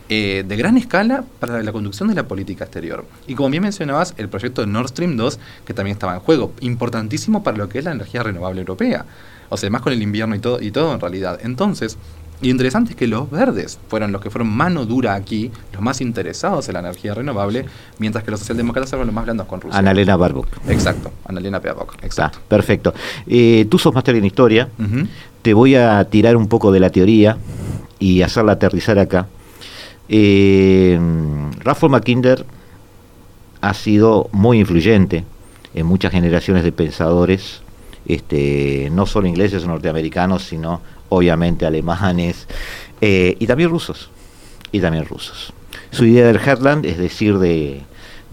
eh, 0.09 0.45
de 0.47 0.57
gran 0.57 0.77
escala 0.77 1.25
para 1.39 1.63
la 1.63 1.73
conducción 1.73 2.09
de 2.09 2.15
la 2.15 2.27
política 2.27 2.65
exterior. 2.65 3.05
Y 3.27 3.35
como 3.35 3.51
bien 3.51 3.63
mencionabas, 3.63 4.15
el 4.17 4.29
proyecto 4.29 4.63
de 4.63 4.67
Nord 4.67 4.89
Stream 4.89 5.17
2, 5.17 5.39
que 5.67 5.75
también 5.75 5.95
estaba 5.95 6.15
en 6.15 6.21
juego, 6.21 6.53
importantísimo 6.61 7.43
para 7.43 7.57
lo 7.57 7.69
que 7.69 7.79
es 7.79 7.85
la 7.85 7.93
energía 7.93 8.23
renovable 8.23 8.61
europea. 8.61 9.05
O 9.51 9.57
sea, 9.57 9.71
más 9.71 9.83
con 9.83 9.93
el 9.93 10.03
invierno 10.03 10.35
y 10.35 10.39
todo, 10.39 10.61
y 10.61 10.71
todo 10.71 10.95
en 10.95 11.01
realidad. 11.01 11.39
Entonces, 11.43 11.99
y 12.41 12.51
interesante 12.51 12.93
es 12.93 12.97
que 12.97 13.09
los 13.09 13.31
verdes 13.31 13.79
fueron 13.89 14.13
los 14.13 14.23
que 14.23 14.31
fueron 14.31 14.49
mano 14.49 14.87
dura 14.87 15.15
aquí, 15.15 15.51
los 15.73 15.83
más 15.83 16.01
interesados 16.01 16.69
en 16.69 16.75
la 16.75 16.81
energía 16.81 17.13
renovable, 17.13 17.65
mientras 17.99 18.23
que 18.23 18.31
los 18.31 18.41
socialdemócratas 18.41 18.91
fueron 18.91 19.09
los 19.09 19.15
más 19.15 19.25
blandos 19.25 19.47
con 19.47 19.61
Rusia. 19.61 19.79
Annalena 19.79 20.17
Baerbock. 20.17 20.47
Exacto, 20.69 21.11
Annalena 21.25 21.59
Baerbock, 21.59 21.95
exacto. 22.03 22.39
Está, 22.39 22.49
perfecto. 22.49 22.95
Eh, 23.27 23.67
tú 23.69 23.79
sos 23.79 23.93
máster 23.93 24.15
en 24.15 24.25
historia. 24.25 24.69
Te 25.43 25.53
voy 25.53 25.75
a 25.75 26.05
tirar 26.05 26.37
un 26.37 26.47
poco 26.47 26.71
de 26.71 26.81
la 26.81 26.91
teoría 26.91 27.37
y 27.99 28.23
hacerla 28.23 28.53
aterrizar 28.53 28.99
acá. 28.99 29.27
Eh, 30.09 30.99
Ralph 31.61 31.83
Mackinder 31.85 32.45
ha 33.61 33.75
sido 33.75 34.29
muy 34.33 34.61
influyente 34.61 35.25
en 35.75 35.87
muchas 35.87 36.13
generaciones 36.13 36.65
de 36.65 36.73
pensadores, 36.73 37.61
este, 38.07 38.89
no 38.93 39.07
solo 39.07 39.29
ingleses 39.29 39.65
o 39.65 39.67
norteamericanos, 39.67 40.45
sino 40.45 40.81
obviamente 41.09 41.67
alemanes 41.67 42.47
eh, 43.01 43.37
y 43.39 43.47
también 43.47 43.71
rusos. 43.71 44.11
Y 44.71 44.81
también 44.81 45.07
rusos. 45.07 45.53
Su 45.91 46.05
idea 46.05 46.27
del 46.27 46.39
Heartland, 46.39 46.85
es 46.85 46.99
decir, 46.99 47.39
de, 47.39 47.83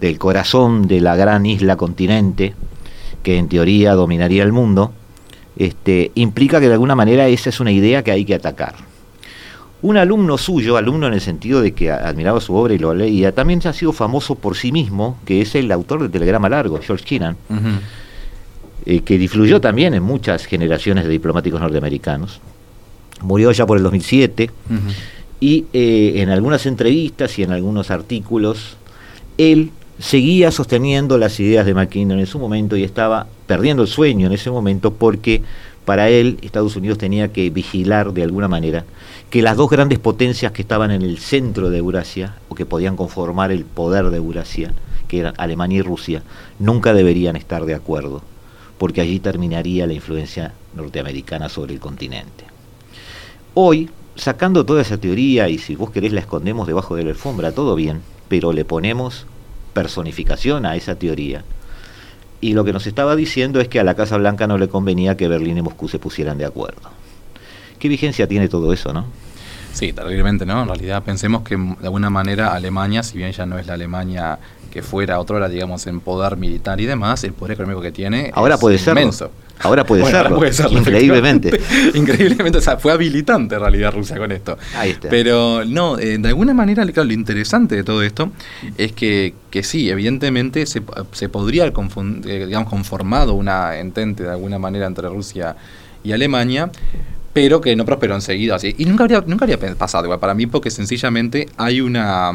del 0.00 0.18
corazón 0.18 0.86
de 0.86 1.00
la 1.00 1.16
gran 1.16 1.46
isla 1.46 1.76
continente, 1.76 2.54
que 3.22 3.38
en 3.38 3.48
teoría 3.48 3.94
dominaría 3.94 4.42
el 4.42 4.52
mundo, 4.52 4.92
este, 5.56 6.12
implica 6.14 6.60
que 6.60 6.68
de 6.68 6.74
alguna 6.74 6.94
manera 6.94 7.26
esa 7.28 7.48
es 7.48 7.60
una 7.60 7.72
idea 7.72 8.04
que 8.04 8.10
hay 8.10 8.24
que 8.24 8.34
atacar. 8.34 8.74
Un 9.82 9.96
alumno 9.98 10.38
suyo, 10.38 10.76
alumno 10.76 11.06
en 11.06 11.14
el 11.14 11.20
sentido 11.20 11.60
de 11.60 11.72
que 11.72 11.90
admiraba 11.90 12.40
su 12.40 12.54
obra 12.54 12.74
y 12.74 12.78
lo 12.78 12.94
leía, 12.94 13.32
también 13.32 13.60
ha 13.66 13.72
sido 13.72 13.92
famoso 13.92 14.34
por 14.34 14.56
sí 14.56 14.72
mismo, 14.72 15.18
que 15.26 15.42
es 15.42 15.54
el 15.54 15.70
autor 15.70 16.02
de 16.02 16.08
Telegrama 16.08 16.48
Largo, 16.48 16.80
George 16.82 17.04
Kennan, 17.04 17.36
Ujú. 17.50 17.60
eh, 18.86 19.00
que 19.00 19.18
difluyó 19.18 19.60
también 19.60 19.92
en 19.94 20.02
muchas 20.02 20.46
generaciones 20.46 21.04
de 21.04 21.10
diplomáticos 21.10 21.60
norteamericanos. 21.60 22.40
Murió 23.22 23.52
ya 23.52 23.66
por 23.66 23.76
el 23.76 23.82
2007 23.82 24.50
Ujú. 24.70 24.78
y 25.40 25.66
eh, 25.72 26.14
en 26.16 26.30
algunas 26.30 26.64
entrevistas 26.66 27.38
y 27.38 27.42
en 27.42 27.52
algunos 27.52 27.90
artículos, 27.90 28.76
él 29.36 29.70
seguía 29.98 30.50
sosteniendo 30.50 31.16
las 31.18 31.38
ideas 31.40 31.64
de 31.66 31.74
McKinnon 31.74 32.18
en 32.18 32.26
su 32.26 32.38
momento 32.38 32.76
y 32.76 32.82
estaba 32.82 33.26
perdiendo 33.46 33.82
el 33.82 33.88
sueño 33.88 34.26
en 34.26 34.32
ese 34.32 34.50
momento 34.50 34.92
porque 34.92 35.42
para 35.86 36.10
él 36.10 36.38
Estados 36.42 36.76
Unidos 36.76 36.98
tenía 36.98 37.32
que 37.32 37.48
vigilar 37.48 38.12
de 38.12 38.24
alguna 38.24 38.48
manera 38.48 38.84
que 39.30 39.40
las 39.40 39.56
dos 39.56 39.70
grandes 39.70 40.00
potencias 40.00 40.52
que 40.52 40.62
estaban 40.62 40.90
en 40.90 41.00
el 41.00 41.18
centro 41.18 41.70
de 41.70 41.78
Eurasia 41.78 42.34
o 42.48 42.54
que 42.54 42.66
podían 42.66 42.96
conformar 42.96 43.52
el 43.52 43.64
poder 43.64 44.10
de 44.10 44.18
Eurasia, 44.18 44.72
que 45.08 45.20
eran 45.20 45.34
Alemania 45.38 45.78
y 45.78 45.82
Rusia, 45.82 46.22
nunca 46.58 46.92
deberían 46.92 47.36
estar 47.36 47.64
de 47.64 47.74
acuerdo, 47.74 48.22
porque 48.78 49.00
allí 49.00 49.20
terminaría 49.20 49.86
la 49.86 49.92
influencia 49.92 50.52
norteamericana 50.74 51.48
sobre 51.48 51.74
el 51.74 51.80
continente. 51.80 52.44
Hoy, 53.54 53.88
sacando 54.16 54.66
toda 54.66 54.82
esa 54.82 54.98
teoría, 54.98 55.48
y 55.48 55.58
si 55.58 55.76
vos 55.76 55.90
querés 55.90 56.12
la 56.12 56.20
escondemos 56.20 56.66
debajo 56.66 56.96
de 56.96 57.04
la 57.04 57.10
alfombra, 57.10 57.52
todo 57.52 57.76
bien, 57.76 58.02
pero 58.28 58.52
le 58.52 58.64
ponemos 58.64 59.26
personificación 59.72 60.66
a 60.66 60.74
esa 60.74 60.96
teoría. 60.96 61.44
Y 62.40 62.54
lo 62.54 62.64
que 62.64 62.72
nos 62.72 62.86
estaba 62.86 63.16
diciendo 63.16 63.60
es 63.60 63.68
que 63.68 63.80
a 63.80 63.84
la 63.84 63.94
Casa 63.94 64.16
Blanca 64.16 64.46
no 64.46 64.58
le 64.58 64.68
convenía 64.68 65.16
que 65.16 65.28
Berlín 65.28 65.58
y 65.58 65.62
Moscú 65.62 65.88
se 65.88 65.98
pusieran 65.98 66.38
de 66.38 66.44
acuerdo. 66.44 66.90
¿Qué 67.78 67.88
vigencia 67.88 68.26
tiene 68.26 68.48
todo 68.48 68.72
eso, 68.72 68.92
no? 68.92 69.06
Sí, 69.72 69.92
terriblemente, 69.92 70.46
¿no? 70.46 70.62
En 70.62 70.68
realidad 70.68 71.02
pensemos 71.02 71.42
que 71.42 71.56
de 71.56 71.84
alguna 71.84 72.08
manera 72.08 72.54
Alemania, 72.54 73.02
si 73.02 73.18
bien 73.18 73.32
ya 73.32 73.44
no 73.44 73.58
es 73.58 73.66
la 73.66 73.74
Alemania 73.74 74.38
que 74.76 74.82
fuera 74.82 75.18
otra 75.18 75.36
hora, 75.36 75.48
digamos, 75.48 75.86
en 75.86 76.00
poder 76.00 76.36
militar 76.36 76.78
y 76.80 76.84
demás, 76.86 77.24
el 77.24 77.32
poder 77.32 77.54
económico 77.54 77.80
que 77.80 77.92
tiene 77.92 78.30
Ahora 78.34 78.56
es 78.56 78.60
puede 78.60 78.76
serlo. 78.78 79.00
inmenso. 79.00 79.30
Ahora 79.60 79.84
puede 79.86 80.02
Bueno, 80.02 80.18
ahora 80.18 80.28
serlo. 80.28 80.38
puede 80.38 80.52
serlo, 80.52 80.78
Increíblemente. 80.78 81.58
Increíblemente, 81.94 82.58
o 82.58 82.60
sea, 82.60 82.76
fue 82.76 82.92
habilitante 82.92 83.54
en 83.54 83.60
realidad 83.62 83.90
Rusia 83.94 84.18
con 84.18 84.30
esto. 84.32 84.58
Ahí 84.74 84.90
está. 84.90 85.08
Pero 85.08 85.64
no, 85.64 85.98
eh, 85.98 86.18
de 86.18 86.28
alguna 86.28 86.52
manera, 86.52 86.84
claro, 86.92 87.04
lo 87.06 87.14
interesante 87.14 87.74
de 87.74 87.82
todo 87.84 88.02
esto 88.02 88.30
es 88.76 88.92
que, 88.92 89.32
que 89.50 89.62
sí, 89.62 89.88
evidentemente 89.88 90.66
se, 90.66 90.82
se 91.12 91.28
podría 91.30 91.62
haber 91.62 91.74
eh, 92.26 92.44
digamos, 92.46 92.68
conformado 92.68 93.32
una 93.32 93.78
entente 93.78 94.24
de 94.24 94.30
alguna 94.30 94.58
manera 94.58 94.86
entre 94.86 95.08
Rusia 95.08 95.56
y 96.04 96.12
Alemania, 96.12 96.70
pero 97.32 97.62
que 97.62 97.74
no 97.76 97.86
prosperó 97.86 98.14
enseguida. 98.14 98.56
Así. 98.56 98.74
Y 98.76 98.84
nunca 98.84 99.04
habría, 99.04 99.24
nunca 99.26 99.46
habría 99.46 99.74
pasado 99.74 100.04
igual 100.04 100.20
para 100.20 100.34
mí, 100.34 100.46
porque 100.46 100.70
sencillamente 100.70 101.48
hay 101.56 101.80
una. 101.80 102.30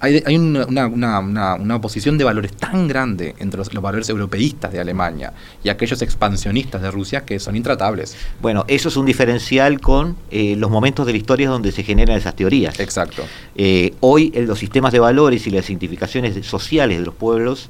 Hay, 0.00 0.22
hay 0.24 0.36
una, 0.36 0.64
una, 0.66 0.86
una, 0.86 1.18
una- 1.20 1.54
una 1.56 1.76
oposición 1.76 2.16
de 2.18 2.24
valores 2.24 2.52
tan 2.54 2.88
grande 2.88 3.34
entre 3.38 3.58
los, 3.58 3.72
los 3.74 3.82
valores 3.82 4.08
europeístas 4.08 4.72
de 4.72 4.80
Alemania 4.80 5.32
y 5.62 5.68
aquellos 5.68 6.00
expansionistas 6.02 6.80
de 6.82 6.90
Rusia 6.90 7.24
que 7.24 7.38
son 7.38 7.54
intratables. 7.56 8.16
Bueno, 8.40 8.64
eso 8.66 8.88
es 8.88 8.96
un 8.96 9.04
diferencial 9.06 9.80
con 9.80 10.16
eh, 10.30 10.56
los 10.56 10.70
momentos 10.70 11.06
de 11.06 11.12
la 11.12 11.18
historia 11.18 11.48
donde 11.50 11.70
se 11.72 11.82
generan 11.82 12.16
esas 12.16 12.34
teorías. 12.34 12.80
Exacto. 12.80 13.24
Eh, 13.54 13.94
hoy 14.00 14.32
eh, 14.34 14.42
los 14.42 14.58
sistemas 14.58 14.92
de 14.92 15.00
valores 15.00 15.46
y 15.46 15.50
las 15.50 15.68
identificaciones 15.68 16.34
de- 16.34 16.42
sociales 16.42 16.98
de 16.98 17.04
los 17.04 17.14
pueblos, 17.14 17.68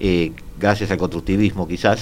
eh, 0.00 0.32
gracias 0.58 0.90
al 0.90 0.98
constructivismo 0.98 1.66
quizás, 1.68 2.00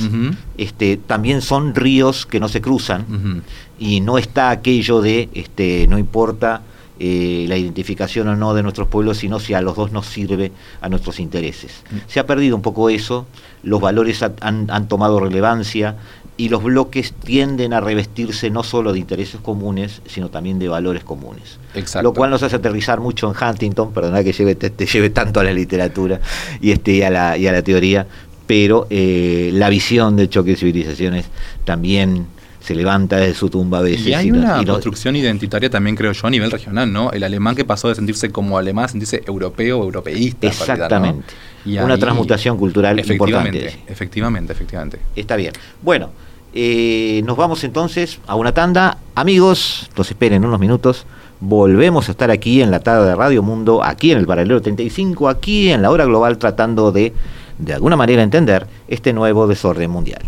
este, 0.58 0.96
también 0.96 1.42
son 1.42 1.74
ríos 1.74 2.26
que 2.26 2.38
no 2.40 2.48
se 2.48 2.60
cruzan 2.60 3.42
y 3.78 4.00
no 4.00 4.18
está 4.18 4.50
aquello 4.50 5.00
de 5.00 5.28
este, 5.34 5.87
no 5.88 5.98
importa 5.98 6.62
eh, 7.00 7.46
la 7.48 7.57
identificación 7.57 8.28
o 8.28 8.37
no 8.37 8.54
de 8.54 8.62
nuestros 8.62 8.88
pueblos, 8.88 9.18
sino 9.18 9.40
si 9.40 9.54
a 9.54 9.61
los 9.61 9.76
dos 9.76 9.90
nos 9.92 10.07
sirve 10.07 10.52
a 10.80 10.88
nuestros 10.88 11.18
intereses. 11.20 11.83
Se 12.07 12.20
ha 12.20 12.27
perdido 12.27 12.54
un 12.56 12.62
poco 12.62 12.88
eso, 12.90 13.27
los 13.62 13.81
valores 13.81 14.23
ha- 14.23 14.33
han, 14.40 14.71
han 14.71 14.87
tomado 14.88 15.18
relevancia 15.21 15.96
y 16.37 16.48
los 16.48 16.62
bloques 16.64 17.12
tienden 17.12 17.73
a 17.73 17.81
revestirse 17.81 18.50
no 18.50 18.62
solo 18.64 18.92
de 18.92 18.98
intereses 18.98 19.40
comunes, 19.40 20.02
sino 20.06 20.31
también 20.31 20.58
de 20.58 20.68
valores 20.68 21.04
comunes. 21.04 21.58
Exacto. 21.75 22.02
Lo 22.02 22.12
cual 22.12 22.31
nos 22.31 22.42
hace 22.42 22.56
aterrizar 22.56 23.00
mucho 23.00 23.31
en 23.33 23.37
Huntington, 23.50 23.92
perdona 23.92 24.23
que 24.25 24.33
lleve, 24.33 24.54
te, 24.56 24.71
te 24.71 24.87
lleve 24.87 25.10
tanto 25.10 25.38
a 25.40 25.44
la 25.44 25.52
literatura 25.52 26.21
y, 26.60 26.73
este, 26.73 26.92
y, 26.92 27.02
a, 27.02 27.10
la, 27.10 27.37
y 27.38 27.46
a 27.46 27.52
la 27.52 27.62
teoría, 27.62 28.06
pero 28.46 28.87
eh, 28.90 29.50
la 29.54 29.68
visión 29.68 30.16
de 30.16 30.29
choque 30.29 30.50
de 30.50 30.56
civilizaciones 30.56 31.27
también 31.64 32.27
se 32.65 32.75
levanta 32.75 33.17
de 33.17 33.35
su 33.35 33.50
tumba 33.50 33.79
a 33.79 33.83
veces. 33.83 34.06
Y 34.06 34.15
hay 34.15 34.31
una 34.31 34.62
y 34.62 34.65
construcción 34.65 35.15
identitaria 35.17 35.69
también, 35.69 35.96
creo 35.96 36.12
yo, 36.12 36.27
a 36.27 36.31
nivel 36.31 36.50
regional, 36.50 36.90
¿no? 36.90 37.10
El 37.12 37.23
alemán 37.23 37.54
que 37.54 37.65
pasó 37.65 37.88
de 37.88 37.94
sentirse 37.94 38.31
como 38.31 38.56
alemán 38.56 38.87
a 38.87 38.88
sentirse 38.88 39.23
europeo 39.27 39.83
europeísta. 39.83 40.46
Exactamente. 40.46 41.35
Y 41.67 41.77
Una 41.79 41.94
ahí- 41.94 42.00
transmutación 42.00 42.56
cultural 42.56 42.98
efectivamente, 42.98 43.58
importante. 43.58 43.92
Efectivamente, 43.92 44.52
efectivamente. 44.54 44.98
Está 45.15 45.37
bien. 45.37 45.52
Bueno, 45.83 46.10
eh, 46.54 47.23
nos 47.27 47.37
vamos 47.37 47.65
entonces 47.65 48.19
a 48.27 48.35
una 48.35 48.52
tanda. 48.52 48.96
Amigos, 49.15 49.90
nos 49.96 50.08
esperen 50.10 50.44
unos 50.44 50.58
minutos. 50.60 51.04
Volvemos 51.40 52.08
a 52.08 52.12
estar 52.12 52.31
aquí 52.31 52.62
en 52.62 52.71
la 52.71 52.81
tarde 52.81 53.08
de 53.08 53.15
Radio 53.15 53.42
Mundo, 53.42 53.83
aquí 53.85 54.12
en 54.12 54.19
el 54.19 54.27
Paralelo 54.27 54.62
35, 54.62 55.29
aquí 55.29 55.71
en 55.71 55.83
la 55.83 55.90
hora 55.90 56.06
global, 56.06 56.38
tratando 56.38 56.92
de 56.92 57.12
de 57.58 57.73
alguna 57.75 57.96
manera 57.96 58.23
entender 58.23 58.67
este 58.88 59.12
nuevo 59.12 59.46
desorden 59.46 59.90
mundial. 59.90 60.23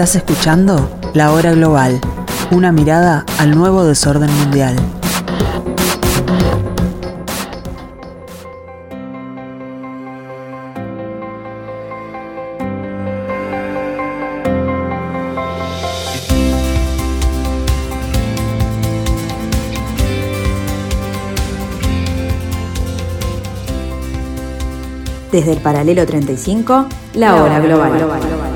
Estás 0.00 0.16
escuchando 0.16 0.90
La 1.12 1.30
Hora 1.30 1.52
Global, 1.52 2.00
una 2.50 2.72
mirada 2.72 3.26
al 3.38 3.50
nuevo 3.54 3.84
desorden 3.84 4.32
mundial. 4.38 4.74
Desde 25.30 25.52
el 25.52 25.58
paralelo 25.58 26.06
35, 26.06 26.86
la 27.12 27.36
hora 27.36 27.60
global. 27.60 28.49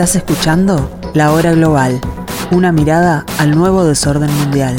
Estás 0.00 0.16
escuchando 0.16 0.90
La 1.12 1.30
Hora 1.30 1.52
Global, 1.52 2.00
una 2.52 2.72
mirada 2.72 3.26
al 3.36 3.50
nuevo 3.50 3.84
desorden 3.84 4.32
mundial. 4.32 4.74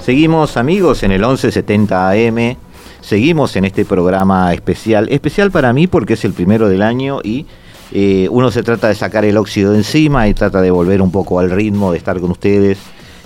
Seguimos 0.00 0.56
amigos 0.56 1.02
en 1.02 1.10
el 1.10 1.22
1170 1.22 2.10
AM, 2.10 2.56
seguimos 3.00 3.56
en 3.56 3.64
este 3.64 3.84
programa 3.84 4.54
especial, 4.54 5.08
especial 5.10 5.50
para 5.50 5.72
mí 5.72 5.88
porque 5.88 6.12
es 6.12 6.24
el 6.24 6.34
primero 6.34 6.68
del 6.68 6.82
año 6.82 7.18
y 7.20 7.46
eh, 7.90 8.28
uno 8.30 8.52
se 8.52 8.62
trata 8.62 8.86
de 8.86 8.94
sacar 8.94 9.24
el 9.24 9.36
óxido 9.36 9.72
de 9.72 9.78
encima 9.78 10.28
y 10.28 10.34
trata 10.34 10.60
de 10.60 10.70
volver 10.70 11.02
un 11.02 11.10
poco 11.10 11.40
al 11.40 11.50
ritmo 11.50 11.90
de 11.90 11.98
estar 11.98 12.20
con 12.20 12.30
ustedes 12.30 12.78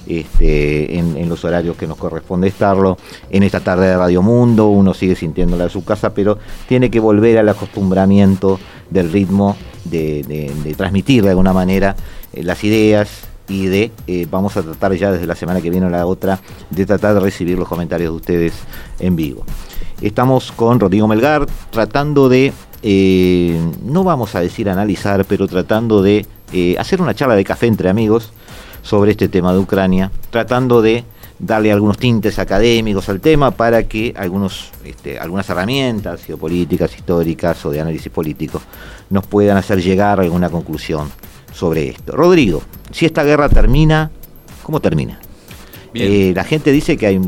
este, 0.09 0.99
en, 0.99 1.17
en, 1.17 1.29
los 1.29 1.45
horarios 1.45 1.77
que 1.77 1.87
nos 1.87 1.99
corresponde 1.99 2.49
estarlo. 2.49 2.97
En 3.31 3.43
esta 3.43 3.61
tarde 3.61 3.89
de 3.89 3.97
Radio 3.97 4.23
Mundo 4.23 4.69
uno 4.69 4.95
sigue 4.95 5.15
sintiéndola 5.15 5.67
a 5.67 5.69
su 5.69 5.85
casa, 5.85 6.15
pero 6.15 6.39
tiene 6.67 6.91
que 6.91 6.99
volver 6.99 7.39
al 7.39 7.49
acostumbramiento 7.49 8.59
del 8.91 9.13
ritmo 9.13 9.57
de, 9.91 10.75
transmitir 10.77 11.25
de 11.25 11.31
alguna 11.31 11.53
manera 11.53 11.97
eh, 12.33 12.43
las 12.43 12.63
ideas, 12.65 13.25
y 13.51 13.65
de, 13.65 13.91
eh, 14.07 14.27
vamos 14.31 14.59
a 14.59 14.63
tratar 14.63 14.93
ya 14.93 15.11
desde 15.11 15.27
la 15.27 15.35
semana 15.35 15.63
que 15.63 15.71
viene 15.71 15.87
o 15.87 15.91
la 15.91 16.05
otra, 16.05 16.39
de 16.69 16.85
tratar 16.85 17.15
de 17.15 17.21
recibir 17.21 17.59
los 17.59 17.67
comentarios 17.67 18.11
de 18.13 18.17
ustedes 18.17 18.53
en 18.99 19.17
vivo. 19.17 19.45
Estamos 20.03 20.53
con 20.53 20.79
Rodrigo 20.79 21.09
Melgar 21.09 21.47
tratando 21.71 22.29
de, 22.29 22.53
eh, 22.83 23.59
no 23.83 24.05
vamos 24.05 24.35
a 24.35 24.41
decir 24.41 24.69
analizar, 24.69 25.25
pero 25.25 25.49
tratando 25.49 26.03
de 26.03 26.27
hacer 26.79 27.01
una 27.01 27.15
charla 27.15 27.37
de 27.37 27.45
café 27.45 27.67
entre 27.67 27.89
amigos 27.89 28.33
sobre 28.83 29.13
este 29.13 29.29
tema 29.29 29.53
de 29.53 29.59
Ucrania, 29.59 30.11
tratando 30.31 30.83
de 30.83 31.05
darle 31.39 31.71
algunos 31.71 31.99
tintes 31.99 32.39
académicos 32.39 33.09
al 33.09 33.21
tema 33.21 33.51
para 33.53 33.85
que 33.85 34.13
algunos, 34.17 34.71
este, 34.85 35.19
algunas 35.19 35.49
herramientas 35.49 36.25
geopolíticas, 36.25 36.95
históricas 36.97 37.65
o 37.65 37.71
de 37.71 37.81
análisis 37.81 38.11
político 38.11 38.61
nos 39.11 39.27
puedan 39.27 39.57
hacer 39.57 39.81
llegar 39.81 40.19
a 40.19 40.23
alguna 40.23 40.51
conclusión 40.51 41.11
sobre 41.53 41.89
esto. 41.89 42.13
Rodrigo, 42.13 42.63
si 42.91 43.07
esta 43.07 43.25
guerra 43.25 43.49
termina, 43.49 44.11
¿cómo 44.63 44.81
termina? 44.81 45.21
Eh, 45.95 46.33
la 46.35 46.45
gente 46.45 46.73
dice 46.73 46.97
que 46.97 47.07
hay... 47.07 47.21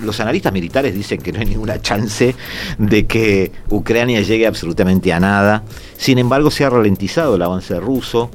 Los 0.00 0.18
analistas 0.18 0.50
militares 0.50 0.94
dicen 0.94 1.20
que 1.20 1.30
no 1.30 1.40
hay 1.40 1.46
ninguna 1.46 1.82
chance 1.82 2.34
de 2.78 3.06
que 3.06 3.52
Ucrania 3.68 4.22
llegue 4.22 4.46
absolutamente 4.46 5.12
a 5.12 5.20
nada. 5.20 5.62
Sin 5.98 6.16
embargo, 6.16 6.50
se 6.50 6.64
ha 6.64 6.70
ralentizado 6.70 7.34
el 7.34 7.42
avance 7.42 7.78
ruso. 7.78 8.30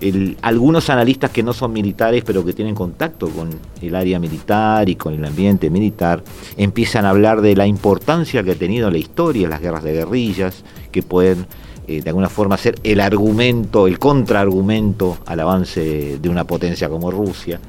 El, 0.00 0.36
algunos 0.42 0.90
analistas 0.90 1.30
que 1.30 1.42
no 1.42 1.52
son 1.52 1.72
militares, 1.72 2.22
pero 2.24 2.44
que 2.44 2.52
tienen 2.52 2.74
contacto 2.74 3.28
con 3.30 3.50
el 3.80 3.94
área 3.94 4.18
militar 4.18 4.88
y 4.88 4.96
con 4.96 5.14
el 5.14 5.24
ambiente 5.24 5.70
militar, 5.70 6.22
empiezan 6.56 7.04
a 7.06 7.10
hablar 7.10 7.40
de 7.40 7.56
la 7.56 7.66
importancia 7.66 8.42
que 8.42 8.52
ha 8.52 8.56
tenido 8.56 8.88
en 8.88 8.92
la 8.92 8.98
historia 8.98 9.48
las 9.48 9.60
guerras 9.60 9.82
de 9.84 9.92
guerrillas, 9.92 10.64
que 10.92 11.02
pueden 11.02 11.46
eh, 11.88 12.02
de 12.02 12.10
alguna 12.10 12.28
forma 12.28 12.56
ser 12.56 12.74
el 12.82 13.00
argumento, 13.00 13.86
el 13.86 14.00
contraargumento 14.00 15.18
al 15.24 15.38
avance 15.38 16.18
de 16.18 16.28
una 16.28 16.44
potencia 16.44 16.88
como 16.88 17.12
Rusia. 17.12 17.60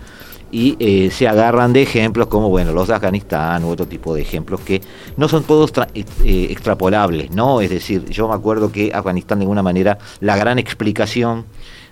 Y 0.49 0.75
eh, 0.80 1.11
se 1.11 1.28
agarran 1.28 1.73
de 1.73 1.84
ejemplos 1.84 2.28
como 2.28 2.49
bueno 2.49 2.71
los 2.71 2.88
de 2.88 2.95
Afganistán 2.95 3.63
u 3.65 3.69
otro 3.69 3.86
tipo 3.86 4.15
de 4.15 4.21
ejemplos 4.21 4.61
que 4.61 4.82
no 5.17 5.28
son 5.28 5.43
todos 5.43 5.71
eh, 5.93 6.47
extrapolables, 6.49 7.32
¿no? 7.32 7.61
Es 7.61 7.69
decir, 7.69 8.05
yo 8.05 8.28
me 8.30 8.34
acuerdo 8.34 8.71
que 8.71 8.91
Afganistán 8.93 9.39
de 9.39 9.43
alguna 9.43 9.61
manera 9.61 9.99
la 10.21 10.36
gran 10.38 10.57
explicación 10.57 11.45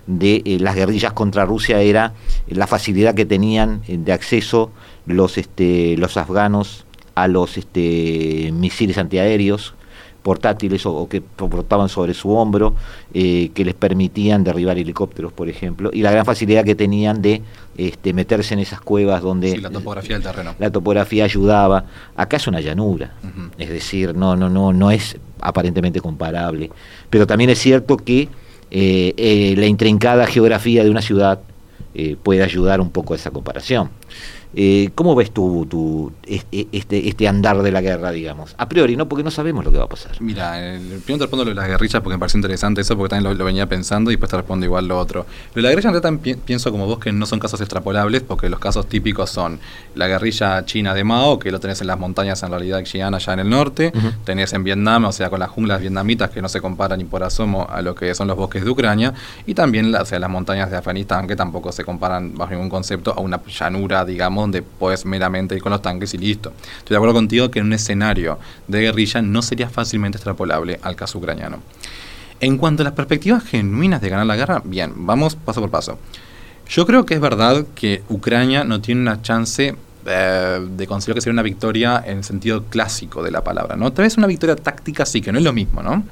de 0.06 0.42
eh, 0.44 0.58
las 0.60 0.74
guerrillas 0.74 1.12
contra 1.12 1.44
Rusia 1.44 1.80
era 1.80 2.14
la 2.48 2.66
facilidad 2.66 3.14
que 3.14 3.26
tenían 3.26 3.82
de 3.88 4.12
acceso 4.12 4.70
los 5.06 5.38
este, 5.38 5.96
los 5.96 6.16
afganos 6.16 6.86
a 7.14 7.28
los 7.28 7.56
este, 7.56 8.50
misiles 8.52 8.98
antiaéreos 8.98 9.74
portátiles 10.26 10.84
o, 10.86 10.92
o 10.92 11.08
que 11.08 11.20
portaban 11.20 11.88
sobre 11.88 12.12
su 12.12 12.30
hombro, 12.30 12.74
eh, 13.14 13.50
que 13.54 13.64
les 13.64 13.74
permitían 13.74 14.42
derribar 14.42 14.76
helicópteros, 14.76 15.32
por 15.32 15.48
ejemplo, 15.48 15.90
y 15.92 16.02
la 16.02 16.10
gran 16.10 16.24
facilidad 16.24 16.64
que 16.64 16.74
tenían 16.74 17.22
de 17.22 17.42
este, 17.76 18.12
meterse 18.12 18.54
en 18.54 18.58
esas 18.58 18.80
cuevas 18.80 19.22
donde 19.22 19.52
sí, 19.52 19.58
la 19.58 19.70
topografía 19.70 20.16
del 20.16 20.24
terreno. 20.24 20.56
La 20.58 20.70
topografía 20.70 21.22
ayudaba. 21.22 21.84
Acá 22.16 22.38
es 22.38 22.48
una 22.48 22.60
llanura, 22.60 23.12
uh 23.22 23.26
-huh. 23.26 23.50
es 23.56 23.68
decir, 23.68 24.16
no, 24.16 24.34
no, 24.34 24.50
no, 24.50 24.72
no 24.72 24.90
es 24.90 25.16
aparentemente 25.40 26.00
comparable. 26.00 26.72
Pero 27.08 27.24
también 27.28 27.50
es 27.50 27.60
cierto 27.60 27.96
que 27.96 28.28
eh, 28.70 29.14
eh, 29.16 29.54
la 29.56 29.66
intrincada 29.66 30.26
geografía 30.26 30.82
de 30.82 30.90
una 30.90 31.02
ciudad 31.02 31.40
eh, 31.94 32.16
puede 32.22 32.42
ayudar 32.42 32.80
un 32.80 32.90
poco 32.90 33.14
a 33.14 33.16
esa 33.16 33.30
comparación. 33.30 33.90
Eh, 34.58 34.88
¿Cómo 34.94 35.14
ves 35.14 35.32
tú, 35.32 35.66
tú 35.68 36.12
este, 36.24 37.08
este, 37.08 37.28
andar 37.28 37.60
de 37.60 37.70
la 37.70 37.82
guerra, 37.82 38.10
digamos? 38.10 38.54
A 38.56 38.70
priori, 38.70 38.96
¿no? 38.96 39.06
Porque 39.06 39.22
no 39.22 39.30
sabemos 39.30 39.66
lo 39.66 39.70
que 39.70 39.76
va 39.76 39.84
a 39.84 39.88
pasar. 39.88 40.12
Mira, 40.20 40.74
el, 40.74 40.80
primero 40.80 41.18
te 41.18 41.24
respondo 41.24 41.44
lo 41.44 41.50
de 41.50 41.56
las 41.56 41.68
guerrillas 41.68 42.02
porque 42.02 42.14
me 42.14 42.18
parece 42.18 42.38
interesante 42.38 42.80
eso, 42.80 42.96
porque 42.96 43.10
también 43.10 43.30
lo, 43.30 43.38
lo 43.38 43.44
venía 43.44 43.66
pensando 43.66 44.10
y 44.10 44.14
después 44.14 44.30
te 44.30 44.38
respondo 44.38 44.64
igual 44.64 44.88
lo 44.88 44.98
otro. 44.98 45.26
Lo 45.52 45.56
de 45.56 45.62
la 45.62 45.68
guerrilla 45.68 45.90
en 45.90 46.02
realidad 46.02 46.22
pi 46.22 46.34
pienso 46.36 46.72
como 46.72 46.86
vos 46.86 46.98
que 46.98 47.12
no 47.12 47.26
son 47.26 47.38
casos 47.38 47.60
extrapolables, 47.60 48.22
porque 48.22 48.48
los 48.48 48.58
casos 48.58 48.88
típicos 48.88 49.28
son 49.28 49.60
la 49.94 50.08
guerrilla 50.08 50.64
china 50.64 50.94
de 50.94 51.04
Mao, 51.04 51.38
que 51.38 51.50
lo 51.50 51.60
tenés 51.60 51.82
en 51.82 51.88
las 51.88 51.98
montañas 51.98 52.42
en 52.42 52.48
realidad 52.48 52.82
xiana 52.86 53.18
allá 53.18 53.34
en 53.34 53.40
el 53.40 53.50
norte, 53.50 53.92
uh 53.94 53.98
-huh. 53.98 54.14
tenés 54.24 54.54
en 54.54 54.64
Vietnam, 54.64 55.04
o 55.04 55.12
sea, 55.12 55.28
con 55.28 55.38
las 55.38 55.50
junglas 55.50 55.82
vietnamitas 55.82 56.30
que 56.30 56.40
no 56.40 56.48
se 56.48 56.62
comparan 56.62 56.98
ni 56.98 57.04
por 57.04 57.22
asomo 57.22 57.66
a 57.70 57.82
lo 57.82 57.94
que 57.94 58.14
son 58.14 58.26
los 58.26 58.38
bosques 58.38 58.64
de 58.64 58.70
Ucrania, 58.70 59.12
y 59.46 59.52
también 59.52 59.94
o 59.94 60.04
sea, 60.06 60.18
las 60.18 60.30
montañas 60.30 60.70
de 60.70 60.78
Afganistán, 60.78 61.26
que 61.26 61.36
tampoco 61.36 61.72
se 61.72 61.84
comparan 61.84 62.34
bajo 62.34 62.52
ningún 62.52 62.70
concepto 62.70 63.12
a 63.12 63.20
una 63.20 63.38
llanura, 63.46 64.02
digamos, 64.06 64.45
donde 64.46 64.62
puedes 64.62 65.04
meramente 65.04 65.54
ir 65.54 65.62
con 65.62 65.72
los 65.72 65.82
tanques 65.82 66.14
y 66.14 66.18
listo. 66.18 66.52
Estoy 66.78 66.94
de 66.94 66.96
acuerdo 66.96 67.14
contigo 67.14 67.50
que 67.50 67.58
en 67.58 67.66
un 67.66 67.72
escenario 67.72 68.38
de 68.66 68.80
guerrilla 68.80 69.20
no 69.22 69.42
sería 69.42 69.68
fácilmente 69.68 70.18
extrapolable 70.18 70.78
al 70.82 70.96
caso 70.96 71.18
ucraniano. 71.18 71.58
En 72.40 72.58
cuanto 72.58 72.82
a 72.82 72.84
las 72.84 72.92
perspectivas 72.92 73.44
genuinas 73.44 74.00
de 74.00 74.08
ganar 74.08 74.26
la 74.26 74.36
guerra, 74.36 74.62
bien, 74.64 74.92
vamos 74.96 75.36
paso 75.36 75.60
por 75.60 75.70
paso. 75.70 75.98
Yo 76.68 76.86
creo 76.86 77.06
que 77.06 77.14
es 77.14 77.20
verdad 77.20 77.64
que 77.74 78.02
Ucrania 78.08 78.64
no 78.64 78.80
tiene 78.80 79.00
una 79.00 79.22
chance 79.22 79.76
eh, 80.04 80.66
de 80.70 80.86
conseguir 80.86 81.14
que 81.14 81.20
sea 81.20 81.32
una 81.32 81.42
victoria 81.42 82.02
en 82.04 82.18
el 82.18 82.24
sentido 82.24 82.64
clásico 82.64 83.22
de 83.22 83.30
la 83.30 83.42
palabra, 83.42 83.76
¿no? 83.76 83.92
Tal 83.92 84.04
vez 84.04 84.16
una 84.16 84.26
victoria 84.26 84.54
táctica 84.54 85.06
sí, 85.06 85.20
que 85.20 85.32
no 85.32 85.38
es 85.38 85.44
lo 85.44 85.52
mismo, 85.52 85.82
¿no? 85.82 86.04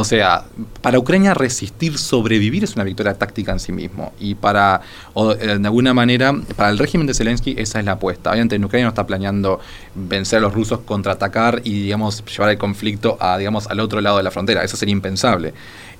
O 0.00 0.04
sea, 0.04 0.44
para 0.80 0.96
Ucrania 0.96 1.34
resistir, 1.34 1.98
sobrevivir 1.98 2.62
es 2.62 2.76
una 2.76 2.84
victoria 2.84 3.14
táctica 3.14 3.50
en 3.50 3.58
sí 3.58 3.72
mismo. 3.72 4.12
Y 4.20 4.36
para, 4.36 4.80
o, 5.12 5.32
eh, 5.32 5.58
de 5.58 5.66
alguna 5.66 5.92
manera, 5.92 6.32
para 6.54 6.70
el 6.70 6.78
régimen 6.78 7.08
de 7.08 7.14
Zelensky 7.14 7.56
esa 7.58 7.80
es 7.80 7.84
la 7.84 7.92
apuesta. 7.92 8.30
Obviamente 8.30 8.54
en 8.54 8.64
Ucrania 8.64 8.84
no 8.84 8.90
está 8.90 9.08
planeando 9.08 9.58
vencer 9.96 10.38
a 10.38 10.42
los 10.42 10.54
rusos, 10.54 10.78
contraatacar 10.84 11.62
y, 11.64 11.82
digamos, 11.82 12.24
llevar 12.26 12.50
el 12.50 12.58
conflicto 12.58 13.16
a, 13.18 13.36
digamos, 13.38 13.66
al 13.66 13.80
otro 13.80 14.00
lado 14.00 14.18
de 14.18 14.22
la 14.22 14.30
frontera. 14.30 14.62
Eso 14.62 14.76
sería 14.76 14.92
impensable. 14.92 15.52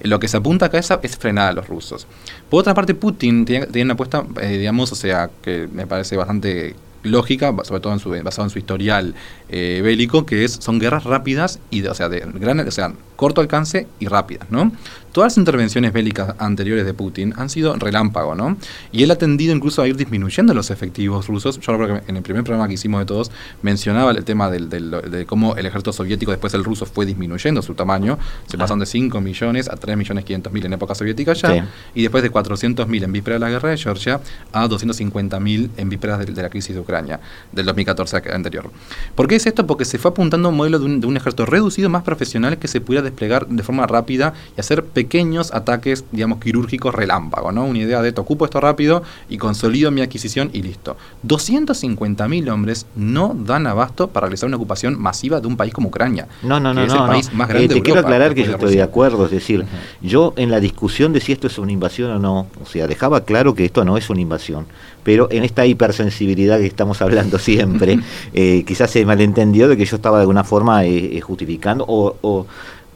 Lo 0.02 0.20
que 0.20 0.28
se 0.28 0.36
apunta 0.36 0.66
acá 0.66 0.78
es, 0.78 0.92
es 1.02 1.16
frenar 1.16 1.48
a 1.48 1.52
los 1.54 1.66
rusos. 1.66 2.06
Por 2.48 2.60
otra 2.60 2.74
parte, 2.74 2.94
Putin 2.94 3.44
tiene, 3.44 3.66
tiene 3.66 3.86
una 3.86 3.94
apuesta, 3.94 4.24
eh, 4.40 4.58
digamos, 4.58 4.92
o 4.92 4.94
sea, 4.94 5.28
que 5.42 5.68
me 5.72 5.88
parece 5.88 6.16
bastante 6.16 6.76
lógica, 7.02 7.54
sobre 7.64 7.80
todo 7.80 7.92
en 7.92 7.98
su, 7.98 8.10
basado 8.10 8.44
en 8.44 8.50
su 8.50 8.58
historial 8.58 9.14
eh, 9.48 9.80
bélico, 9.82 10.26
que 10.26 10.44
es 10.44 10.52
son 10.52 10.78
guerras 10.78 11.04
rápidas 11.04 11.60
y 11.70 11.80
de, 11.80 11.90
o 11.90 11.94
sea, 11.94 12.08
de 12.08 12.20
gran, 12.34 12.60
o 12.60 12.70
sea, 12.70 12.92
corto 13.16 13.40
alcance 13.40 13.86
y 13.98 14.06
rápidas, 14.06 14.50
¿no? 14.50 14.72
Todas 15.12 15.32
las 15.32 15.38
intervenciones 15.38 15.92
bélicas 15.92 16.34
anteriores 16.38 16.84
de 16.84 16.94
Putin 16.94 17.34
han 17.36 17.48
sido 17.48 17.74
relámpago, 17.76 18.34
¿no? 18.34 18.56
Y 18.92 19.02
él 19.02 19.10
ha 19.10 19.16
tendido 19.16 19.54
incluso 19.54 19.82
a 19.82 19.88
ir 19.88 19.96
disminuyendo 19.96 20.54
los 20.54 20.70
efectivos 20.70 21.26
rusos. 21.26 21.58
Yo 21.60 21.72
recuerdo 21.72 22.00
que 22.00 22.10
en 22.10 22.16
el 22.16 22.22
primer 22.22 22.44
programa 22.44 22.68
que 22.68 22.74
hicimos 22.74 23.00
de 23.00 23.06
todos 23.06 23.30
mencionaba 23.62 24.10
el 24.10 24.24
tema 24.24 24.50
del, 24.50 24.68
del, 24.68 24.90
de 24.90 25.26
cómo 25.26 25.56
el 25.56 25.66
ejército 25.66 25.92
soviético, 25.92 26.30
después 26.30 26.54
el 26.54 26.64
ruso, 26.64 26.86
fue 26.86 27.06
disminuyendo 27.06 27.62
su 27.62 27.74
tamaño. 27.74 28.18
Se 28.46 28.56
ah. 28.56 28.60
pasaron 28.60 28.80
de 28.80 28.86
5 28.86 29.20
millones 29.20 29.68
a 29.68 29.76
3 29.76 29.96
millones 29.96 30.24
500 30.24 30.52
mil 30.52 30.66
en 30.66 30.72
época 30.74 30.94
soviética 30.94 31.32
ya, 31.32 31.68
y 31.94 32.02
después 32.02 32.22
de 32.22 32.30
400 32.30 32.86
mil 32.88 33.02
en 33.02 33.12
víspera 33.12 33.34
de 33.34 33.40
la 33.40 33.50
guerra 33.50 33.70
de 33.70 33.76
Georgia 33.76 34.20
a 34.52 34.68
250 34.68 35.40
mil 35.40 35.70
en 35.76 35.88
vísperas 35.88 36.18
de, 36.18 36.26
de, 36.26 36.42
la 36.42 36.50
crisis 36.50 36.74
de 36.74 36.80
Ucrania, 36.80 37.20
del 37.52 37.66
2014 37.66 38.22
anterior. 38.32 38.70
¿Por 39.14 39.28
qué 39.28 39.36
es 39.36 39.46
esto? 39.46 39.66
Porque 39.66 39.84
se 39.84 39.98
fue 39.98 40.10
apuntando 40.10 40.48
a 40.48 40.50
un 40.50 40.56
modelo 40.56 40.78
de 40.78 40.84
un, 40.84 41.00
de 41.00 41.06
un 41.06 41.16
ejército 41.16 41.46
reducido, 41.46 41.88
más 41.88 42.02
profesional, 42.02 42.58
que 42.58 42.68
se 42.68 42.80
pudiera 42.80 43.02
desplegar 43.02 43.46
de 43.46 43.62
forma 43.62 43.86
rápida 43.86 44.34
y 44.56 44.60
hacer 44.60 44.84
pequeños 44.98 45.54
ataques, 45.54 46.04
digamos, 46.10 46.40
quirúrgicos 46.40 46.92
relámpago, 46.92 47.52
¿no? 47.52 47.64
Una 47.64 47.78
idea 47.78 48.02
de 48.02 48.10
te 48.10 48.20
ocupo 48.20 48.44
esto 48.44 48.60
rápido 48.60 49.04
y 49.28 49.38
consolido 49.38 49.92
mi 49.92 50.00
adquisición 50.00 50.50
y 50.52 50.62
listo. 50.62 50.96
250.000 51.24 52.50
hombres 52.50 52.84
no 52.96 53.32
dan 53.38 53.68
abasto 53.68 54.08
para 54.08 54.26
realizar 54.26 54.48
una 54.48 54.56
ocupación 54.56 55.00
masiva 55.00 55.40
de 55.40 55.46
un 55.46 55.56
país 55.56 55.72
como 55.72 55.86
Ucrania. 55.86 56.26
No, 56.42 56.58
no, 56.58 56.74
no, 56.74 56.82
es 56.82 56.92
no, 56.92 57.04
el 57.04 57.10
país 57.10 57.32
más 57.32 57.46
grande 57.46 57.66
eh, 57.66 57.68
te 57.68 57.74
de 57.74 57.82
quiero 57.82 58.00
aclarar 58.00 58.34
que 58.34 58.42
yo 58.42 58.54
estoy 58.54 58.74
de 58.74 58.82
acuerdo, 58.82 59.26
es 59.26 59.30
decir, 59.30 59.64
yo 60.02 60.32
en 60.34 60.50
la 60.50 60.58
discusión 60.58 61.12
de 61.12 61.20
si 61.20 61.30
esto 61.30 61.46
es 61.46 61.56
una 61.58 61.70
invasión 61.70 62.10
o 62.10 62.18
no, 62.18 62.48
o 62.60 62.66
sea, 62.66 62.88
dejaba 62.88 63.20
claro 63.20 63.54
que 63.54 63.66
esto 63.66 63.84
no 63.84 63.96
es 63.96 64.10
una 64.10 64.20
invasión, 64.20 64.66
pero 65.04 65.28
en 65.30 65.44
esta 65.44 65.64
hipersensibilidad 65.64 66.58
que 66.58 66.66
estamos 66.66 67.00
hablando 67.02 67.38
siempre, 67.50 68.00
eh, 68.34 68.64
quizás 68.66 68.90
se 68.90 69.04
malentendió 69.04 69.68
de 69.68 69.76
que 69.76 69.84
yo 69.84 69.94
estaba 69.94 70.18
de 70.18 70.22
alguna 70.22 70.42
forma 70.42 70.84
eh, 70.84 71.16
eh, 71.16 71.20
justificando 71.20 71.84
o, 71.86 72.16
o 72.20 72.46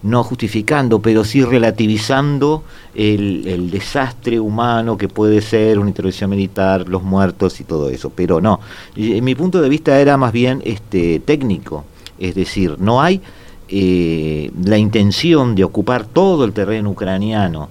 no 0.03 0.25
justificando, 0.25 1.01
pero 1.01 1.25
sí 1.25 1.45
relativizando 1.45 2.65
el, 2.95 3.47
el, 3.47 3.71
desastre 3.71 4.41
humano 4.41 4.97
que 4.97 5.09
puede 5.09 5.41
ser 5.41 5.79
una 5.79 5.89
intervención 5.89 6.29
militar, 6.31 6.89
los 6.89 7.03
muertos 7.03 7.61
y 7.61 7.65
todo 7.65 7.89
eso. 7.89 8.11
Pero 8.11 8.41
no, 8.41 8.61
y, 8.97 9.17
en 9.17 9.25
mi 9.25 9.35
punto 9.35 9.61
de 9.61 9.69
vista 9.69 10.01
era 10.01 10.17
más 10.17 10.33
bien 10.33 10.61
este 10.65 11.21
técnico, 11.21 11.85
es 12.19 12.35
decir, 12.35 12.77
no 12.79 13.01
hay 13.01 13.21
eh, 13.69 14.51
la 14.65 14.77
intención 14.77 15.55
de 15.55 15.65
ocupar 15.65 16.05
todo 16.05 16.45
el 16.45 16.53
terreno 16.53 16.91
ucraniano 16.91 17.69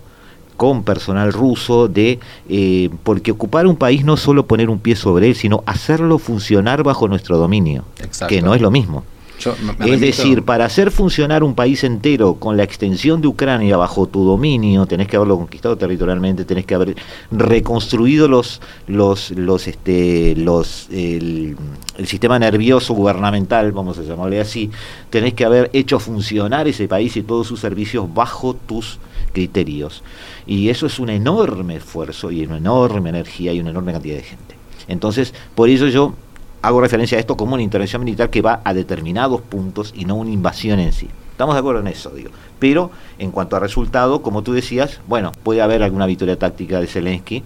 con 0.58 0.84
personal 0.84 1.34
ruso 1.34 1.88
de 1.88 2.20
eh, 2.48 2.90
porque 3.04 3.32
ocupar 3.32 3.66
un 3.68 3.76
país 3.76 4.06
no 4.06 4.14
es 4.14 4.20
solo 4.20 4.46
poner 4.46 4.70
un 4.70 4.80
pie 4.80 4.96
sobre 4.96 5.28
él, 5.28 5.36
sino 5.36 5.64
hacerlo 5.66 6.18
funcionar 6.18 6.84
bajo 6.84 7.08
nuestro 7.08 7.38
dominio, 7.38 7.84
Exacto. 8.00 8.28
que 8.28 8.42
no 8.42 8.54
es 8.54 8.62
lo 8.62 8.72
mismo. 8.72 9.04
Yo 9.42 9.56
me- 9.62 9.74
me 9.74 9.86
Es 9.86 10.00
remito- 10.00 10.00
decir, 10.00 10.44
para 10.44 10.66
hacer 10.66 10.92
funcionar 10.92 11.44
un 11.44 11.56
país 11.56 11.84
entero 11.84 12.36
con 12.36 12.56
la 12.58 12.64
extensión 12.64 13.22
de 13.22 13.28
Ucrania 13.28 13.76
bajo 13.76 14.08
tu 14.08 14.24
dominio, 14.24 14.86
tenés 14.86 15.08
que 15.08 15.16
haberlo 15.18 15.38
conquistado 15.38 15.76
territorialmente, 15.78 16.46
tenés 16.46 16.66
que 16.66 16.76
haber 16.76 16.96
reconstruido 17.32 18.28
los 18.28 18.62
los 18.88 19.32
los 19.32 19.68
este 19.68 20.36
los 20.36 20.88
el, 20.92 21.56
el 21.98 22.08
sistema 22.08 22.40
nervioso 22.40 22.94
gubernamental, 22.94 23.72
vamos 23.72 23.98
a 23.98 24.04
llamarle 24.04 24.40
así, 24.40 24.70
tenés 25.10 25.34
que 25.34 25.44
haber 25.46 25.70
hecho 25.74 26.00
funcionar 26.00 26.68
ese 26.68 26.88
país 26.88 27.18
y 27.18 27.24
todos 27.24 27.48
sus 27.48 27.60
servicios 27.60 28.12
bajo 28.14 28.54
tus 28.54 29.00
criterios. 29.34 30.04
Y 30.48 30.70
eso 30.70 30.86
es 30.86 31.00
un 31.00 31.10
enorme 31.10 31.76
esfuerzo 31.78 32.32
y 32.32 32.46
una 32.46 32.58
enorme 32.58 33.10
energía 33.10 33.54
y 33.54 33.60
una 33.60 33.70
enorme 33.72 33.92
cantidad 33.94 34.16
de 34.18 34.24
gente. 34.24 34.56
Entonces, 34.88 35.34
por 35.56 35.70
ello 35.70 35.88
yo 35.88 36.14
hago 36.62 36.82
referencia 36.82 37.18
a 37.18 37.22
esto 37.22 37.38
como 37.38 37.54
una 37.54 37.64
intervención 37.64 38.04
militar 38.04 38.30
que 38.30 38.42
va 38.42 38.62
a 38.64 38.74
determinados 38.74 39.42
puntos 39.42 39.94
y 39.96 40.06
no 40.06 40.16
una 40.16 40.32
invasión 40.32 40.80
en 40.80 40.94
sí. 40.94 41.08
Estamos 41.32 41.56
de 41.56 41.60
acuerdo 41.60 41.82
en 41.82 41.88
eso, 41.88 42.12
digo. 42.12 42.30
Pero 42.60 42.92
en 43.18 43.32
cuanto 43.32 43.56
a 43.56 43.60
resultado, 43.60 44.22
como 44.22 44.44
tú 44.44 44.54
decías, 44.54 45.00
bueno, 45.08 45.32
puede 45.44 45.62
haber 45.62 45.82
alguna 45.82 46.06
victoria 46.06 46.38
táctica 46.38 46.80
de 46.80 46.88
Zelensky. 46.88 47.44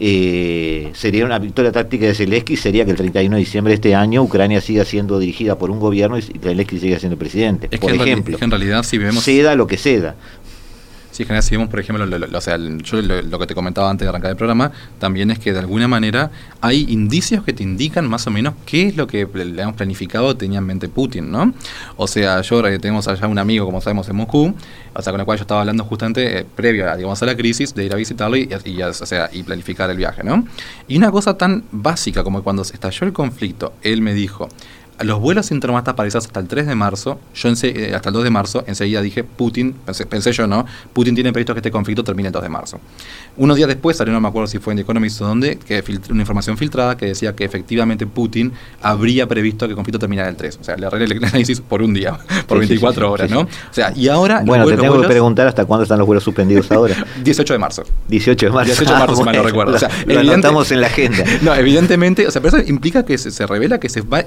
Eh, 0.00 0.90
sería 0.94 1.24
una 1.24 1.38
victoria 1.38 1.72
táctica 1.72 2.06
de 2.06 2.14
Zelensky, 2.14 2.56
sería 2.56 2.84
que 2.84 2.92
el 2.92 2.96
31 2.96 3.34
de 3.34 3.40
diciembre 3.40 3.72
de 3.72 3.74
este 3.74 3.94
año 3.96 4.22
Ucrania 4.22 4.60
siga 4.60 4.84
siendo 4.84 5.18
dirigida 5.18 5.58
por 5.58 5.70
un 5.70 5.80
gobierno 5.80 6.16
y 6.16 6.22
Zelensky 6.22 6.78
siga 6.78 6.98
siendo 6.98 7.18
presidente. 7.18 7.68
Es 7.70 7.80
por 7.80 7.90
que 7.90 7.96
ejemplo, 7.96 8.38
en 8.40 8.50
realidad 8.50 8.84
si 8.84 8.96
vemos... 8.96 9.24
ceda 9.24 9.56
lo 9.56 9.66
que 9.66 9.76
ceda. 9.76 10.14
Sí, 11.18 11.24
en 11.24 11.26
general, 11.26 11.42
si 11.42 11.56
vemos, 11.56 11.68
por 11.68 11.80
ejemplo, 11.80 12.06
lo, 12.06 12.16
yo 12.20 13.02
lo, 13.02 13.38
que 13.40 13.46
te 13.48 13.52
comentaba 13.56 13.90
antes 13.90 14.04
de 14.04 14.08
arrancar 14.08 14.30
el 14.30 14.36
programa, 14.36 14.70
también 15.00 15.32
es 15.32 15.40
que 15.40 15.52
de 15.52 15.58
alguna 15.58 15.88
manera 15.88 16.30
hay 16.60 16.86
indicios 16.88 17.42
que 17.42 17.52
te 17.52 17.64
indican 17.64 18.08
más 18.08 18.28
o 18.28 18.30
menos 18.30 18.54
qué 18.64 18.86
es 18.86 18.96
lo 18.96 19.08
que 19.08 19.26
le 19.34 19.60
hemos 19.60 19.74
planificado 19.74 20.36
tenía 20.36 20.60
en 20.60 20.66
mente 20.66 20.88
Putin, 20.88 21.32
¿no? 21.32 21.54
O 21.96 22.06
sea, 22.06 22.40
yo 22.42 22.62
tenemos 22.62 23.08
allá 23.08 23.26
un 23.26 23.36
amigo, 23.36 23.66
como 23.66 23.80
sabemos, 23.80 24.08
en 24.08 24.14
Moscú, 24.14 24.54
o 24.94 25.02
sea, 25.02 25.12
con 25.12 25.18
el 25.18 25.26
cual 25.26 25.38
yo 25.38 25.42
estaba 25.42 25.62
hablando 25.62 25.82
justamente 25.82 26.38
eh, 26.38 26.46
previo 26.54 26.88
a, 26.88 26.94
digamos, 26.94 27.20
a 27.20 27.26
la 27.26 27.36
crisis, 27.36 27.74
de 27.74 27.86
ir 27.86 27.92
a 27.92 27.96
visitarlo 27.96 28.36
y, 28.36 28.48
y 29.32 29.42
planificar 29.42 29.90
el 29.90 29.96
viaje, 29.96 30.22
¿no? 30.22 30.46
Y 30.86 30.98
una 30.98 31.10
cosa 31.10 31.36
tan 31.36 31.64
básica 31.72 32.22
como 32.22 32.44
cuando 32.44 32.62
se 32.62 32.74
estalló 32.74 33.08
el 33.08 33.12
conflicto, 33.12 33.72
él 33.82 34.02
me 34.02 34.14
dijo, 34.14 34.48
los 35.00 35.20
vuelos 35.20 35.46
sin 35.46 35.60
traumatas 35.60 35.94
paralizados 35.94 36.26
hasta 36.26 36.40
el 36.40 36.48
3 36.48 36.66
de 36.66 36.74
marzo, 36.74 37.20
yo 37.34 37.48
eh, 37.62 37.92
hasta 37.94 38.08
el 38.08 38.12
2 38.14 38.24
de 38.24 38.30
marzo, 38.30 38.64
enseguida 38.66 39.00
dije, 39.02 39.24
Putin, 39.24 39.72
pensé, 39.86 40.06
pensé 40.06 40.32
yo 40.32 40.46
no, 40.46 40.66
Putin 40.92 41.14
tiene 41.14 41.32
previsto 41.32 41.54
que 41.54 41.60
este 41.60 41.70
conflicto 41.70 42.02
termine 42.04 42.28
el 42.28 42.32
2 42.32 42.42
de 42.42 42.48
marzo. 42.48 42.80
Unos 43.36 43.56
días 43.56 43.68
después 43.68 43.96
salió, 43.96 44.12
no 44.12 44.20
me 44.20 44.28
acuerdo 44.28 44.46
si 44.48 44.58
fue 44.58 44.72
en 44.72 44.78
The 44.78 44.82
Economist 44.82 45.20
o 45.20 45.26
dónde, 45.26 45.56
que 45.58 45.82
una 46.10 46.20
información 46.22 46.56
filtrada 46.58 46.96
que 46.96 47.06
decía 47.06 47.34
que 47.36 47.44
efectivamente 47.44 48.06
Putin 48.06 48.52
habría 48.82 49.26
previsto 49.28 49.66
que 49.66 49.70
el 49.72 49.76
conflicto 49.76 49.98
terminara 49.98 50.28
el 50.28 50.36
3. 50.36 50.58
O 50.60 50.64
sea, 50.64 50.76
le 50.76 50.86
arreglé 50.86 51.14
el 51.14 51.24
análisis 51.24 51.60
por 51.60 51.82
un 51.82 51.94
día, 51.94 52.12
por 52.46 52.58
Sí, 52.58 52.64
sí, 52.64 52.68
24 52.74 53.06
sí, 53.06 53.12
horas, 53.12 53.28
sí, 53.28 53.34
¿no? 53.34 53.40
O 53.42 53.48
sea, 53.72 53.92
y 53.94 54.08
ahora... 54.08 54.42
Bueno, 54.44 54.64
te 54.66 54.72
vuelos- 54.72 54.80
tengo 54.82 55.00
que 55.02 55.08
preguntar 55.08 55.46
hasta 55.46 55.64
cuándo 55.64 55.82
están 55.84 55.98
los 55.98 56.06
vuelos 56.06 56.24
suspendidos 56.24 56.70
ahora. 56.72 57.06
18 57.22 57.52
de 57.52 57.58
marzo. 57.58 57.84
18 58.08 58.46
de 58.46 58.52
marzo. 58.52 58.66
18 58.72 58.92
de 58.92 58.98
marzo, 58.98 59.16
si 59.16 59.22
mal 59.22 59.36
no 59.36 59.42
recuerdo. 59.42 59.76
O 59.76 59.78
sea, 59.78 59.88
lo 59.88 59.94
evidente- 60.14 60.32
anotamos 60.34 60.70
en 60.72 60.80
la 60.80 60.86
agenda. 60.88 61.24
No, 61.42 61.54
evidentemente, 61.54 62.26
o 62.26 62.30
sea, 62.30 62.42
pero 62.42 62.56
eso 62.58 62.68
implica 62.68 63.04
que 63.04 63.16
se, 63.16 63.30
se 63.30 63.46
revela 63.46 63.78
que 63.78 63.88
se 63.88 64.00
va 64.00 64.20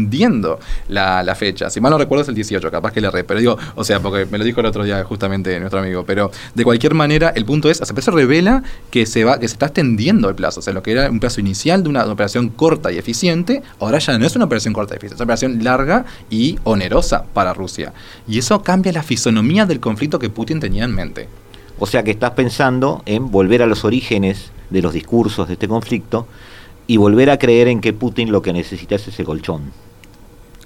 extendiendo 0.00 0.58
la, 0.88 1.34
fecha. 1.34 1.70
Si 1.70 1.80
mal 1.80 1.90
no 1.90 1.98
recuerdo 1.98 2.22
es 2.22 2.28
el 2.28 2.34
18, 2.34 2.70
capaz 2.70 2.92
que 2.92 3.00
le 3.00 3.08
erré, 3.08 3.24
pero 3.24 3.40
digo, 3.40 3.58
o 3.74 3.84
sea, 3.84 4.00
porque 4.00 4.26
me 4.26 4.38
lo 4.38 4.44
dijo 4.44 4.60
el 4.60 4.66
otro 4.66 4.84
día 4.84 5.02
justamente 5.04 5.58
nuestro 5.60 5.80
amigo, 5.80 6.04
pero 6.04 6.30
de 6.54 6.64
cualquier 6.64 6.94
manera, 6.94 7.30
el 7.34 7.44
punto 7.44 7.70
es, 7.70 7.78
pero 7.78 8.00
eso 8.00 8.10
revela 8.10 8.62
que 8.90 9.06
se 9.06 9.24
va, 9.24 9.38
que 9.38 9.48
se 9.48 9.54
está 9.54 9.66
extendiendo 9.66 10.28
el 10.28 10.34
plazo, 10.34 10.60
o 10.60 10.62
sea, 10.62 10.72
lo 10.72 10.82
que 10.82 10.92
era 10.92 11.10
un 11.10 11.20
plazo 11.20 11.40
inicial 11.40 11.82
de 11.82 11.88
una 11.88 12.04
operación 12.04 12.48
corta 12.50 12.92
y 12.92 12.98
eficiente, 12.98 13.62
ahora 13.78 13.98
ya 13.98 14.18
no 14.18 14.26
es 14.26 14.36
una 14.36 14.44
operación 14.44 14.74
corta 14.74 14.94
y 14.94 14.96
eficiente, 14.96 15.14
es 15.14 15.20
una 15.20 15.24
operación 15.24 15.64
larga 15.64 16.04
y 16.28 16.58
onerosa 16.64 17.24
para 17.32 17.54
Rusia. 17.54 17.92
Y 18.26 18.38
eso 18.38 18.62
cambia 18.62 18.92
la 18.92 19.02
fisonomía 19.02 19.66
del 19.66 19.80
conflicto 19.80 20.18
que 20.18 20.30
Putin 20.30 20.60
tenía 20.60 20.84
en 20.84 20.94
mente. 20.94 21.28
O 21.78 21.86
sea 21.86 22.02
que 22.02 22.10
estás 22.10 22.32
pensando 22.32 23.02
en 23.06 23.30
volver 23.30 23.62
a 23.62 23.66
los 23.66 23.84
orígenes 23.84 24.52
de 24.68 24.82
los 24.82 24.92
discursos 24.92 25.48
de 25.48 25.54
este 25.54 25.66
conflicto 25.66 26.26
y 26.90 26.96
volver 26.96 27.30
a 27.30 27.38
creer 27.38 27.68
en 27.68 27.80
que 27.80 27.92
Putin 27.92 28.32
lo 28.32 28.42
que 28.42 28.52
necesita 28.52 28.96
es 28.96 29.06
ese 29.06 29.22
colchón. 29.22 29.72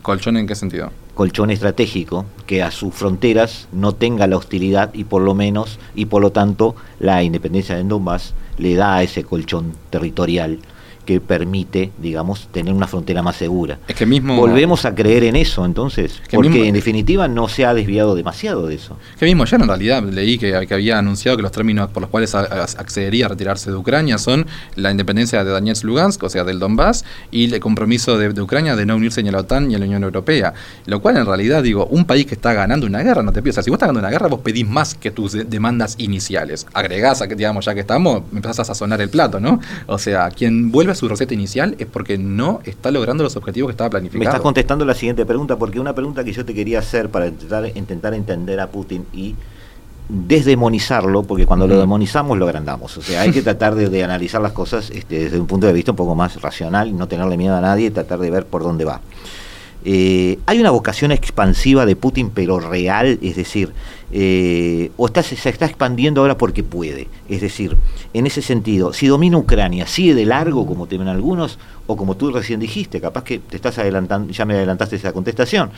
¿Colchón 0.05 0.37
en 0.37 0.47
qué 0.47 0.55
sentido? 0.55 0.91
Colchón 1.15 1.49
estratégico 1.49 2.27
que 2.47 2.63
a 2.63 2.71
sus 2.71 2.93
fronteras 2.93 3.69
no 3.73 3.95
tenga 3.95 4.27
la 4.27 4.37
hostilidad 4.37 4.93
y 4.93 5.05
por 5.05 5.23
lo 5.23 5.35
menos 5.35 5.79
y 5.95 6.05
por 6.05 6.21
lo 6.21 6.31
tanto 6.31 6.77
la 6.99 7.23
independencia 7.23 7.75
de 7.75 7.85
Donbass 7.85 8.35
le 8.59 8.75
da 8.75 9.03
ese 9.03 9.25
colchón 9.25 9.73
territorial 9.89 10.59
que 11.05 11.21
permite, 11.21 11.91
digamos, 11.99 12.49
tener 12.53 12.73
una 12.75 12.87
frontera 12.87 13.23
más 13.23 13.37
segura. 13.37 13.79
Es 13.89 13.95
que 13.97 14.07
mismo... 14.07 14.37
Volvemos 14.37 14.85
a 14.85 14.95
creer 14.95 15.25
en 15.25 15.37
eso 15.37 15.65
entonces, 15.65 16.21
Que 16.29 16.37
porque 16.37 16.51
mismo- 16.51 16.65
en 16.65 16.75
definitiva 16.75 17.29
no 17.29 17.49
se 17.49 17.65
ha 17.65 17.75
desviado 17.75 18.15
demasiado 18.15 18.67
de 18.67 18.75
eso. 18.77 18.97
Que 19.19 19.25
mismo 19.27 19.45
ya 19.45 19.57
en 19.57 19.67
realidad 19.69 20.03
leí 20.03 20.39
que, 20.39 20.67
que 20.67 20.75
había 20.75 20.99
anunciado 20.99 21.37
que 21.37 21.43
los 21.43 21.53
términos 21.53 21.91
por 21.91 22.01
los 22.03 22.11
cuales 22.11 22.35
accedería 22.35 23.27
a 23.27 23.29
retirarse 23.31 23.71
de 23.71 23.77
Ucrania 23.77 24.19
son 24.19 24.47
la 24.77 24.91
independencia 24.91 25.45
de 25.45 25.51
Donetsk 25.51 25.85
Lugansk, 25.85 26.23
o 26.23 26.29
sea, 26.29 26.45
del 26.45 26.59
Donbass, 26.59 27.05
y 27.31 27.53
el 27.53 27.61
compromiso 27.61 28.19
de, 28.19 28.33
de 28.33 28.43
Ucrania 28.43 28.77
de 28.77 28.87
no 28.87 28.97
unirse 28.97 29.23
ni 29.23 29.29
a 29.29 29.33
la 29.33 29.39
OTAN 29.41 29.69
ni 29.69 29.75
a 29.75 29.79
la 29.79 29.85
Unión 29.85 30.03
Europea. 30.05 30.55
Lo 30.87 31.01
cual 31.01 31.17
en 31.17 31.27
realidad, 31.27 31.63
digo, 31.63 31.87
un 31.87 32.05
país 32.05 32.27
que 32.27 32.35
está 32.35 32.53
ganando 32.53 32.87
una 32.87 33.03
guerra, 33.03 33.23
no 33.23 33.33
te 33.33 33.43
sea, 33.53 33.63
si 33.63 33.71
vos 33.71 33.77
estás 33.77 33.89
ganando 33.89 34.01
una 34.01 34.11
guerra, 34.11 34.27
vos 34.29 34.41
pedís 34.41 34.67
más 34.69 34.95
que 34.95 35.11
tus 35.11 35.33
de- 35.33 35.45
demandas 35.45 35.95
iniciales. 35.99 36.67
Agregás, 36.73 37.21
a 37.23 37.29
que, 37.29 37.35
digamos, 37.37 37.65
ya 37.67 37.75
que 37.75 37.81
estamos, 37.81 38.23
empezás 38.33 38.61
a 38.61 38.65
sazonar 38.65 39.01
el 39.01 39.11
plato, 39.11 39.39
¿no? 39.39 39.61
O 39.87 39.99
sea, 39.99 40.31
quien 40.31 40.73
vuelve 40.73 40.94
su 40.95 41.09
receta 41.09 41.35
inicial 41.35 41.75
es 41.79 41.87
porque 41.87 42.19
no 42.19 42.61
está 42.65 42.91
logrando 42.91 43.23
los 43.25 43.37
objetivos 43.37 43.69
que 43.69 43.73
estaba 43.73 43.89
Me 43.89 43.93
planificado. 43.93 44.25
estás 44.25 44.41
contestando 44.41 44.85
la 44.85 44.95
siguiente 44.95 45.25
pregunta, 45.27 45.57
porque 45.57 45.81
una 45.81 45.95
pregunta 45.95 46.25
que 46.25 46.33
yo 46.33 46.45
te 46.45 46.55
quería 46.55 46.79
hacer 46.79 47.09
para 47.11 47.29
intentar, 47.29 47.71
intentar 47.77 48.15
entender 48.15 48.61
a 48.61 48.69
Putin 48.69 49.05
y 49.13 49.35
desdemonizarlo, 50.09 51.23
porque 51.23 51.47
cuando 51.47 51.67
lo 51.67 51.79
demonizamos 51.79 52.37
lo 52.39 52.45
agrandamos. 52.47 52.97
O 52.99 53.03
sea, 53.03 53.23
hay 53.23 53.31
que 53.31 53.43
tratar 53.43 53.75
de, 53.75 53.89
de 53.89 54.05
analizar 54.05 54.41
las 54.41 54.53
cosas 54.53 54.91
este, 54.91 55.25
desde 55.25 55.41
un 55.41 55.47
punto 55.47 55.67
de 55.67 55.73
vista 55.73 55.93
un 55.93 55.97
poco 55.97 56.15
más 56.15 56.41
racional, 56.43 56.97
no 56.97 57.09
tenerle 57.09 57.37
miedo 57.37 57.57
a 57.57 57.61
nadie 57.61 57.91
tratar 57.91 58.19
de 58.19 58.31
ver 58.31 58.47
por 58.47 58.63
dónde 58.63 58.85
va. 58.85 59.01
Eh, 59.87 60.39
hay 60.47 60.61
una 60.61 60.71
vocación 60.71 61.13
expansiva 61.13 61.85
de 61.85 61.95
Putin, 61.97 62.31
pero 62.31 62.59
real, 62.59 63.19
es 63.23 63.37
decir, 63.37 63.73
eh, 64.17 64.93
o 64.97 65.07
está, 65.07 65.25
se 65.25 65.49
está 65.49 65.67
expandiendo 65.67 66.21
ahora 66.21 66.39
porque 66.39 66.63
puede. 66.63 67.09
Es 67.29 67.41
decir, 67.41 67.77
en 68.13 68.29
ese 68.29 68.43
sentido, 68.43 68.93
si 68.93 69.09
domina 69.09 69.37
Ucrania, 69.37 69.89
sigue 69.89 70.15
de 70.15 70.25
largo, 70.25 70.67
como 70.67 70.87
temen 70.87 71.09
algunos, 71.09 71.59
o 71.89 71.97
como 71.97 72.17
tú 72.17 72.31
recién 72.31 72.61
dijiste, 72.61 73.01
capaz 73.01 73.25
que 73.25 73.41
te 73.41 73.57
estás 73.57 73.77
adelantando, 73.79 74.33
ya 74.33 74.45
me 74.45 74.55
adelantaste 74.55 74.95
esa 74.95 75.13
contestación. 75.13 75.71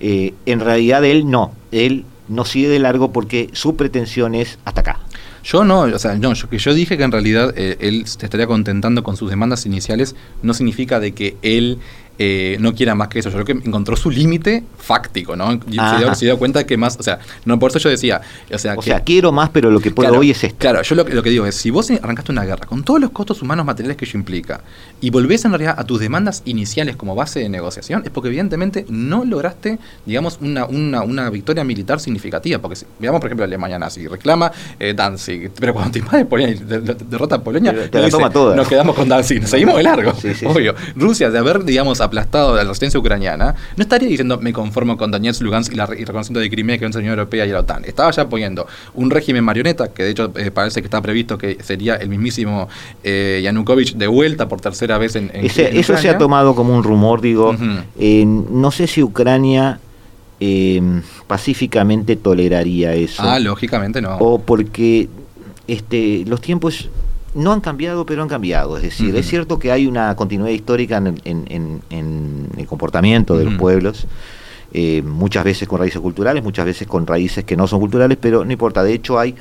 Eh, 0.00 0.34
en 0.44 0.58
realidad 0.58 1.04
él 1.04 1.30
no, 1.30 1.52
él 1.70 2.04
no 2.26 2.44
sigue 2.44 2.68
de 2.68 2.80
largo 2.80 3.12
porque 3.12 3.48
su 3.52 3.76
pretensión 3.76 4.34
es 4.34 4.58
hasta 4.64 4.80
acá. 4.80 4.98
Yo 5.44 5.62
no, 5.62 5.82
o 5.82 5.98
sea, 5.98 6.16
no, 6.16 6.32
yo, 6.32 6.48
que 6.48 6.58
yo 6.58 6.74
dije 6.74 6.96
que 6.96 7.04
en 7.04 7.12
realidad 7.12 7.52
eh, 7.56 7.76
él 7.78 8.06
se 8.06 8.26
estaría 8.26 8.46
contentando 8.46 9.04
con 9.04 9.16
sus 9.16 9.30
demandas 9.30 9.66
iniciales, 9.66 10.16
no 10.42 10.52
significa 10.52 10.98
de 10.98 11.12
que 11.12 11.36
él 11.42 11.78
eh, 12.18 12.56
no 12.60 12.74
quiera 12.74 12.94
más 12.94 13.08
que 13.08 13.18
eso. 13.18 13.30
Yo 13.30 13.42
creo 13.42 13.44
que 13.44 13.66
encontró 13.68 13.96
su 13.96 14.10
límite 14.10 14.64
fáctico, 14.78 15.36
¿no? 15.36 15.52
Se 15.52 15.98
dio, 15.98 16.14
se 16.14 16.24
dio, 16.26 16.38
cuenta 16.38 16.64
que 16.64 16.76
más, 16.76 16.96
o 16.98 17.02
sea, 17.02 17.18
no 17.44 17.58
por 17.58 17.70
eso 17.70 17.78
yo 17.78 17.90
decía, 17.90 18.20
o 18.52 18.58
sea, 18.58 18.74
o 18.76 18.82
sea 18.82 19.00
quiero 19.00 19.32
más, 19.32 19.50
pero 19.50 19.70
lo 19.70 19.80
que 19.80 19.90
puedo 19.90 20.18
hoy 20.18 20.30
es 20.30 20.44
esto. 20.44 20.58
Claro, 20.58 20.82
yo 20.82 20.94
lo, 20.94 21.04
lo, 21.04 21.22
que 21.22 21.30
digo 21.30 21.46
es, 21.46 21.54
si 21.56 21.70
vos 21.70 21.90
arrancaste 21.90 22.32
una 22.32 22.44
guerra 22.44 22.66
con 22.66 22.84
todos 22.84 23.00
los 23.00 23.10
costos 23.10 23.42
humanos 23.42 23.66
materiales 23.66 23.96
que 23.96 24.04
ello 24.04 24.18
implica 24.18 24.60
y 25.00 25.10
volvés 25.10 25.44
en 25.44 25.52
realidad 25.52 25.74
a 25.78 25.84
tus 25.84 26.00
demandas 26.00 26.42
iniciales 26.44 26.96
como 26.96 27.14
base 27.14 27.40
de 27.40 27.48
negociación, 27.48 28.02
es 28.04 28.10
porque 28.10 28.28
evidentemente 28.28 28.86
no 28.88 29.24
lograste, 29.24 29.78
digamos, 30.06 30.38
una, 30.40 30.66
una, 30.66 31.02
una 31.02 31.30
victoria 31.30 31.64
militar 31.64 32.00
significativa. 32.00 32.58
Porque, 32.58 32.76
si, 32.76 32.86
veamos, 32.98 33.20
por 33.20 33.28
ejemplo, 33.28 33.44
Alemania 33.44 33.78
nazi, 33.78 34.06
reclama 34.06 34.52
eh, 34.78 34.94
Danzig, 34.94 35.50
pero 35.58 35.74
cuando 35.74 35.92
te 35.92 35.98
invade 35.98 36.24
Polonia 36.24 36.54
y 36.54 36.58
de, 36.58 36.80
de, 36.80 36.94
derrota 36.94 37.36
a 37.36 37.42
Polonia, 37.42 37.72
te, 37.90 38.10
toma 38.10 38.30
toda. 38.30 38.56
nos 38.56 38.68
quedamos 38.68 38.94
con 38.94 39.08
Danzig, 39.08 39.40
nos 39.40 39.50
seguimos 39.50 39.76
de 39.76 39.82
largo, 39.82 40.14
sí, 40.14 40.34
sí, 40.34 40.46
obvio. 40.48 40.74
Rusia, 40.96 41.30
de 41.30 41.38
haber, 41.38 41.64
digamos, 41.64 42.00
aplastado 42.04 42.54
la 42.56 42.62
resistencia 42.62 42.98
ucraniana, 43.00 43.54
no 43.76 43.82
estaría 43.82 44.08
diciendo 44.08 44.38
me 44.38 44.52
conformo 44.52 44.96
con 44.96 45.10
Donetsk, 45.10 45.42
Lugansk 45.42 45.72
y, 45.72 45.76
la, 45.76 45.88
y 45.96 46.04
reconocimiento 46.04 46.40
de 46.40 46.50
Crimea 46.50 46.78
que 46.78 46.86
es 46.86 46.94
la 46.94 47.00
Unión 47.00 47.18
Europea 47.18 47.46
y 47.46 47.50
la 47.50 47.60
OTAN. 47.60 47.84
Estaba 47.84 48.10
ya 48.10 48.28
poniendo 48.28 48.66
un 48.94 49.10
régimen 49.10 49.44
marioneta, 49.44 49.88
que 49.88 50.04
de 50.04 50.10
hecho 50.10 50.32
eh, 50.36 50.50
parece 50.50 50.80
que 50.80 50.86
está 50.86 51.00
previsto 51.00 51.38
que 51.38 51.58
sería 51.62 51.96
el 51.96 52.08
mismísimo 52.08 52.68
eh, 53.02 53.40
Yanukovych 53.42 53.94
de 53.94 54.06
vuelta 54.06 54.48
por 54.48 54.60
tercera 54.60 54.98
vez 54.98 55.16
en, 55.16 55.30
en, 55.34 55.46
Ese, 55.46 55.70
en 55.70 55.76
Eso 55.76 55.96
se 55.96 56.08
ha 56.10 56.18
tomado 56.18 56.54
como 56.54 56.74
un 56.76 56.82
rumor, 56.82 57.20
digo. 57.20 57.50
Uh 57.50 57.54
-huh. 57.54 57.84
eh, 57.98 58.24
no 58.26 58.70
sé 58.70 58.86
si 58.86 59.02
Ucrania 59.02 59.78
eh, 60.40 60.82
pacíficamente 61.26 62.16
toleraría 62.16 62.94
eso. 62.94 63.22
Ah, 63.22 63.38
lógicamente 63.38 64.00
no. 64.00 64.16
O 64.18 64.40
porque 64.40 65.08
este, 65.66 66.24
los 66.26 66.40
tiempos 66.40 66.88
no 67.34 67.52
han 67.52 67.60
cambiado, 67.60 68.06
pero 68.06 68.22
han 68.22 68.28
cambiado. 68.28 68.76
Es 68.76 68.82
decir, 68.84 69.12
uh 69.12 69.16
-huh. 69.16 69.20
es 69.20 69.26
cierto 69.28 69.58
que 69.58 69.72
hay 69.72 69.86
una 69.86 70.14
continuidad 70.16 70.52
histórica 70.52 70.96
en, 70.98 71.20
en, 71.24 71.44
en, 71.48 71.82
en 71.90 72.48
el 72.56 72.66
comportamiento 72.66 73.36
de 73.36 73.44
uh 73.44 73.46
-huh. 73.46 73.50
los 73.50 73.58
pueblos, 73.60 74.06
eh, 74.72 75.02
muchas 75.02 75.44
veces 75.44 75.68
con 75.68 75.78
raíces 75.78 76.00
culturales, 76.00 76.42
muchas 76.42 76.64
veces 76.64 76.86
con 76.86 77.06
raíces 77.06 77.44
que 77.44 77.56
no 77.56 77.66
son 77.66 77.80
culturales, 77.80 78.18
pero 78.20 78.44
no 78.44 78.52
importa. 78.52 78.82
De 78.82 78.92
hecho, 78.92 79.18
hay 79.18 79.34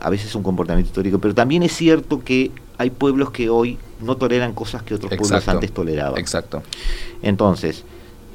a 0.00 0.10
veces 0.10 0.34
un 0.34 0.42
comportamiento 0.42 0.88
histórico, 0.88 1.18
pero 1.18 1.34
también 1.34 1.62
es 1.62 1.72
cierto 1.72 2.22
que 2.22 2.50
hay 2.78 2.90
pueblos 2.90 3.30
que 3.30 3.48
hoy 3.48 3.78
no 4.00 4.16
toleran 4.16 4.52
cosas 4.52 4.82
que 4.82 4.94
otros 4.94 5.10
Exacto. 5.10 5.28
pueblos 5.28 5.48
antes 5.48 5.72
toleraban. 5.72 6.18
Exacto. 6.18 6.62
Entonces, 7.22 7.84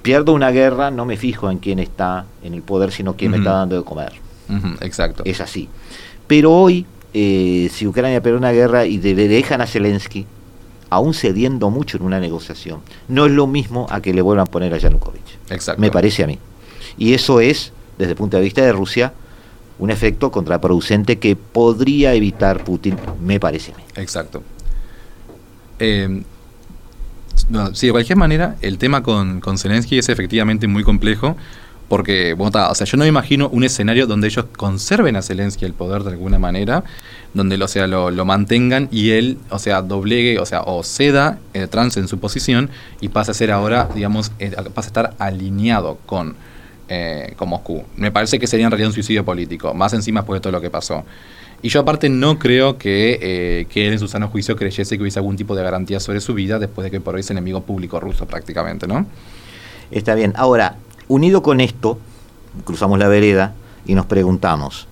pierdo 0.01 0.33
una 0.33 0.49
guerra, 0.51 0.89
no 0.89 1.05
me 1.05 1.15
fijo 1.17 1.51
en 1.51 1.59
quién 1.59 1.77
está 1.79 2.25
en 2.43 2.53
el 2.55 2.63
poder, 2.63 2.91
sino 2.91 3.15
quién 3.15 3.31
uh 3.31 3.35
-huh. 3.35 3.37
me 3.37 3.43
está 3.43 3.51
dando 3.57 3.75
de 3.77 3.83
comer. 3.83 4.13
Exacto. 4.81 5.21
Es 5.25 5.39
así. 5.39 5.69
Pero 6.27 6.51
hoy 6.51 6.85
eh, 7.13 7.69
si 7.73 7.87
Ucrania 7.87 8.21
pierde 8.21 8.37
una 8.37 8.51
guerra 8.51 8.85
y 8.85 8.97
le 8.97 9.27
dejan 9.27 9.61
a 9.61 9.67
Zelensky, 9.67 10.25
aún 10.89 11.13
cediendo 11.13 11.69
mucho 11.69 11.97
en 11.97 12.03
una 12.03 12.19
negociación, 12.19 12.81
no 13.07 13.25
es 13.25 13.31
lo 13.31 13.47
mismo 13.47 13.87
a 13.89 14.01
que 14.01 14.13
le 14.13 14.21
vuelvan 14.21 14.47
a 14.47 14.51
poner 14.51 14.73
a 14.73 14.77
Yanukovych. 14.77 15.39
Exacto. 15.49 15.81
Me 15.81 15.91
parece 15.91 16.23
a 16.23 16.27
mí. 16.27 16.37
Y 16.97 17.13
eso 17.13 17.39
es, 17.39 17.71
desde 17.97 18.11
el 18.11 18.17
punto 18.17 18.37
de 18.37 18.43
vista 18.43 18.61
de 18.61 18.73
Rusia, 18.73 19.13
un 19.79 19.89
efecto 19.89 20.31
contraproducente 20.31 21.17
que 21.17 21.35
podría 21.35 22.13
evitar 22.13 22.63
Putin, 22.63 22.97
me 23.21 23.39
parece 23.39 23.73
a 23.73 23.77
mí. 23.77 23.83
Exacto. 23.95 24.43
Eh, 25.79 26.23
no, 27.49 27.73
sí, 27.73 27.87
de 27.87 27.91
cualquier 27.91 28.17
manera, 28.17 28.57
el 28.61 28.77
tema 28.77 29.01
con, 29.01 29.39
con 29.39 29.57
Zelensky 29.57 29.97
es 29.97 30.09
efectivamente 30.09 30.67
muy 30.67 30.83
complejo 30.83 31.35
porque, 31.91 32.35
bueno, 32.35 32.69
o 32.69 32.73
sea, 32.73 32.87
yo 32.87 32.95
no 32.95 33.03
me 33.03 33.09
imagino 33.09 33.49
un 33.49 33.65
escenario 33.65 34.07
donde 34.07 34.27
ellos 34.27 34.45
conserven 34.55 35.17
a 35.17 35.21
Zelensky 35.21 35.65
el 35.65 35.73
poder 35.73 36.03
de 36.03 36.11
alguna 36.11 36.39
manera, 36.39 36.85
donde 37.33 37.61
o 37.61 37.67
sea, 37.67 37.85
lo, 37.85 38.23
mantengan 38.23 38.87
y 38.93 39.09
él, 39.09 39.39
o 39.49 39.59
sea, 39.59 39.81
doblegue, 39.81 40.39
o 40.39 40.45
sea, 40.45 40.61
o 40.61 40.83
ceda, 40.83 41.39
eh, 41.53 41.67
trance 41.67 41.99
en 41.99 42.07
su 42.07 42.17
posición 42.17 42.69
y 43.01 43.09
pase 43.09 43.31
a 43.31 43.33
ser 43.33 43.51
ahora, 43.51 43.89
digamos, 43.93 44.31
eh, 44.39 44.51
pase 44.73 44.87
a 44.87 44.89
estar 44.89 45.15
alineado 45.19 45.97
con, 46.05 46.37
eh, 46.87 47.33
con 47.35 47.49
Moscú. 47.49 47.83
Me 47.97 48.09
parece 48.09 48.39
que 48.39 48.47
sería 48.47 48.67
en 48.67 48.71
realidad 48.71 48.87
un 48.87 48.93
suicidio 48.93 49.25
político, 49.25 49.73
más 49.73 49.91
encima 49.91 50.21
después 50.21 50.37
de 50.37 50.43
todo 50.43 50.53
lo 50.53 50.61
que 50.61 50.69
pasó. 50.69 51.03
Y 51.61 51.67
yo 51.67 51.81
aparte 51.81 52.07
no 52.07 52.39
creo 52.39 52.77
que, 52.77 53.19
eh, 53.21 53.65
que 53.69 53.87
él 53.87 53.91
en 53.91 53.99
su 53.99 54.07
sano 54.07 54.29
juicio 54.29 54.55
creyese 54.55 54.95
que 54.95 55.01
hubiese 55.01 55.19
algún 55.19 55.35
tipo 55.35 55.57
de 55.57 55.63
garantía 55.63 55.99
sobre 55.99 56.21
su 56.21 56.33
vida 56.35 56.57
después 56.57 56.85
de 56.85 56.91
que 56.91 57.01
por 57.01 57.15
hoy 57.15 57.19
es 57.19 57.29
enemigo 57.31 57.63
público 57.63 57.99
ruso 57.99 58.25
prácticamente, 58.27 58.87
¿no? 58.87 59.05
Está 59.91 60.15
bien. 60.15 60.31
Ahora, 60.37 60.77
unido 61.11 61.43
con 61.43 61.59
esto, 61.59 61.97
cruzamos 62.63 62.97
la 62.97 63.09
vereda 63.09 63.53
y 63.85 63.95
nos 63.95 64.05
preguntamos, 64.05 64.87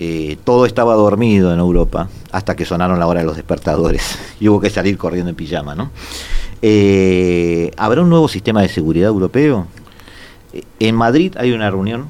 eh, 0.00 0.38
todo 0.42 0.64
estaba 0.64 0.94
dormido 0.94 1.52
en 1.52 1.60
Europa 1.60 2.08
hasta 2.32 2.56
que 2.56 2.64
sonaron 2.64 2.98
la 2.98 3.06
hora 3.06 3.20
de 3.20 3.26
los 3.26 3.36
despertadores 3.36 4.18
y 4.40 4.48
hubo 4.48 4.60
que 4.60 4.70
salir 4.70 4.96
corriendo 4.96 5.30
en 5.30 5.36
pijama, 5.36 5.74
¿no? 5.74 5.90
Eh, 6.62 7.70
¿Habrá 7.76 8.00
un 8.00 8.08
nuevo 8.08 8.26
sistema 8.26 8.62
de 8.62 8.68
seguridad 8.68 9.08
europeo? 9.08 9.66
En 10.80 10.94
Madrid 10.94 11.34
hay 11.36 11.52
una 11.52 11.70
reunión 11.70 12.06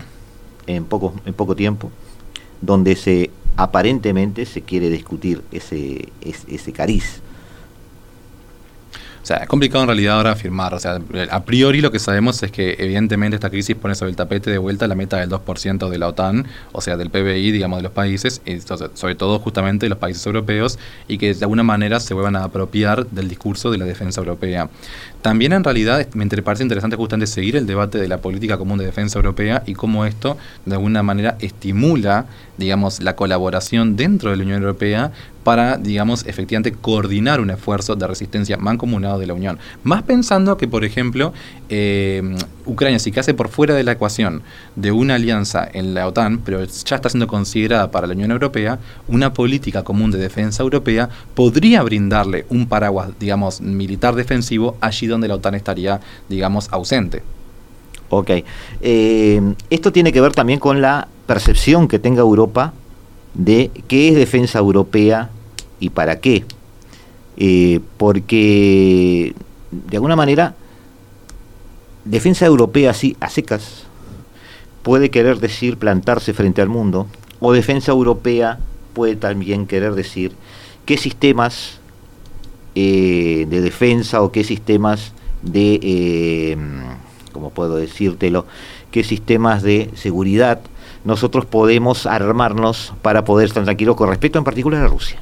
en 0.68 0.84
poco, 0.84 1.14
en 1.26 1.34
poco 1.34 1.56
tiempo 1.56 1.90
donde 2.60 2.94
se 2.94 3.30
aparentemente 3.56 4.46
se 4.46 4.62
quiere 4.62 4.90
discutir 4.90 5.42
ese 5.50 6.72
cariz 6.72 7.20
o 9.24 9.26
sea, 9.26 9.38
es 9.38 9.48
complicado 9.48 9.82
en 9.84 9.88
realidad 9.88 10.18
ahora 10.18 10.32
afirmar. 10.32 10.74
O 10.74 10.78
sea, 10.78 11.00
a 11.30 11.44
priori 11.44 11.80
lo 11.80 11.90
que 11.90 11.98
sabemos 11.98 12.42
es 12.42 12.52
que 12.52 12.76
evidentemente 12.78 13.36
esta 13.36 13.48
crisis 13.48 13.74
pone 13.74 13.94
sobre 13.94 14.10
el 14.10 14.16
tapete 14.16 14.50
de 14.50 14.58
vuelta 14.58 14.86
la 14.86 14.94
meta 14.94 15.16
del 15.16 15.30
2% 15.30 15.88
de 15.88 15.98
la 15.98 16.08
OTAN, 16.08 16.46
o 16.72 16.82
sea, 16.82 16.98
del 16.98 17.08
PBI, 17.08 17.50
digamos, 17.50 17.78
de 17.78 17.84
los 17.84 17.92
países, 17.92 18.42
y 18.44 18.60
sobre 18.60 19.14
todo 19.14 19.38
justamente 19.38 19.86
de 19.86 19.88
los 19.88 19.96
países 19.96 20.26
europeos, 20.26 20.78
y 21.08 21.16
que 21.16 21.32
de 21.32 21.42
alguna 21.42 21.62
manera 21.62 22.00
se 22.00 22.12
vuelvan 22.12 22.36
a 22.36 22.44
apropiar 22.44 23.06
del 23.06 23.30
discurso 23.30 23.70
de 23.70 23.78
la 23.78 23.86
defensa 23.86 24.20
europea. 24.20 24.68
También 25.22 25.54
en 25.54 25.64
realidad 25.64 26.06
me 26.12 26.26
parece 26.26 26.62
interesante 26.62 26.96
justamente 26.96 27.26
seguir 27.26 27.56
el 27.56 27.66
debate 27.66 27.96
de 27.96 28.08
la 28.08 28.18
política 28.18 28.58
común 28.58 28.78
de 28.78 28.84
defensa 28.84 29.18
europea 29.18 29.62
y 29.64 29.72
cómo 29.72 30.04
esto 30.04 30.36
de 30.66 30.74
alguna 30.74 31.02
manera 31.02 31.38
estimula, 31.40 32.26
digamos, 32.58 33.00
la 33.00 33.16
colaboración 33.16 33.96
dentro 33.96 34.30
de 34.30 34.36
la 34.36 34.42
Unión 34.42 34.62
Europea 34.62 35.12
para, 35.44 35.76
digamos, 35.76 36.26
efectivamente 36.26 36.72
coordinar 36.72 37.40
un 37.40 37.50
esfuerzo 37.50 37.94
de 37.94 38.06
resistencia 38.06 38.56
mancomunado 38.56 39.18
de 39.18 39.26
la 39.26 39.34
Unión. 39.34 39.58
Más 39.84 40.02
pensando 40.02 40.56
que, 40.56 40.66
por 40.66 40.84
ejemplo, 40.84 41.32
eh, 41.68 42.36
Ucrania, 42.66 42.98
si 42.98 43.12
quedase 43.12 43.34
por 43.34 43.48
fuera 43.48 43.74
de 43.74 43.84
la 43.84 43.92
ecuación 43.92 44.42
de 44.74 44.90
una 44.90 45.16
alianza 45.16 45.68
en 45.70 45.94
la 45.94 46.08
OTAN, 46.08 46.38
pero 46.38 46.64
ya 46.64 46.96
está 46.96 47.08
siendo 47.08 47.26
considerada 47.26 47.90
para 47.90 48.06
la 48.06 48.14
Unión 48.14 48.30
Europea, 48.30 48.78
una 49.06 49.32
política 49.34 49.84
común 49.84 50.10
de 50.10 50.18
defensa 50.18 50.62
europea 50.62 51.10
podría 51.34 51.82
brindarle 51.82 52.46
un 52.48 52.66
paraguas, 52.66 53.10
digamos, 53.20 53.60
militar 53.60 54.14
defensivo 54.14 54.76
allí 54.80 55.06
donde 55.06 55.28
la 55.28 55.34
OTAN 55.34 55.54
estaría, 55.54 56.00
digamos, 56.28 56.68
ausente. 56.72 57.22
Ok. 58.08 58.30
Eh, 58.80 59.54
esto 59.70 59.92
tiene 59.92 60.12
que 60.12 60.20
ver 60.20 60.32
también 60.32 60.58
con 60.58 60.80
la 60.80 61.08
percepción 61.26 61.88
que 61.88 61.98
tenga 61.98 62.20
Europa 62.20 62.72
de 63.34 63.70
qué 63.88 64.08
es 64.08 64.14
defensa 64.14 64.58
europea 64.58 65.30
y 65.80 65.90
para 65.90 66.20
qué. 66.20 66.44
Eh, 67.36 67.80
porque, 67.96 69.34
de 69.70 69.96
alguna 69.96 70.16
manera, 70.16 70.54
defensa 72.04 72.46
europea 72.46 72.90
así, 72.90 73.16
a 73.20 73.28
secas, 73.28 73.84
puede 74.82 75.10
querer 75.10 75.40
decir 75.40 75.76
plantarse 75.76 76.32
frente 76.32 76.62
al 76.62 76.68
mundo, 76.68 77.06
o 77.40 77.52
defensa 77.52 77.92
europea 77.92 78.58
puede 78.92 79.16
también 79.16 79.66
querer 79.66 79.94
decir 79.94 80.32
qué 80.86 80.96
sistemas 80.96 81.80
eh, 82.74 83.46
de 83.48 83.60
defensa 83.60 84.22
o 84.22 84.30
qué 84.30 84.44
sistemas 84.44 85.12
de, 85.42 85.80
eh, 85.82 86.56
¿cómo 87.32 87.50
puedo 87.50 87.76
decírtelo?, 87.76 88.46
qué 88.90 89.02
sistemas 89.02 89.62
de 89.62 89.90
seguridad 89.94 90.60
nosotros 91.04 91.44
podemos 91.44 92.06
armarnos 92.06 92.92
para 93.02 93.24
poder 93.24 93.48
estar 93.48 93.64
tranquilos 93.64 93.96
con 93.96 94.08
respecto 94.08 94.38
en 94.38 94.44
particular 94.44 94.82
a 94.82 94.88
Rusia. 94.88 95.20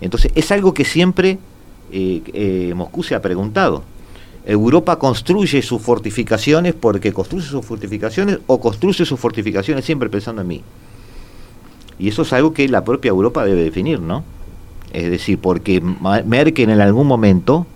Entonces, 0.00 0.30
es 0.34 0.50
algo 0.52 0.74
que 0.74 0.84
siempre 0.84 1.38
eh, 1.90 2.22
eh, 2.32 2.72
Moscú 2.74 3.02
se 3.02 3.14
ha 3.14 3.22
preguntado. 3.22 3.82
Europa 4.44 4.96
construye 4.98 5.60
sus 5.62 5.82
fortificaciones 5.82 6.74
porque 6.74 7.12
construye 7.12 7.46
sus 7.46 7.64
fortificaciones 7.64 8.38
o 8.46 8.60
construye 8.60 9.04
sus 9.04 9.18
fortificaciones 9.18 9.84
siempre 9.84 10.08
pensando 10.08 10.42
en 10.42 10.48
mí. 10.48 10.62
Y 11.98 12.08
eso 12.08 12.22
es 12.22 12.32
algo 12.32 12.52
que 12.52 12.68
la 12.68 12.84
propia 12.84 13.08
Europa 13.08 13.44
debe 13.44 13.64
definir, 13.64 14.00
¿no? 14.00 14.22
Es 14.92 15.10
decir, 15.10 15.38
porque 15.38 15.80
Merkel 15.80 16.70
en 16.70 16.80
algún 16.80 17.06
momento 17.06 17.66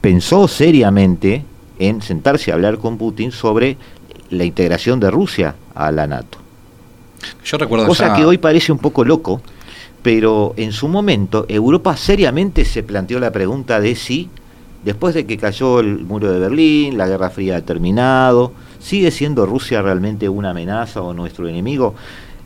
pensó 0.00 0.46
seriamente 0.46 1.44
en 1.78 2.00
sentarse 2.00 2.52
a 2.52 2.54
hablar 2.54 2.78
con 2.78 2.96
Putin 2.96 3.32
sobre 3.32 3.76
la 4.30 4.44
integración 4.44 5.00
de 5.00 5.10
Rusia 5.10 5.56
a 5.74 5.90
la 5.90 6.06
NATO. 6.06 6.39
Yo 7.44 7.58
recuerdo 7.58 7.86
Cosa 7.86 8.14
que 8.14 8.24
hoy 8.24 8.38
parece 8.38 8.72
un 8.72 8.78
poco 8.78 9.04
loco, 9.04 9.40
pero 10.02 10.54
en 10.56 10.72
su 10.72 10.88
momento 10.88 11.46
Europa 11.48 11.96
seriamente 11.96 12.64
se 12.64 12.82
planteó 12.82 13.20
la 13.20 13.30
pregunta 13.30 13.80
de 13.80 13.94
si, 13.94 14.30
después 14.84 15.14
de 15.14 15.26
que 15.26 15.36
cayó 15.36 15.80
el 15.80 16.04
muro 16.04 16.30
de 16.30 16.38
Berlín, 16.38 16.96
la 16.96 17.06
Guerra 17.06 17.30
Fría 17.30 17.56
ha 17.56 17.60
terminado, 17.62 18.52
¿sigue 18.78 19.10
siendo 19.10 19.46
Rusia 19.46 19.82
realmente 19.82 20.28
una 20.28 20.50
amenaza 20.50 21.02
o 21.02 21.12
nuestro 21.12 21.48
enemigo? 21.48 21.94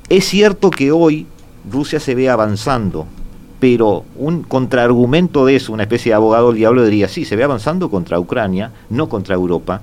Es 0.09 0.27
cierto 0.27 0.71
que 0.71 0.93
hoy 0.93 1.27
Rusia 1.71 2.01
se 2.01 2.15
ve 2.15 2.29
avanzando, 2.29 3.07
pero 3.61 4.05
un 4.17 4.43
contraargumento 4.43 5.47
de 5.47 5.57
eso, 5.57 5.73
una 5.73 5.85
especie 5.85 6.11
de 6.11 6.17
abogado 6.17 6.49
del 6.49 6.59
diablo 6.59 6.85
diría, 6.85 7.09
sí, 7.09 7.25
se 7.25 7.37
ve 7.37 7.45
avanzando 7.45 7.89
contra 7.89 8.19
Ucrania, 8.19 8.73
no 8.91 9.09
contra 9.09 9.35
Europa, 9.35 9.81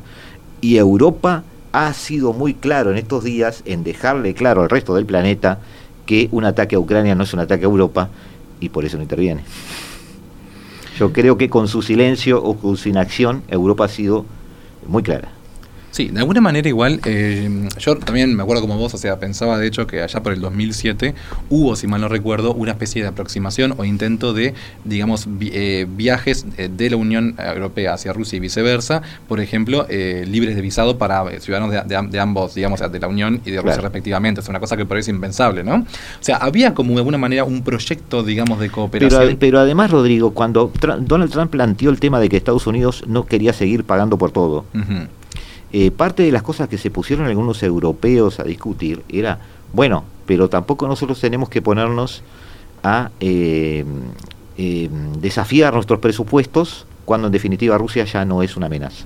y 0.59 0.77
Europa 0.77 1.43
ha 1.71 1.93
sido 1.93 2.33
muy 2.33 2.53
claro 2.53 2.91
en 2.91 2.97
estos 2.97 3.23
días 3.23 3.63
en 3.65 3.83
dejarle 3.83 4.33
claro 4.33 4.63
al 4.63 4.69
resto 4.69 4.95
del 4.95 5.05
planeta 5.05 5.59
que 6.05 6.27
un 6.31 6.45
ataque 6.45 6.75
a 6.75 6.79
Ucrania 6.79 7.15
no 7.15 7.23
es 7.23 7.33
un 7.33 7.39
ataque 7.39 7.63
a 7.63 7.69
Europa 7.69 8.09
y 8.59 8.69
por 8.69 8.85
eso 8.85 8.97
no 8.97 9.03
interviene. 9.03 9.43
Yo 10.97 11.13
creo 11.13 11.37
que 11.37 11.49
con 11.49 11.67
su 11.67 11.81
silencio 11.81 12.43
o 12.43 12.57
con 12.57 12.77
su 12.77 12.89
inacción 12.89 13.43
Europa 13.47 13.85
ha 13.85 13.89
sido 13.89 14.25
muy 14.85 15.03
clara. 15.03 15.29
Sí, 15.91 16.07
de 16.07 16.19
alguna 16.19 16.39
manera 16.39 16.67
igual, 16.69 17.01
eh, 17.05 17.67
yo 17.77 17.97
también 17.97 18.33
me 18.33 18.43
acuerdo 18.43 18.61
como 18.61 18.77
vos, 18.77 18.93
o 18.93 18.97
sea, 18.97 19.19
pensaba 19.19 19.57
de 19.57 19.67
hecho 19.67 19.87
que 19.87 20.01
allá 20.01 20.23
por 20.23 20.31
el 20.31 20.39
2007 20.39 21.13
hubo, 21.49 21.75
si 21.75 21.85
mal 21.85 21.99
no 21.99 22.07
recuerdo, 22.07 22.53
una 22.53 22.71
especie 22.71 23.01
de 23.01 23.09
aproximación 23.09 23.73
o 23.77 23.83
intento 23.83 24.33
de, 24.33 24.53
digamos, 24.85 25.27
eh, 25.41 25.85
viajes 25.89 26.45
eh, 26.57 26.69
de 26.71 26.89
la 26.89 26.95
Unión 26.95 27.35
Europea 27.37 27.93
hacia 27.93 28.13
Rusia 28.13 28.37
y 28.37 28.39
viceversa, 28.39 29.01
por 29.27 29.41
ejemplo, 29.41 29.85
libres 29.89 30.55
de 30.55 30.61
visado 30.61 30.97
para 30.97 31.39
ciudadanos 31.41 31.87
de, 31.87 32.19
ambos, 32.19 32.55
digamos, 32.55 32.79
de 32.79 32.99
la 32.99 33.07
Unión 33.07 33.41
y 33.45 33.51
de 33.51 33.61
Rusia 33.61 33.81
respectivamente. 33.81 34.39
Es 34.39 34.47
una 34.47 34.59
cosa 34.59 34.77
que 34.77 34.85
parece 34.85 35.11
impensable, 35.11 35.63
¿no? 35.63 35.75
O 35.75 35.85
sea, 36.21 36.37
había 36.37 36.73
como 36.73 36.91
de 36.91 36.99
alguna 36.99 37.17
manera 37.17 37.43
un 37.43 37.63
proyecto, 37.63 38.23
digamos, 38.23 38.59
de 38.59 38.69
cooperación. 38.69 39.37
Pero, 39.37 39.59
además, 39.59 39.91
Rodrigo, 39.91 40.31
cuando 40.31 40.71
Donald 41.01 41.31
Trump 41.31 41.51
planteó 41.51 41.89
el 41.89 41.99
tema 41.99 42.19
de 42.19 42.29
que 42.29 42.37
Estados 42.37 42.65
Unidos 42.65 43.03
no 43.07 43.25
quería 43.25 43.51
seguir 43.51 43.83
pagando 43.83 44.17
por 44.17 44.31
todo, 44.31 44.65
eh, 45.73 45.91
parte 45.91 46.23
de 46.23 46.31
las 46.31 46.43
cosas 46.43 46.67
que 46.67 46.77
se 46.77 46.91
pusieron 46.91 47.27
algunos 47.27 47.63
europeos 47.63 48.39
a 48.39 48.43
discutir 48.43 49.03
era, 49.07 49.39
bueno, 49.73 50.03
pero 50.25 50.49
tampoco 50.49 50.87
nosotros 50.87 51.19
tenemos 51.21 51.49
que 51.49 51.61
ponernos 51.61 52.23
a 52.83 53.11
eh, 53.19 53.85
eh, 54.57 54.89
desafiar 55.19 55.73
nuestros 55.73 55.99
presupuestos 55.99 56.85
cuando 57.05 57.27
en 57.27 57.33
definitiva 57.33 57.77
Rusia 57.77 58.05
ya 58.05 58.25
no 58.25 58.43
es 58.43 58.57
una 58.57 58.65
amenaza. 58.65 59.05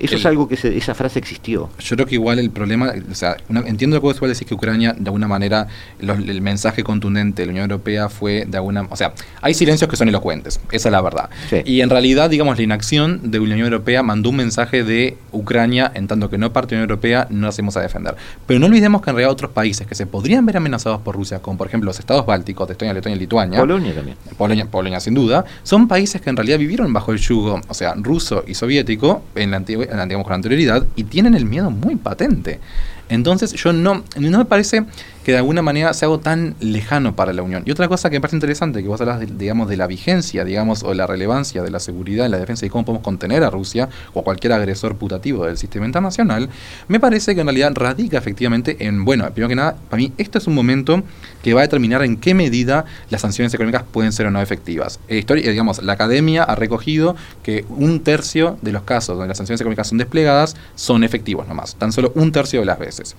Eso 0.00 0.16
es 0.16 0.26
algo 0.26 0.48
que 0.48 0.54
esa 0.54 0.94
frase 0.94 1.18
existió. 1.18 1.70
Yo 1.78 1.96
creo 1.96 2.06
que 2.06 2.14
igual 2.14 2.38
el 2.38 2.50
problema, 2.50 2.92
o 3.10 3.14
sea, 3.14 3.36
entiendo 3.48 3.96
lo 3.96 4.00
que 4.00 4.06
vos 4.06 4.16
igual 4.16 4.30
decir 4.30 4.46
que 4.46 4.54
Ucrania, 4.54 4.94
de 4.96 5.08
alguna 5.08 5.28
manera, 5.28 5.68
el 6.00 6.40
mensaje 6.40 6.84
contundente 6.84 7.42
de 7.42 7.46
la 7.46 7.52
Unión 7.52 7.70
Europea 7.70 8.08
fue 8.08 8.44
de 8.46 8.56
alguna, 8.56 8.86
o 8.90 8.96
sea, 8.96 9.12
hay 9.40 9.54
silencios 9.54 9.90
que 9.90 9.96
son 9.96 10.08
elocuentes, 10.08 10.60
esa 10.70 10.88
es 10.88 10.92
la 10.92 11.00
verdad. 11.00 11.30
Y 11.64 11.80
en 11.80 11.90
realidad, 11.90 12.30
digamos, 12.30 12.56
la 12.56 12.62
inacción 12.62 13.30
de 13.30 13.38
la 13.38 13.44
Unión 13.44 13.60
Europea 13.60 14.02
mandó 14.02 14.30
un 14.30 14.36
mensaje 14.36 14.84
de 14.84 15.16
Ucrania, 15.32 15.90
en 15.94 16.06
tanto 16.06 16.30
que 16.30 16.38
no 16.38 16.52
parte 16.52 16.74
de 16.74 16.76
la 16.76 16.84
Unión 16.84 16.90
Europea, 16.90 17.26
no 17.30 17.48
hacemos 17.48 17.76
a 17.76 17.80
defender. 17.80 18.16
Pero 18.46 18.60
no 18.60 18.66
olvidemos 18.66 19.02
que 19.02 19.10
en 19.10 19.16
realidad 19.16 19.32
otros 19.32 19.50
países 19.50 19.86
que 19.86 19.94
se 19.94 20.06
podrían 20.06 20.46
ver 20.46 20.56
amenazados 20.56 21.00
por 21.00 21.16
Rusia, 21.16 21.40
como 21.40 21.58
por 21.58 21.66
ejemplo 21.66 21.86
los 21.86 21.98
estados 21.98 22.26
bálticos, 22.26 22.68
de 22.68 22.72
Estonia, 22.72 22.94
Letonia 22.94 23.16
y 23.16 23.20
Lituania, 23.20 23.58
Polonia 23.58 23.94
también. 23.94 24.16
Polonia, 24.36 24.66
Polonia 24.66 25.00
sin 25.00 25.14
duda, 25.14 25.44
son 25.62 25.88
países 25.88 26.20
que 26.20 26.30
en 26.30 26.36
realidad 26.36 26.58
vivieron 26.58 26.92
bajo 26.92 27.12
el 27.12 27.18
yugo, 27.18 27.60
o 27.66 27.74
sea, 27.74 27.94
ruso 27.96 28.44
y 28.46 28.54
soviético 28.54 29.22
en 29.34 29.50
la 29.50 29.58
antigua 29.58 29.85
digamos, 29.86 30.24
con 30.24 30.34
anterioridad 30.34 30.86
y 30.96 31.04
tienen 31.04 31.34
el 31.34 31.46
miedo 31.46 31.70
muy 31.70 31.96
patente. 31.96 32.60
Entonces 33.08 33.52
yo 33.52 33.72
no, 33.72 34.04
no 34.18 34.38
me 34.38 34.44
parece 34.44 34.84
que 35.26 35.32
de 35.32 35.38
alguna 35.38 35.60
manera 35.60 35.92
sea 35.92 36.06
algo 36.06 36.20
tan 36.20 36.54
lejano 36.60 37.16
para 37.16 37.32
la 37.32 37.42
Unión. 37.42 37.64
Y 37.66 37.72
otra 37.72 37.88
cosa 37.88 38.08
que 38.10 38.14
me 38.14 38.20
parece 38.20 38.36
interesante, 38.36 38.80
que 38.80 38.86
vos 38.86 39.00
hablas, 39.00 39.18
de, 39.18 39.26
digamos, 39.26 39.68
de 39.68 39.76
la 39.76 39.88
vigencia, 39.88 40.44
digamos, 40.44 40.84
o 40.84 40.94
la 40.94 41.04
relevancia 41.04 41.64
de 41.64 41.70
la 41.72 41.80
seguridad 41.80 42.26
y 42.26 42.28
la 42.28 42.38
defensa 42.38 42.64
y 42.64 42.68
cómo 42.68 42.84
podemos 42.84 43.02
contener 43.02 43.42
a 43.42 43.50
Rusia 43.50 43.88
o 44.14 44.20
a 44.20 44.22
cualquier 44.22 44.52
agresor 44.52 44.94
putativo 44.94 45.44
del 45.44 45.58
sistema 45.58 45.84
internacional, 45.84 46.48
me 46.86 47.00
parece 47.00 47.34
que 47.34 47.40
en 47.40 47.48
realidad 47.48 47.72
radica 47.74 48.18
efectivamente 48.18 48.76
en, 48.86 49.04
bueno, 49.04 49.28
primero 49.32 49.48
que 49.48 49.56
nada, 49.56 49.76
para 49.90 49.96
mí 49.96 50.12
esto 50.16 50.38
es 50.38 50.46
un 50.46 50.54
momento 50.54 51.02
que 51.42 51.54
va 51.54 51.62
a 51.62 51.62
determinar 51.62 52.04
en 52.04 52.18
qué 52.18 52.32
medida 52.32 52.84
las 53.10 53.22
sanciones 53.22 53.52
económicas 53.52 53.82
pueden 53.82 54.12
ser 54.12 54.26
o 54.26 54.30
no 54.30 54.40
efectivas. 54.40 55.00
Eh, 55.08 55.18
historia, 55.18 55.50
digamos, 55.50 55.82
la 55.82 55.94
academia 55.94 56.44
ha 56.44 56.54
recogido 56.54 57.16
que 57.42 57.64
un 57.68 57.98
tercio 57.98 58.58
de 58.62 58.70
los 58.70 58.84
casos 58.84 59.16
donde 59.16 59.26
las 59.26 59.38
sanciones 59.38 59.60
económicas 59.60 59.88
son 59.88 59.98
desplegadas 59.98 60.54
son 60.76 61.02
efectivos 61.02 61.48
nomás, 61.48 61.74
tan 61.74 61.90
solo 61.90 62.12
un 62.14 62.30
tercio 62.30 62.60
de 62.60 62.66
las 62.66 62.78
veces. 62.78 63.16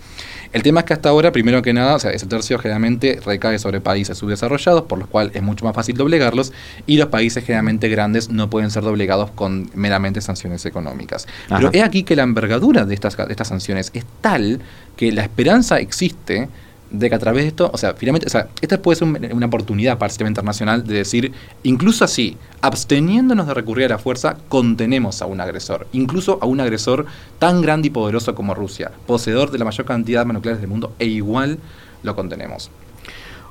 El 0.53 0.63
tema 0.63 0.79
es 0.79 0.85
que 0.85 0.93
hasta 0.93 1.09
ahora, 1.09 1.33
primero 1.33 1.61
que 1.61 1.73
nada, 1.73 1.96
o 1.97 1.99
sea, 1.99 2.11
ese 2.11 2.25
tercio 2.25 2.57
generalmente 2.59 3.19
recae 3.23 3.59
sobre 3.59 3.81
países 3.81 4.17
subdesarrollados, 4.17 4.83
por 4.83 4.99
los 4.99 5.07
cuales 5.07 5.35
es 5.35 5.43
mucho 5.43 5.65
más 5.65 5.75
fácil 5.75 5.95
doblegarlos, 5.95 6.53
y 6.85 6.97
los 6.97 7.09
países 7.09 7.43
generalmente 7.43 7.89
grandes 7.89 8.29
no 8.29 8.49
pueden 8.49 8.71
ser 8.71 8.83
doblegados 8.83 9.31
con 9.31 9.69
meramente 9.73 10.21
sanciones 10.21 10.65
económicas. 10.65 11.27
Pero 11.49 11.69
es 11.73 11.83
aquí 11.83 12.03
que 12.03 12.15
la 12.15 12.23
envergadura 12.23 12.85
de 12.85 12.93
estas, 12.93 13.17
de 13.17 13.27
estas 13.29 13.49
sanciones 13.49 13.91
es 13.93 14.05
tal 14.21 14.59
que 14.95 15.11
la 15.11 15.23
esperanza 15.23 15.79
existe 15.79 16.47
de 16.89 17.09
que 17.09 17.15
a 17.15 17.19
través 17.19 17.43
de 17.43 17.49
esto, 17.49 17.69
o 17.73 17.77
sea, 17.77 17.93
finalmente, 17.93 18.27
o 18.27 18.29
sea, 18.29 18.47
esta 18.61 18.81
puede 18.81 18.97
ser 18.97 19.07
una 19.33 19.45
oportunidad 19.45 19.97
para 19.97 20.07
el 20.07 20.11
sistema 20.11 20.29
internacional 20.29 20.85
de 20.85 20.95
decir, 20.95 21.33
incluso 21.63 22.05
así, 22.05 22.37
absteniéndonos 22.61 23.47
de 23.47 23.53
recurrir 23.53 23.85
a 23.85 23.89
la 23.89 23.97
fuerza, 23.97 24.37
contenemos 24.47 25.21
a 25.21 25.25
un 25.25 25.41
agresor, 25.41 25.87
incluso 25.91 26.39
a 26.41 26.45
un 26.45 26.59
agresor 26.61 27.05
tan 27.39 27.61
grande 27.61 27.87
y 27.87 27.91
poderoso 27.91 28.35
como 28.35 28.53
Rusia, 28.53 28.91
poseedor 29.05 29.51
de 29.51 29.57
la 29.57 29.65
mayor 29.65 29.85
cantidad 29.85 30.19
de 30.19 30.21
armas 30.21 30.35
nucleares 30.35 30.61
del 30.61 30.69
mundo, 30.69 30.93
e 30.99 31.05
igual 31.05 31.59
lo 32.07 32.15
contenemos. 32.15 32.71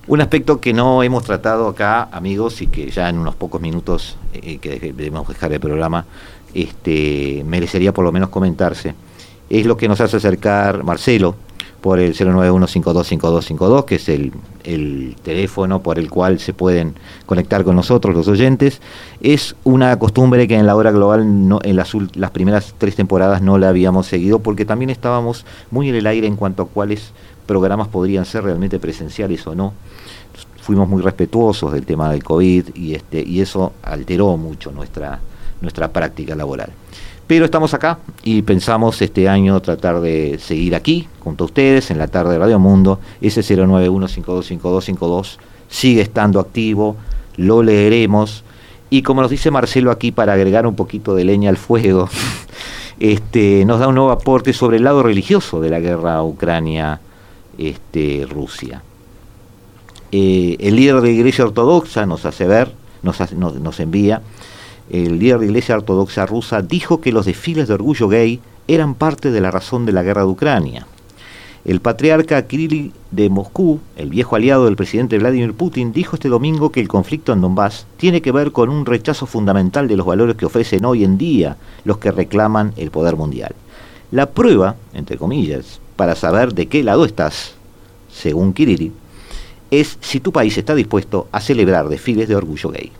Un 0.08 0.20
aspecto 0.20 0.60
que 0.60 0.72
no 0.72 1.02
hemos 1.02 1.24
tratado 1.24 1.68
acá, 1.68 2.08
amigos, 2.12 2.62
y 2.62 2.66
que 2.66 2.90
ya 2.90 3.08
en 3.08 3.18
unos 3.18 3.34
pocos 3.36 3.60
minutos 3.60 4.16
eh, 4.34 4.58
que 4.58 4.78
debemos 4.78 5.28
dejar 5.28 5.52
el 5.52 5.60
programa, 5.60 6.06
este, 6.54 7.44
merecería 7.46 7.92
por 7.92 8.04
lo 8.04 8.12
menos 8.12 8.30
comentarse, 8.30 8.94
es 9.50 9.66
lo 9.66 9.76
que 9.76 9.88
nos 9.88 10.00
hace 10.00 10.16
acercar 10.16 10.82
Marcelo, 10.82 11.36
por 11.86 12.00
el 12.00 12.16
091525252, 12.16 13.84
que 13.84 13.94
es 13.94 14.08
el, 14.08 14.32
teléfono 15.22 15.82
por 15.84 16.00
el 16.00 16.10
cual 16.10 16.40
se 16.40 16.52
pueden 16.52 16.94
conectar 17.26 17.62
con 17.62 17.76
nosotros 17.76 18.12
los 18.12 18.26
oyentes. 18.26 18.80
Es 19.20 19.54
una 19.62 19.96
costumbre 19.96 20.48
que 20.48 20.56
en 20.56 20.66
la 20.66 20.74
hora 20.74 20.90
global 20.90 21.48
no, 21.48 21.60
en 21.62 21.76
las, 21.76 21.92
las 22.16 22.32
primeras 22.32 22.74
tres 22.76 22.96
temporadas 22.96 23.40
no 23.40 23.56
la 23.58 23.68
habíamos 23.68 24.08
seguido 24.08 24.40
porque 24.40 24.64
también 24.64 24.90
estábamos 24.90 25.46
muy 25.70 25.88
en 25.88 25.94
el 25.94 26.08
aire 26.08 26.26
en 26.26 26.34
cuanto 26.34 26.64
a 26.64 26.66
cuáles 26.66 27.12
programas 27.46 27.88
podrían 27.88 28.24
ser 28.24 28.44
realmente 28.44 28.78
presenciales 28.78 29.46
o 29.46 29.54
no. 29.54 29.72
Fuimos 30.60 30.88
muy 30.88 31.02
respetuosos 31.02 31.72
del 31.72 31.86
tema 31.86 32.10
del 32.10 32.24
COVID 32.24 32.74
y, 32.74 32.94
este, 32.94 33.22
y 33.22 33.40
eso 33.40 33.72
alteró 33.82 34.36
mucho 34.36 34.72
nuestra, 34.72 35.20
nuestra 35.60 35.92
práctica 35.92 36.34
laboral. 36.34 36.72
Pero 37.26 37.44
estamos 37.44 37.74
acá 37.74 37.98
y 38.22 38.42
pensamos 38.42 39.02
este 39.02 39.28
año 39.28 39.60
tratar 39.60 40.00
de 40.00 40.38
seguir 40.38 40.76
aquí 40.76 41.08
junto 41.20 41.42
a 41.42 41.46
ustedes 41.46 41.90
en 41.90 41.98
la 41.98 42.06
tarde 42.06 42.34
de 42.34 42.38
Radio 42.38 42.60
Mundo. 42.60 43.00
Ese 43.20 43.40
091-525252 43.40 45.38
sigue 45.68 46.02
estando 46.02 46.38
activo, 46.38 46.96
lo 47.36 47.64
leeremos. 47.64 48.44
Y 48.90 49.02
como 49.02 49.22
nos 49.22 49.30
dice 49.32 49.50
Marcelo 49.50 49.90
aquí, 49.90 50.12
para 50.12 50.34
agregar 50.34 50.68
un 50.68 50.76
poquito 50.76 51.16
de 51.16 51.24
leña 51.24 51.50
al 51.50 51.56
fuego, 51.56 52.08
este, 53.00 53.64
nos 53.64 53.80
da 53.80 53.88
un 53.88 53.96
nuevo 53.96 54.12
aporte 54.12 54.52
sobre 54.52 54.76
el 54.76 54.84
lado 54.84 55.02
religioso 55.02 55.60
de 55.60 55.70
la 55.70 55.80
guerra 55.80 56.22
Ucrania-Rusia. 56.22 57.05
Este, 57.58 58.26
eh, 60.12 60.56
el 60.60 60.76
líder 60.76 60.96
de 60.96 61.02
la 61.02 61.08
Iglesia 61.08 61.44
Ortodoxa 61.44 62.06
nos 62.06 62.24
hace 62.26 62.46
ver, 62.46 62.72
nos, 63.02 63.32
nos 63.32 63.80
envía 63.80 64.22
el 64.90 65.18
líder 65.18 65.38
de 65.38 65.46
la 65.46 65.50
Iglesia 65.50 65.76
Ortodoxa 65.76 66.26
rusa, 66.26 66.62
dijo 66.62 67.00
que 67.00 67.12
los 67.12 67.26
desfiles 67.26 67.68
de 67.68 67.74
orgullo 67.74 68.08
gay 68.08 68.40
eran 68.68 68.94
parte 68.94 69.30
de 69.30 69.40
la 69.40 69.50
razón 69.50 69.86
de 69.86 69.92
la 69.92 70.02
guerra 70.02 70.22
de 70.22 70.28
Ucrania. 70.28 70.86
El 71.64 71.80
patriarca 71.80 72.46
Kirill 72.46 72.92
de 73.10 73.28
Moscú, 73.28 73.80
el 73.96 74.10
viejo 74.10 74.36
aliado 74.36 74.66
del 74.66 74.76
presidente 74.76 75.18
Vladimir 75.18 75.52
Putin, 75.52 75.92
dijo 75.92 76.14
este 76.14 76.28
domingo 76.28 76.70
que 76.70 76.80
el 76.80 76.86
conflicto 76.86 77.32
en 77.32 77.40
Donbass 77.40 77.86
tiene 77.96 78.22
que 78.22 78.30
ver 78.30 78.52
con 78.52 78.68
un 78.68 78.86
rechazo 78.86 79.26
fundamental 79.26 79.88
de 79.88 79.96
los 79.96 80.06
valores 80.06 80.36
que 80.36 80.46
ofrecen 80.46 80.84
hoy 80.84 81.02
en 81.02 81.18
día 81.18 81.56
los 81.84 81.98
que 81.98 82.12
reclaman 82.12 82.72
el 82.76 82.92
poder 82.92 83.16
mundial. 83.16 83.56
La 84.12 84.26
prueba, 84.26 84.76
entre 84.94 85.18
comillas, 85.18 85.80
para 85.96 86.14
saber 86.14 86.54
de 86.54 86.66
qué 86.66 86.82
lado 86.82 87.04
estás, 87.04 87.54
según 88.12 88.52
Kirill, 88.52 88.92
es 89.70 89.98
si 90.00 90.20
tu 90.20 90.32
país 90.32 90.56
está 90.56 90.74
dispuesto 90.74 91.28
a 91.32 91.40
celebrar 91.40 91.88
desfiles 91.88 92.28
de 92.28 92.36
orgullo 92.36 92.70
gay. 92.70 92.92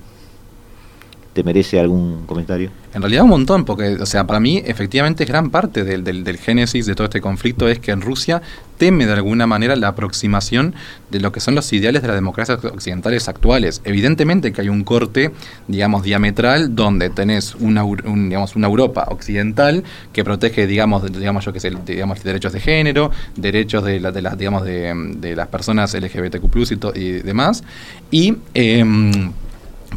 Te 1.37 1.45
merece 1.45 1.79
algún 1.79 2.25
comentario? 2.25 2.71
En 2.95 3.03
realidad 3.03 3.25
un 3.25 3.29
montón, 3.29 3.67
porque, 3.67 3.97
o 3.97 4.07
sea, 4.07 4.27
para 4.27 4.41
mí 4.41 4.63
efectivamente 4.65 5.25
es 5.25 5.29
gran 5.29 5.51
parte 5.51 5.85
del, 5.85 6.03
del, 6.03 6.39
génesis 6.39 6.87
de 6.87 6.95
todo 6.95 7.05
este 7.05 7.21
conflicto 7.21 7.69
es 7.69 7.79
que 7.79 7.91
en 7.91 8.01
Rusia 8.01 8.41
teme 8.79 9.05
de 9.05 9.13
alguna 9.13 9.47
manera 9.47 9.77
la 9.77 9.89
aproximación 9.89 10.75
de 11.11 11.21
lo 11.21 11.33
que 11.33 11.41
son 11.41 11.55
los 11.55 11.71
ideales 11.75 12.01
de 12.01 12.09
las 12.09 12.17
democracias 12.17 12.65
occidentales 12.65 13.29
actuales. 13.29 13.83
Evidentemente 13.85 14.51
que 14.51 14.63
hay 14.63 14.71
un 14.71 14.83
corte, 14.83 15.31
digamos, 15.69 16.05
diametral 16.05 16.75
donde 16.75 17.11
tenés 17.11 17.55
una, 17.57 17.85
digamos, 17.85 18.57
una 18.57 18.67
Europa 18.67 19.05
occidental 19.11 19.85
que 20.15 20.25
protege, 20.25 20.67
digamos, 20.67 21.05
digamos 21.13 21.45
yo 21.45 21.53
que 21.53 21.61
sé, 21.61 21.71
digamos, 21.85 22.25
derechos 22.25 22.55
de 22.55 22.61
género, 22.61 23.11
derechos 23.37 23.85
de, 23.85 24.01
la, 24.01 24.11
de 24.11 24.23
las, 24.23 24.39
digamos, 24.39 24.65
de, 24.65 25.35
las 25.37 25.49
personas 25.49 25.93
LGBTQ+, 25.93 26.95
y, 26.95 26.99
y 26.99 27.13
demás, 27.21 27.63
y... 28.11 28.37
Em, 28.55 29.33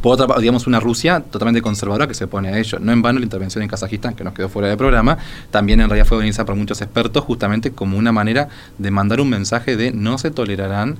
por 0.01 0.13
otra 0.13 0.27
parte, 0.27 0.41
digamos, 0.41 0.67
una 0.67 0.79
Rusia 0.79 1.21
totalmente 1.21 1.61
conservadora 1.61 2.07
que 2.07 2.13
se 2.13 2.27
pone 2.27 2.49
a 2.49 2.57
ello. 2.57 2.79
No 2.79 2.91
en 2.91 3.01
vano 3.01 3.19
la 3.19 3.25
intervención 3.25 3.61
en 3.63 3.69
Kazajistán, 3.69 4.15
que 4.15 4.23
nos 4.23 4.33
quedó 4.33 4.49
fuera 4.49 4.67
del 4.67 4.77
programa, 4.77 5.17
también 5.51 5.81
en 5.81 5.89
realidad 5.89 6.07
fue 6.07 6.17
organizada 6.17 6.45
por 6.45 6.55
muchos 6.55 6.81
expertos 6.81 7.23
justamente 7.23 7.71
como 7.71 7.97
una 7.97 8.11
manera 8.11 8.49
de 8.77 8.91
mandar 8.91 9.19
un 9.21 9.29
mensaje 9.29 9.75
de 9.75 9.91
no 9.91 10.17
se 10.17 10.31
tolerarán 10.31 10.97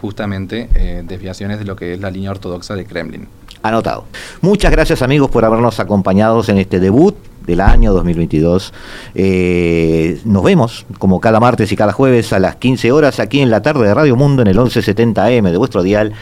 justamente 0.00 0.68
eh, 0.74 1.02
desviaciones 1.06 1.60
de 1.60 1.64
lo 1.64 1.76
que 1.76 1.94
es 1.94 2.00
la 2.00 2.10
línea 2.10 2.32
ortodoxa 2.32 2.74
de 2.74 2.84
Kremlin. 2.84 3.28
Anotado. 3.62 4.06
Muchas 4.40 4.72
gracias 4.72 5.02
amigos 5.02 5.30
por 5.30 5.44
habernos 5.44 5.78
acompañado 5.78 6.42
en 6.48 6.58
este 6.58 6.80
debut 6.80 7.14
del 7.46 7.60
año 7.60 7.92
2022. 7.92 8.72
Eh, 9.14 10.20
nos 10.24 10.42
vemos 10.42 10.86
como 10.98 11.20
cada 11.20 11.38
martes 11.38 11.70
y 11.70 11.76
cada 11.76 11.92
jueves 11.92 12.32
a 12.32 12.40
las 12.40 12.56
15 12.56 12.90
horas 12.90 13.20
aquí 13.20 13.40
en 13.40 13.50
la 13.50 13.62
tarde 13.62 13.86
de 13.86 13.94
Radio 13.94 14.16
Mundo 14.16 14.42
en 14.42 14.48
el 14.48 14.58
1170M 14.58 15.50
de 15.50 15.56
vuestro 15.56 15.82
dial 15.82 16.12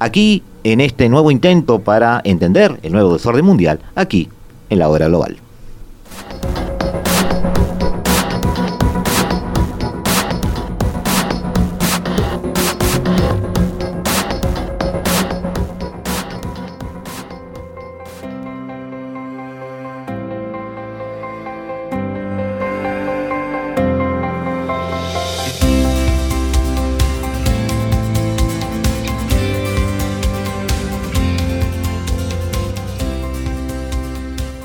aquí 0.00 0.42
en 0.64 0.80
este 0.80 1.08
nuevo 1.08 1.30
intento 1.30 1.78
para 1.78 2.20
entender 2.24 2.80
el 2.82 2.92
nuevo 2.92 3.12
desorden 3.12 3.44
mundial, 3.44 3.78
aquí 3.94 4.28
en 4.68 4.80
la 4.80 4.88
hora 4.88 5.06
global. 5.06 5.36